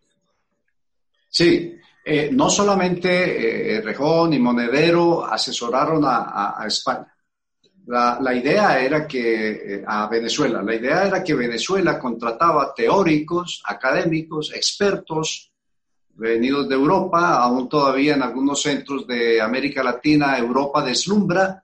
Sí, 1.27 1.79
no 2.31 2.49
solamente 2.49 3.77
eh, 3.77 3.81
Rejón 3.81 4.33
y 4.33 4.39
Monedero 4.39 5.25
asesoraron 5.25 6.03
a 6.05 6.63
España. 6.67 7.07
La, 7.87 8.33
idea 8.33 8.79
era 8.79 9.07
que, 9.07 9.51
eh, 9.51 9.83
a 9.85 10.07
Venezuela, 10.07 10.61
la 10.61 10.75
idea 10.75 11.07
era 11.07 11.23
que 11.23 11.33
Venezuela 11.33 11.99
contrataba 11.99 12.73
teóricos, 12.73 13.61
académicos, 13.65 14.53
expertos, 14.53 15.51
venidos 16.13 16.69
de 16.69 16.75
Europa, 16.75 17.37
aún 17.37 17.67
todavía 17.67 18.13
en 18.15 18.21
algunos 18.21 18.61
centros 18.61 19.07
de 19.07 19.41
América 19.41 19.83
Latina, 19.83 20.37
Europa 20.37 20.83
deslumbra, 20.83 21.63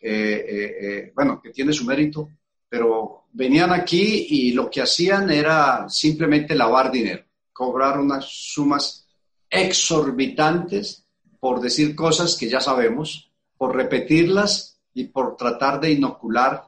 eh, 0.00 0.44
eh, 0.48 0.76
eh, 0.80 1.12
bueno, 1.14 1.40
que 1.40 1.50
tiene 1.50 1.72
su 1.72 1.84
mérito, 1.84 2.28
pero 2.68 3.24
venían 3.32 3.72
aquí 3.72 4.26
y 4.28 4.52
lo 4.52 4.70
que 4.70 4.82
hacían 4.82 5.30
era 5.30 5.88
simplemente 5.88 6.54
lavar 6.54 6.90
dinero, 6.90 7.24
cobrar 7.52 7.98
unas 7.98 8.26
sumas 8.26 9.06
exorbitantes 9.48 11.06
por 11.40 11.60
decir 11.60 11.94
cosas 11.94 12.36
que 12.36 12.48
ya 12.48 12.60
sabemos, 12.60 13.30
por 13.56 13.74
repetirlas 13.74 14.75
y 14.96 15.04
por 15.04 15.36
tratar 15.36 15.78
de 15.78 15.92
inocular 15.92 16.62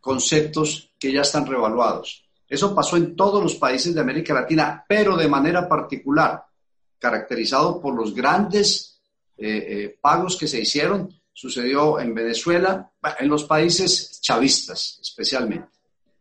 conceptos 0.00 0.90
que 0.98 1.12
ya 1.12 1.20
están 1.20 1.46
revaluados. 1.46 2.26
Eso 2.48 2.74
pasó 2.74 2.96
en 2.96 3.14
todos 3.14 3.42
los 3.42 3.56
países 3.56 3.94
de 3.94 4.00
América 4.00 4.32
Latina, 4.32 4.82
pero 4.88 5.14
de 5.14 5.28
manera 5.28 5.68
particular, 5.68 6.42
caracterizado 6.98 7.78
por 7.78 7.94
los 7.94 8.14
grandes 8.14 8.98
eh, 9.36 9.66
eh, 9.68 9.98
pagos 10.00 10.38
que 10.38 10.48
se 10.48 10.58
hicieron. 10.58 11.20
Sucedió 11.34 12.00
en 12.00 12.14
Venezuela, 12.14 12.90
en 13.18 13.28
los 13.28 13.44
países 13.44 14.22
chavistas 14.22 14.98
especialmente. 15.02 15.68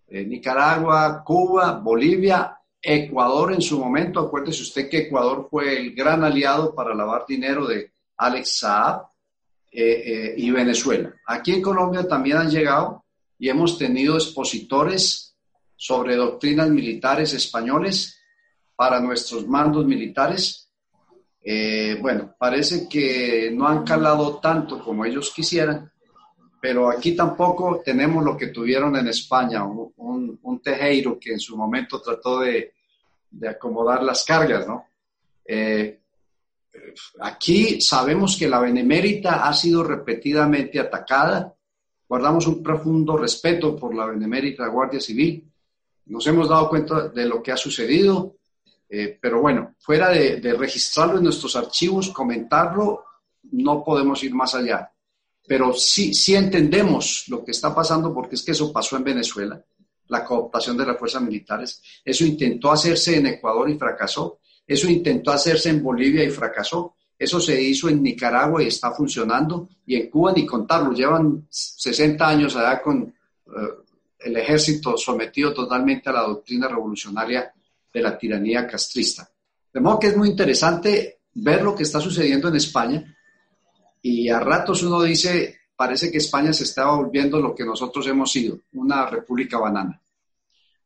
Eh, 0.10 0.26
Nicaragua, 0.26 1.24
Cuba, 1.24 1.80
Bolivia, 1.80 2.60
Ecuador 2.82 3.54
en 3.54 3.62
su 3.62 3.80
momento. 3.80 4.20
Acuérdese 4.20 4.64
usted 4.64 4.90
que 4.90 5.08
Ecuador 5.08 5.48
fue 5.50 5.80
el 5.80 5.96
gran 5.96 6.22
aliado 6.26 6.76
para 6.76 6.94
lavar 6.94 7.24
dinero 7.26 7.66
de 7.66 7.94
Alex 8.18 8.58
Saab 8.60 9.15
eh, 9.76 10.04
eh, 10.06 10.34
y 10.38 10.52
Venezuela. 10.52 11.14
Aquí 11.28 11.54
en 11.54 11.62
Colombia 11.62 12.08
también 12.08 12.38
han 12.38 12.50
llegado 12.50 13.04
y 13.38 13.50
hemos 13.50 13.78
tenido 13.78 14.16
expositores 14.16 15.36
sobre 15.76 16.16
doctrinas 16.16 16.70
militares 16.70 17.34
españoles 17.34 18.18
para 18.76 19.00
nuestros 19.00 19.46
mandos 19.48 19.86
militares. 19.86 20.72
Eh, 21.44 21.98
bueno, 22.02 22.34
parece 22.40 22.88
que 22.88 23.52
no 23.54 23.68
han 23.68 23.84
calado 23.84 24.40
tanto 24.40 24.84
como 24.84 25.04
ellos 25.04 25.34
quisieran, 25.36 25.92
pero 26.62 26.90
aquí 26.90 27.16
tampoco 27.16 27.82
tenemos 27.84 28.24
lo 28.24 28.38
que 28.38 28.48
tuvieron 28.48 28.96
en 28.96 29.10
España, 29.10 29.64
un, 29.66 29.94
un, 29.98 30.40
un 30.42 30.62
Tejero 30.62 31.20
que 31.20 31.34
en 31.34 31.40
su 31.40 31.58
momento 31.58 32.02
trató 32.02 32.40
de, 32.40 32.74
de 33.30 33.50
acomodar 33.50 34.02
las 34.02 34.24
cargas, 34.24 34.66
¿no? 34.66 34.86
Eh, 35.46 36.00
aquí 37.20 37.82
sabemos 37.82 38.38
que 38.38 38.48
la 38.48 38.60
Benemérita 38.60 39.48
ha 39.48 39.54
sido 39.54 39.84
repetidamente 39.84 40.80
atacada. 40.80 41.54
Guardamos 42.08 42.48
un 42.48 42.62
profundo 42.62 43.18
respeto 43.18 43.76
por 43.76 43.96
la 43.96 44.06
Benemérita 44.06 44.68
Guardia 44.68 45.00
Civil. 45.00 45.52
Nos 46.06 46.26
hemos 46.28 46.48
dado 46.50 46.70
cuenta 46.70 47.10
de 47.10 47.26
lo 47.26 47.42
que 47.42 47.52
ha 47.52 47.58
sucedido, 47.58 48.36
eh, 48.88 49.18
pero 49.20 49.42
bueno, 49.42 49.74
fuera 49.80 50.10
de, 50.10 50.38
de 50.38 50.54
registrarlo 50.54 51.18
en 51.18 51.24
nuestros 51.24 51.56
archivos, 51.56 52.10
comentarlo, 52.10 53.04
no 53.52 53.84
podemos 53.84 54.24
ir 54.24 54.34
más 54.34 54.56
allá. 54.56 54.92
Pero 55.48 55.74
sí, 55.74 56.14
sí 56.14 56.36
entendemos 56.36 57.26
lo 57.28 57.44
que 57.44 57.52
está 57.52 57.74
pasando 57.74 58.14
porque 58.14 58.36
es 58.36 58.44
que 58.44 58.52
eso 58.52 58.72
pasó 58.72 58.98
en 58.98 59.04
Venezuela, 59.04 59.64
la 60.08 60.26
cooptación 60.26 60.78
de 60.78 60.86
las 60.86 60.98
fuerzas 60.98 61.22
militares. 61.22 61.82
Eso 62.04 62.26
intentó 62.26 62.72
hacerse 62.72 63.18
en 63.18 63.28
Ecuador 63.28 63.70
y 63.70 63.78
fracasó. 63.78 64.40
Eso 64.68 64.90
intentó 64.90 65.32
hacerse 65.32 65.70
en 65.70 65.84
Bolivia 65.84 66.24
y 66.24 66.30
fracasó. 66.30 66.96
Eso 67.18 67.40
se 67.40 67.62
hizo 67.62 67.88
en 67.88 68.02
Nicaragua 68.02 68.64
y 68.64 68.68
está 68.68 68.92
funcionando. 68.92 69.70
Y 69.86 69.96
en 69.96 70.10
Cuba 70.10 70.34
ni 70.34 70.46
contarlo. 70.46 70.92
Llevan 70.92 71.46
60 71.50 72.28
años 72.28 72.56
allá 72.56 72.82
con 72.82 73.04
eh, 73.04 73.52
el 74.20 74.38
ejército 74.38 74.98
sometido 74.98 75.54
totalmente 75.54 76.10
a 76.10 76.14
la 76.14 76.22
doctrina 76.22 76.68
revolucionaria 76.68 77.54
de 77.94 78.02
la 78.02 78.18
tiranía 78.18 78.68
castrista. 78.68 79.30
De 79.72 79.80
modo 79.80 80.00
que 80.00 80.08
es 80.08 80.18
muy 80.18 80.30
interesante 80.30 81.20
ver 81.36 81.62
lo 81.62 81.76
que 81.76 81.84
está 81.84 82.00
sucediendo 82.00 82.48
en 82.48 82.56
España. 82.56 83.18
Y 84.02 84.30
a 84.30 84.40
ratos 84.40 84.84
uno 84.84 85.02
dice, 85.02 85.60
parece 85.76 86.12
que 86.12 86.18
España 86.18 86.54
se 86.54 86.64
está 86.64 86.88
volviendo 86.88 87.40
lo 87.40 87.54
que 87.54 87.66
nosotros 87.66 88.06
hemos 88.08 88.32
sido, 88.32 88.60
una 88.74 89.06
república 89.06 89.58
banana. 89.58 90.02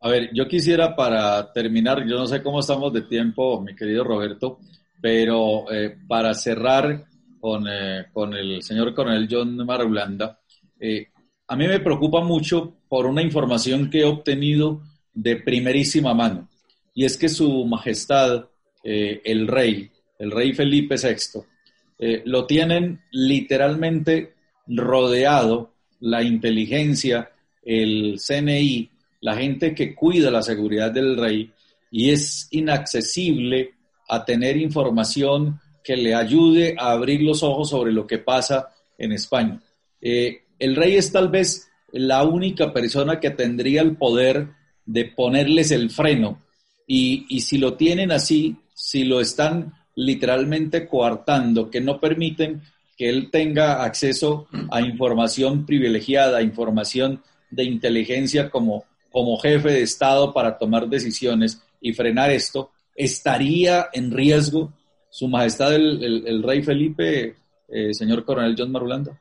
A 0.02 0.08
ver, 0.08 0.30
yo 0.34 0.48
quisiera 0.48 0.96
para 0.96 1.52
terminar, 1.52 2.08
yo 2.08 2.18
no 2.18 2.26
sé 2.26 2.42
cómo 2.42 2.62
estamos 2.62 2.94
de 2.94 3.02
tiempo, 3.02 3.60
mi 3.62 3.76
querido 3.76 4.06
Roberto, 4.06 4.60
pero 5.02 5.70
eh, 5.72 5.98
para 6.08 6.34
cerrar 6.34 7.06
con, 7.42 7.68
eh, 7.68 8.06
con, 8.14 8.34
el 8.34 8.64
señor 8.64 8.94
coronel 8.94 9.28
John 9.30 9.58
Marulanda, 9.66 10.40
eh, 10.80 11.08
a 11.48 11.56
mí 11.58 11.68
me 11.68 11.82
preocupa 11.82 12.22
mucho 12.22 12.78
por 12.88 13.06
una 13.08 13.22
información 13.22 13.90
que 13.90 14.00
he 14.00 14.06
obtenido 14.06 14.84
de 15.14 15.36
primerísima 15.36 16.14
mano, 16.14 16.48
y 16.94 17.04
es 17.04 17.18
que 17.18 17.28
su 17.28 17.66
majestad, 17.66 18.46
el 18.82 19.48
rey, 19.48 19.92
el 20.18 20.32
rey 20.32 20.54
Felipe 20.54 20.96
VI, 20.96 22.22
lo 22.24 22.46
tienen 22.46 23.02
literalmente 23.12 24.34
rodeado 24.68 25.74
la 26.00 26.24
inteligencia, 26.24 27.32
el 27.64 28.18
CNI, 28.26 28.90
la 29.22 29.36
gente 29.36 29.76
que 29.76 29.96
cuida 29.96 30.32
la 30.32 30.42
seguridad 30.42 30.92
del 30.92 31.18
rey 31.18 31.52
y 31.92 32.12
es 32.12 32.48
inaccesible 32.52 33.74
a 34.08 34.24
tener 34.26 34.58
información 34.58 35.60
que 35.84 35.98
le 35.98 36.14
ayude 36.16 36.76
a 36.78 36.92
abrir 36.92 37.22
los 37.22 37.44
ojos 37.44 37.70
sobre 37.70 37.92
lo 37.92 38.06
que 38.06 38.20
pasa 38.20 38.70
en 38.98 39.12
España. 39.12 39.60
Eh, 40.02 40.44
el 40.58 40.76
rey 40.76 40.96
es 40.96 41.12
tal 41.12 41.30
vez 41.30 41.70
la 41.92 42.24
única 42.24 42.72
persona 42.72 43.20
que 43.20 43.32
tendría 43.32 43.82
el 43.82 43.96
poder 43.96 44.50
de 44.86 45.06
ponerles 45.06 45.72
el 45.72 45.90
freno 45.90 46.40
y, 46.86 47.26
y 47.30 47.42
si 47.42 47.58
lo 47.58 47.76
tienen 47.76 48.12
así, 48.12 48.56
si 48.74 49.04
lo 49.04 49.20
están 49.20 49.74
literalmente 49.96 50.88
coartando, 50.88 51.70
que 51.70 51.82
no 51.82 52.00
permiten 52.00 52.62
que 52.98 53.10
él 53.10 53.30
tenga 53.32 53.84
acceso 53.84 54.48
a 54.72 54.82
información 54.82 55.66
privilegiada, 55.66 56.42
información 56.42 57.22
de 57.50 57.64
inteligencia 57.64 58.50
como 58.50 58.86
como 59.12 59.38
jefe 59.40 59.70
de 59.70 59.82
Estado 59.82 60.34
para 60.34 60.58
tomar 60.58 60.88
decisiones 60.88 61.62
y 61.82 61.94
frenar 61.94 62.32
esto, 62.32 62.72
¿estaría 62.96 63.90
en 63.94 64.12
riesgo 64.12 64.74
su 65.10 65.28
majestad 65.28 65.74
el, 65.76 66.44
rey 66.44 66.62
Felipe, 66.62 67.36
eh, 67.68 67.94
señor 67.94 68.24
coronel 68.24 68.56
John 68.58 68.72
Marulanda? 68.72 69.20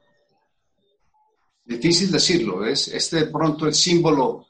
Difícil 1.64 2.10
decirlo, 2.10 2.64
es 2.64 2.88
este 2.88 3.26
pronto 3.26 3.66
el 3.66 3.74
símbolo 3.74 4.46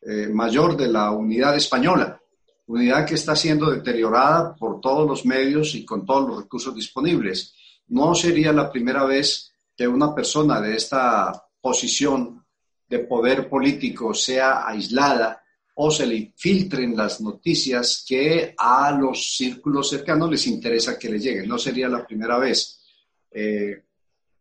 eh, 0.00 0.28
mayor 0.28 0.76
de 0.76 0.88
la 0.88 1.10
unidad 1.10 1.54
española, 1.56 2.20
unidad 2.66 3.06
que 3.06 3.14
está 3.14 3.36
siendo 3.36 3.70
deteriorada 3.70 4.54
por 4.56 4.80
todos 4.80 5.06
los 5.06 5.24
medios 5.26 5.74
y 5.74 5.84
con 5.84 6.06
todos 6.06 6.28
los 6.28 6.42
recursos 6.42 6.74
disponibles. 6.74 7.54
No 7.88 8.14
sería 8.14 8.52
la 8.52 8.70
primera 8.70 9.04
vez 9.04 9.52
que 9.76 9.86
una 9.86 10.14
persona 10.14 10.60
de 10.60 10.76
esta 10.76 11.46
posición 11.60 12.41
de 12.92 12.98
poder 12.98 13.48
político 13.48 14.12
sea 14.12 14.68
aislada 14.68 15.42
o 15.76 15.90
se 15.90 16.06
le 16.06 16.34
filtren 16.36 16.94
las 16.94 17.22
noticias 17.22 18.04
que 18.06 18.54
a 18.58 18.90
los 18.92 19.34
círculos 19.34 19.88
cercanos 19.88 20.30
les 20.30 20.46
interesa 20.46 20.98
que 20.98 21.08
le 21.08 21.18
lleguen. 21.18 21.48
No 21.48 21.56
sería 21.56 21.88
la 21.88 22.04
primera 22.04 22.36
vez. 22.36 22.82
Eh, 23.30 23.82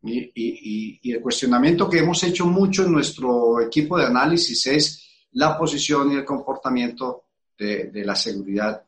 y, 0.03 1.13
el 1.13 1.21
cuestionamiento 1.21 1.89
que 1.89 1.99
hemos 1.99 2.21
hecho 2.23 2.45
mucho 2.45 2.83
en 2.83 2.91
nuestro 2.91 3.61
equipo 3.61 3.97
de 3.97 4.07
análisis 4.07 4.67
es 4.67 5.07
la 5.31 5.57
posición 5.57 6.11
y 6.11 6.15
el 6.15 6.25
comportamiento 6.25 7.23
de, 7.57 8.03
la 8.03 8.15
seguridad 8.17 8.83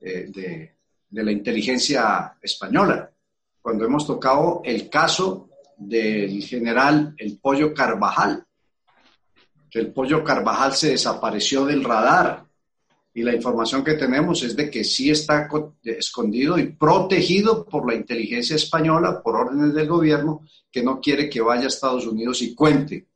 eh, 0.00 0.30
de, 0.34 1.22
la 1.22 1.30
inteligencia 1.30 2.38
española. 2.40 3.10
Cuando 3.60 3.84
hemos 3.84 4.06
tocado 4.06 4.62
el 4.64 4.88
caso 4.88 5.50
del 5.76 6.42
general 6.44 7.14
El 7.18 7.38
Pollo 7.38 7.74
Carvajal, 7.74 8.46
el 9.78 9.92
pollo 9.92 10.22
Carvajal 10.22 10.74
se 10.74 10.90
desapareció 10.90 11.64
del 11.64 11.84
radar 11.84 12.44
y 13.14 13.22
la 13.22 13.34
información 13.34 13.84
que 13.84 13.94
tenemos 13.94 14.42
es 14.42 14.56
de 14.56 14.70
que 14.70 14.84
sí 14.84 15.10
está 15.10 15.48
escondido 15.84 16.58
y 16.58 16.72
protegido 16.72 17.64
por 17.64 17.86
la 17.86 17.94
inteligencia 17.94 18.56
española, 18.56 19.22
por 19.22 19.36
órdenes 19.36 19.74
del 19.74 19.86
gobierno, 19.88 20.42
que 20.70 20.82
no 20.82 21.00
quiere 21.00 21.28
que 21.28 21.42
vaya 21.42 21.64
a 21.64 21.68
Estados 21.68 22.06
Unidos 22.06 22.40
y 22.40 22.54
cuente 22.54 23.06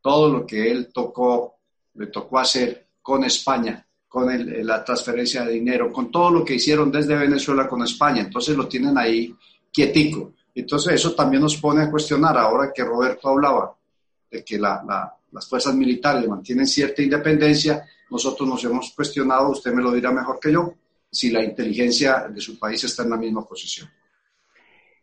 todo 0.00 0.30
lo 0.30 0.46
que 0.46 0.70
él 0.70 0.90
tocó, 0.92 1.56
le 1.94 2.06
tocó 2.06 2.38
hacer 2.38 2.86
con 3.02 3.24
España, 3.24 3.84
con 4.08 4.28
la 4.66 4.84
transferencia 4.84 5.44
de 5.44 5.52
dinero, 5.52 5.92
con 5.92 6.10
todo 6.10 6.30
lo 6.30 6.44
que 6.44 6.54
hicieron 6.54 6.90
desde 6.90 7.16
Venezuela 7.16 7.68
con 7.68 7.82
España. 7.82 8.22
Entonces 8.22 8.56
lo 8.56 8.68
tienen 8.68 8.96
ahí 8.96 9.34
quietico. 9.72 10.34
Entonces 10.54 10.94
eso 10.94 11.12
también 11.14 11.42
nos 11.42 11.56
pone 11.56 11.82
a 11.82 11.90
cuestionar, 11.90 12.36
ahora 12.36 12.72
que 12.72 12.84
Roberto 12.84 13.28
hablaba, 13.28 13.76
de 14.30 14.44
que 14.44 14.58
la, 14.58 15.12
las 15.32 15.48
fuerzas 15.48 15.74
militares 15.74 16.26
mantienen 16.26 16.66
cierta 16.66 17.02
independencia, 17.02 17.84
nosotros 18.10 18.48
nos 18.48 18.64
hemos 18.64 18.92
cuestionado, 18.94 19.50
usted 19.50 19.72
me 19.72 19.82
lo 19.82 19.92
dirá 19.92 20.10
mejor 20.10 20.38
que 20.40 20.52
yo, 20.52 20.74
si 21.10 21.30
la 21.30 21.42
inteligencia 21.42 22.28
de 22.28 22.40
su 22.40 22.58
país 22.58 22.82
está 22.84 23.02
en 23.02 23.10
la 23.10 23.16
misma 23.16 23.44
posición. 23.44 23.88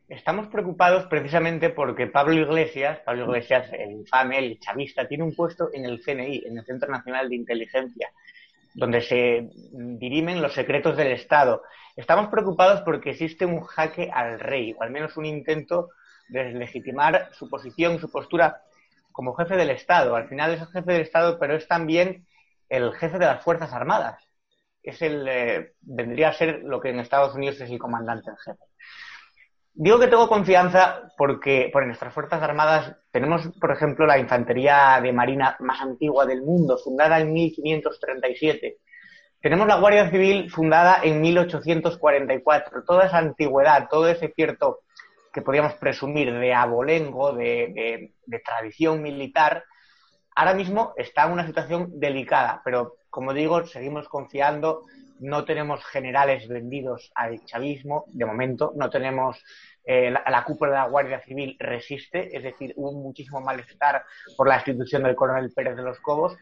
Estamos 0.07 0.47
preocupados 0.47 1.05
precisamente 1.07 1.69
porque 1.69 2.07
Pablo 2.07 2.33
Iglesias, 2.33 2.99
Pablo 3.05 3.25
Iglesias, 3.25 3.67
el 3.73 3.91
infame, 3.91 4.39
el 4.39 4.59
chavista, 4.59 5.05
tiene 5.05 5.25
un 5.25 5.35
puesto 5.35 5.69
en 5.73 5.83
el 5.83 6.01
CNI, 6.01 6.43
en 6.45 6.57
el 6.57 6.65
Centro 6.65 6.89
Nacional 6.89 7.27
de 7.27 7.35
Inteligencia, 7.35 8.09
donde 8.73 9.01
se 9.01 9.49
dirimen 9.73 10.41
los 10.41 10.53
secretos 10.53 10.95
del 10.95 11.11
Estado. 11.11 11.63
Estamos 11.95 12.29
preocupados 12.29 12.81
porque 12.81 13.09
existe 13.09 13.45
un 13.45 13.61
jaque 13.61 14.09
al 14.13 14.39
rey, 14.39 14.73
o 14.79 14.83
al 14.83 14.91
menos 14.91 15.17
un 15.17 15.25
intento 15.25 15.89
de 16.29 16.45
deslegitimar 16.45 17.29
su 17.33 17.49
posición, 17.49 17.99
su 17.99 18.09
postura 18.09 18.61
como 19.17 19.33
jefe 19.33 19.55
del 19.55 19.71
Estado. 19.71 20.15
Al 20.15 20.29
final 20.29 20.53
es 20.53 20.61
el 20.61 20.67
jefe 20.67 20.93
del 20.93 21.01
Estado, 21.01 21.39
pero 21.39 21.55
es 21.55 21.67
también 21.67 22.27
el 22.69 22.93
jefe 22.93 23.17
de 23.17 23.25
las 23.25 23.43
Fuerzas 23.43 23.73
Armadas. 23.73 24.23
Es 24.83 25.01
el, 25.01 25.27
eh, 25.27 25.73
vendría 25.81 26.29
a 26.29 26.33
ser 26.33 26.61
lo 26.63 26.79
que 26.79 26.89
en 26.89 26.99
Estados 26.99 27.33
Unidos 27.33 27.59
es 27.59 27.71
el 27.71 27.79
comandante 27.79 28.29
en 28.29 28.37
jefe. 28.37 28.63
Digo 29.73 29.99
que 29.99 30.07
tengo 30.07 30.27
confianza 30.27 31.11
porque 31.17 31.71
por 31.73 31.83
nuestras 31.87 32.13
Fuerzas 32.13 32.43
Armadas 32.43 32.95
tenemos, 33.09 33.49
por 33.59 33.71
ejemplo, 33.71 34.05
la 34.05 34.19
infantería 34.19 34.99
de 35.01 35.11
marina 35.11 35.57
más 35.61 35.81
antigua 35.81 36.27
del 36.27 36.43
mundo, 36.43 36.77
fundada 36.77 37.19
en 37.19 37.33
1537. 37.33 38.77
Tenemos 39.41 39.67
la 39.67 39.79
Guardia 39.79 40.11
Civil 40.11 40.51
fundada 40.51 40.99
en 41.01 41.21
1844. 41.21 42.83
Toda 42.83 43.07
esa 43.07 43.17
antigüedad, 43.17 43.87
todo 43.89 44.07
ese 44.07 44.31
cierto 44.35 44.81
que 45.37 45.43
podríamos 45.43 45.75
presumir 45.75 46.33
de 46.33 46.51
abolengo, 46.51 47.31
de, 47.31 48.11
tradición 48.43 49.03
militar, 49.03 49.63
ahora 50.35 50.55
mismo 50.55 50.95
está 50.97 51.27
en 51.27 51.33
una 51.33 51.45
situación 51.45 51.91
delicada, 51.99 52.59
pero 52.65 52.95
como 53.11 53.35
digo, 53.35 53.63
seguimos 53.67 54.09
confiando, 54.09 54.81
no 55.19 55.45
tenemos 55.45 55.85
generales 55.85 56.47
vendidos 56.47 57.11
al 57.13 57.45
chavismo, 57.45 58.05
de 58.07 58.25
momento, 58.25 58.73
no 58.75 58.89
tenemos 58.89 59.39
eh, 59.85 60.09
la, 60.09 60.43
cúpula 60.43 60.71
de 60.71 60.77
la 60.77 60.87
Guardia 60.87 61.21
Civil 61.21 61.55
resiste, 61.59 62.35
es 62.35 62.41
decir, 62.41 62.73
hubo 62.75 62.93
muchísimo 62.93 63.39
malestar 63.39 64.05
por 64.35 64.47
la 64.47 64.55
institución 64.55 65.03
del 65.03 65.15
coronel 65.15 65.51
Pérez 65.55 65.75
de 65.75 65.83
los 65.83 65.99
Cobos, 65.99 66.35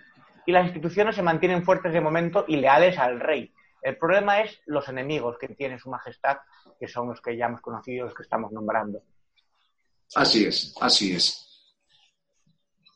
y 0.46 0.54
las 0.54 0.68
instituciones 0.68 1.18
se 1.18 1.22
mantienen 1.22 1.64
fuertes 1.64 1.92
de 1.92 2.00
momento 2.00 2.46
y 2.48 2.56
leales 2.56 2.98
al 2.98 3.20
rey. 3.20 3.52
El 3.86 3.98
problema 3.98 4.42
es 4.42 4.60
los 4.66 4.90
enemigos 4.90 5.38
que 5.38 5.50
tiene 5.50 5.78
su 5.78 5.92
majestad, 5.92 6.38
que 6.80 6.88
son 6.88 7.10
los 7.10 7.22
que 7.22 7.38
ya 7.38 7.46
hemos 7.46 7.62
conocido, 7.62 8.06
los 8.06 8.16
que 8.16 8.24
estamos 8.24 8.52
nombrando. 8.52 9.04
Así 10.16 10.46
es, 10.46 10.74
así 10.82 11.14
es. 11.14 11.46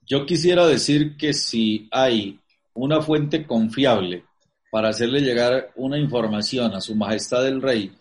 Yo 0.07 0.25
quisiera 0.25 0.65
decir 0.65 1.15
que 1.15 1.31
si 1.33 1.87
hay 1.91 2.39
una 2.73 3.01
fuente 3.03 3.45
confiable 3.45 4.25
para 4.71 4.89
hacerle 4.89 5.21
llegar 5.21 5.71
una 5.75 5.99
información 5.99 6.73
a 6.73 6.81
su 6.81 6.95
majestad 6.95 7.47
el 7.47 7.61
rey, 7.61 7.95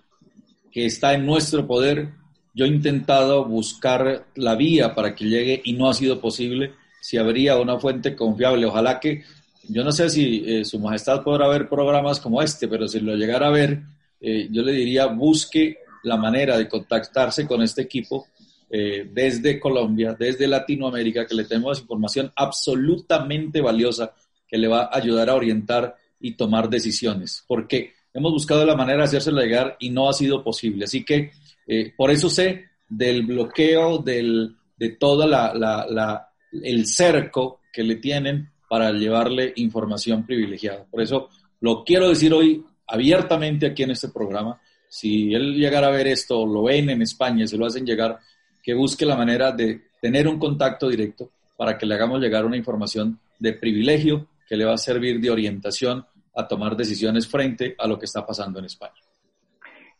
que 0.73 0.87
está 0.87 1.13
en 1.13 1.27
nuestro 1.27 1.67
poder. 1.67 2.15
Yo 2.55 2.65
he 2.65 2.69
intentado 2.69 3.45
buscar 3.45 4.29
la 4.35 4.55
vía 4.55 4.95
para 4.95 5.15
que 5.15 5.27
llegue 5.27 5.61
y 5.63 5.75
no 5.75 5.91
ha 5.91 5.95
sido 5.95 6.23
posible. 6.23 6.73
Si 7.03 7.19
habría 7.19 7.59
una 7.59 7.79
fuente 7.79 8.17
confiable, 8.17 8.65
ojalá 8.65 8.99
que, 8.99 9.25
yo 9.65 9.85
no 9.85 9.93
sé 9.93 10.09
si 10.09 10.45
eh, 10.47 10.65
Su 10.65 10.79
Majestad 10.79 11.23
podrá 11.23 11.49
ver 11.49 11.69
programas 11.69 12.21
como 12.21 12.43
este, 12.43 12.69
pero 12.69 12.87
si 12.89 13.01
lo 13.01 13.17
llegara 13.17 13.49
a 13.49 13.51
ver, 13.51 13.81
eh, 14.21 14.49
yo 14.51 14.63
le 14.63 14.73
diría 14.73 15.07
busque 15.07 15.79
la 16.05 16.17
manera 16.17 16.57
de 16.57 16.69
contactarse 16.69 17.47
con 17.47 17.63
este 17.63 17.83
equipo 17.83 18.27
eh, 18.71 19.09
desde 19.13 19.59
Colombia, 19.59 20.15
desde 20.19 20.47
Latinoamérica, 20.47 21.27
que 21.27 21.35
le 21.35 21.45
tenemos 21.45 21.81
información 21.81 22.31
absolutamente 22.37 23.61
valiosa 23.61 24.13
que 24.47 24.59
le 24.59 24.69
va 24.69 24.85
a 24.85 24.97
ayudar 24.97 25.31
a 25.31 25.35
orientar 25.35 25.97
y 26.21 26.33
tomar 26.33 26.69
decisiones, 26.69 27.45
porque 27.47 27.93
hemos 28.13 28.33
buscado 28.33 28.65
la 28.65 28.77
manera 28.77 28.99
de 28.99 29.05
hacérselo 29.05 29.41
llegar 29.41 29.77
y 29.79 29.91
no 29.91 30.09
ha 30.09 30.13
sido 30.13 30.43
posible. 30.43 30.85
Así 30.85 31.05
que 31.05 31.31
eh, 31.67 31.93
por 31.97 32.11
eso 32.11 32.29
sé 32.29 32.65
del 32.89 33.25
bloqueo, 33.25 33.99
del, 33.99 34.57
de 34.77 34.91
todo 34.91 35.27
la, 35.27 35.53
la, 35.55 36.29
el 36.53 36.87
cerco 36.87 37.61
que 37.73 37.83
le 37.83 37.97
tienen 37.97 38.51
para 38.69 38.93
llevarle 38.93 39.53
información 39.57 40.25
privilegiada. 40.25 40.85
Por 40.91 41.01
eso 41.01 41.29
lo 41.61 41.85
quiero 41.85 42.09
decir 42.09 42.33
hoy 42.33 42.65
abiertamente 42.87 43.67
aquí 43.67 43.83
en 43.83 43.93
este 43.93 44.09
programa. 44.09 44.61
Si 44.89 45.35
él 45.35 45.55
llegara 45.55 45.89
a 45.89 45.91
ver 45.91 46.07
esto, 46.07 46.47
lo 46.47 46.65
ven 46.65 46.91
en 46.91 47.03
España, 47.03 47.47
se 47.47 47.57
lo 47.57 47.67
hacen 47.67 47.85
llegar, 47.85 48.19
que 48.63 48.75
busque 48.75 49.05
la 49.05 49.17
manera 49.17 49.53
de 49.53 49.89
tener 50.01 50.29
un 50.29 50.39
contacto 50.39 50.89
directo 50.89 51.31
para 51.57 51.77
que 51.77 51.87
le 51.87 51.95
hagamos 51.95 52.21
llegar 52.21 52.45
una 52.45 52.57
información 52.57 53.19
de 53.39 53.53
privilegio 53.53 54.29
que 54.49 54.57
le 54.57 54.65
va 54.65 54.75
a 54.75 54.79
servir 54.79 55.21
de 55.21 55.31
orientación 55.31 56.07
a 56.35 56.47
tomar 56.47 56.77
decisiones 56.77 57.29
frente 57.29 57.75
a 57.79 57.87
lo 57.87 57.99
que 57.99 58.07
está 58.07 58.25
pasando 58.25 58.61
en 58.61 58.67
España. 58.67 58.95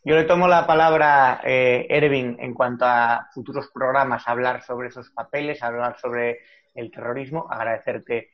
Yo 0.03 0.15
le 0.15 0.23
tomo 0.23 0.47
la 0.47 0.65
palabra, 0.65 1.41
eh, 1.43 1.85
Ervin, 1.89 2.37
en 2.39 2.53
cuanto 2.53 2.85
a 2.85 3.27
futuros 3.33 3.69
programas, 3.73 4.25
hablar 4.25 4.63
sobre 4.63 4.87
esos 4.87 5.09
papeles, 5.09 5.61
hablar 5.61 5.99
sobre 5.99 6.39
el 6.73 6.89
terrorismo, 6.89 7.47
agradecerte 7.49 8.29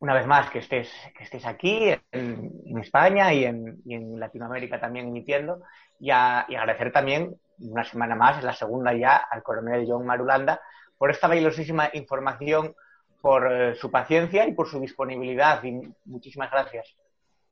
una 0.00 0.14
vez 0.14 0.26
más 0.26 0.50
que 0.50 0.58
estés, 0.58 0.90
que 1.16 1.24
estés 1.24 1.46
aquí 1.46 1.92
en, 2.10 2.78
España 2.78 3.32
y 3.32 3.44
en, 3.44 4.18
Latinoamérica 4.18 4.80
también 4.80 5.08
emitiendo 5.08 5.60
y, 5.98 6.10
agradecer 6.10 6.90
también 6.90 7.36
una 7.58 7.84
semana 7.84 8.16
más, 8.16 8.38
en 8.38 8.46
la 8.46 8.54
segunda 8.54 8.94
ya, 8.94 9.16
al 9.30 9.42
coronel 9.42 9.84
John 9.86 10.06
Marulanda 10.06 10.60
por 10.96 11.10
esta 11.10 11.28
valiosísima 11.28 11.90
información, 11.94 12.74
por 13.22 13.50
eh, 13.50 13.74
su 13.74 13.90
paciencia 13.90 14.46
y 14.46 14.52
por 14.52 14.68
su 14.68 14.78
disponibilidad. 14.80 15.62
Y 15.64 15.80
muchísimas 16.04 16.50
gracias. 16.50 16.94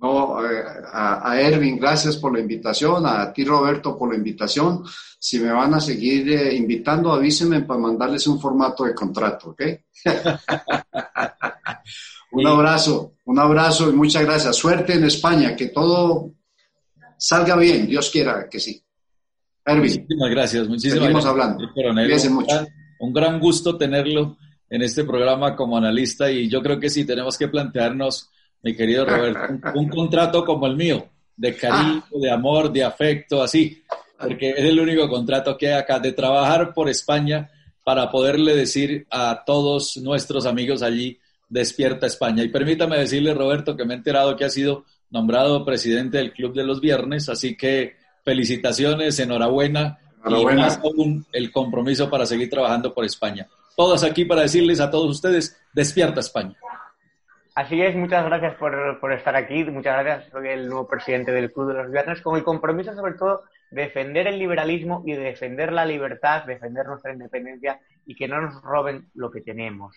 No, 0.01 0.45
eh, 0.45 0.63
a, 0.93 1.31
a, 1.31 1.41
Erwin, 1.41 1.79
gracias 1.79 2.19
por 2.19 2.35
la 2.35 2.41
invitación, 2.41 3.07
a 3.07 3.33
ti 3.33 3.47
Roberto 3.47 3.97
por 3.97 4.11
la 4.11 4.17
invitación. 4.17 4.85
Si 5.19 5.41
me 5.41 5.51
van 5.51 5.73
a 5.73 5.81
seguir 5.81 6.31
eh, 6.31 6.55
invitando, 6.55 7.11
avísenme 7.11 7.63
para 7.63 7.81
mandarles 7.81 8.27
un 8.27 8.39
formato 8.39 8.85
de 8.85 8.95
contrato, 8.95 9.51
¿ok? 9.51 9.63
un 12.41 12.47
abrazo, 12.47 13.15
un 13.25 13.39
abrazo 13.39 13.91
y 13.91 13.93
muchas 13.93 14.25
gracias. 14.25 14.57
Suerte 14.57 14.95
en 14.95 15.05
España, 15.05 15.57
que 15.57 15.67
todo 15.67 16.33
salga 17.17 17.57
bien, 17.57 17.87
Dios 17.87 18.11
quiera 18.11 18.49
que 18.49 18.61
sí. 18.61 18.83
Erwin. 19.65 19.93
Muchísimas 19.93 20.31
gracias, 20.31 20.69
muchísimas 20.69 21.01
Seguimos 21.01 21.27
hablando. 21.27 21.65
mucho. 22.31 22.67
un 23.01 23.13
gran 23.13 23.39
gusto 23.39 23.77
tenerlo 23.77 24.37
en 24.71 24.83
este 24.83 25.05
programa 25.05 25.57
como 25.57 25.77
analista 25.77 26.31
y 26.31 26.49
yo 26.49 26.63
creo 26.63 26.79
que 26.79 26.91
sí 26.91 27.05
tenemos 27.05 27.37
que 27.37 27.49
plantearnos 27.49 28.31
mi 28.63 28.75
querido 28.75 29.05
Roberto, 29.05 29.71
un, 29.75 29.89
contrato 29.89 30.45
como 30.45 30.67
el 30.67 30.77
mío, 30.77 31.09
de 31.37 31.55
cariño, 31.55 32.03
de 32.11 32.31
amor, 32.31 32.73
de 32.73 32.83
afecto, 32.83 33.43
así, 33.43 33.83
porque 34.19 34.51
es 34.51 34.65
el 34.65 34.81
único 34.81 35.09
contrato 35.09 35.57
que 35.57 35.69
hay 35.69 35.75
acá, 35.75 36.01
de 36.01 36.13
trabajar 36.13 36.75
por 36.75 36.89
España 36.89 37.51
para 37.85 38.11
poderle 38.11 38.57
decir 38.57 39.07
a 39.11 39.45
todos 39.47 39.97
nuestros 39.99 40.45
amigos 40.45 40.83
allí, 40.83 41.19
despierta 41.49 42.07
España. 42.07 42.43
Y 42.43 42.49
permítame 42.49 42.99
decirle, 42.99 43.35
Roberto, 43.35 43.77
que 43.77 43.85
me 43.85 43.95
he 43.95 43.97
enterado 43.97 44.37
que 44.37 44.45
ha 44.45 44.51
sido 44.51 44.85
nombrado 45.11 45.65
presidente 45.65 46.19
del 46.19 46.33
Club 46.33 46.55
de 46.55 46.65
los 46.65 46.81
Viernes, 46.81 47.29
así 47.29 47.57
que 47.57 47.97
felicitaciones, 48.25 49.19
enhorabuena, 49.19 49.99
enhorabuena. 50.25 50.61
y 50.61 50.63
más 50.63 50.79
aún 50.79 51.27
el 51.33 51.51
compromiso 51.51 52.11
para 52.11 52.27
seguir 52.27 52.51
trabajando 52.51 52.93
por 52.93 53.05
España. 53.05 53.47
Todos 53.77 54.05
aquí 54.05 54.25
para 54.25 54.43
decirles 54.43 54.81
a 54.81 54.91
todos 54.91 55.11
ustedes, 55.11 55.57
despierta 55.73 56.21
España. 56.21 56.57
Así 57.59 57.83
es, 57.83 57.97
muchas 57.97 58.25
gracias 58.25 58.55
por, 58.55 59.13
estar 59.13 59.35
aquí, 59.35 59.65
muchas 59.65 60.05
gracias, 60.05 60.31
soy 60.31 60.47
el 60.47 60.69
nuevo 60.69 60.87
presidente 60.87 61.33
del 61.33 61.53
Club 61.53 61.69
de 61.69 61.75
los 61.83 61.91
Viernes, 61.91 62.21
con 62.23 62.37
el 62.37 62.45
compromiso 62.45 62.95
sobre 62.95 63.15
todo 63.15 63.43
de 63.73 63.83
defender 63.83 64.29
el 64.29 64.39
liberalismo 64.39 65.03
y 65.05 65.13
de 65.13 65.25
defender 65.25 65.73
la 65.73 65.85
libertad, 65.85 66.45
defender 66.45 66.87
nuestra 66.87 67.13
independencia 67.13 67.81
y 68.07 68.15
que 68.15 68.29
no 68.29 68.41
nos 68.41 68.63
roben 68.63 69.09
lo 69.15 69.29
que 69.31 69.41
tenemos. 69.41 69.97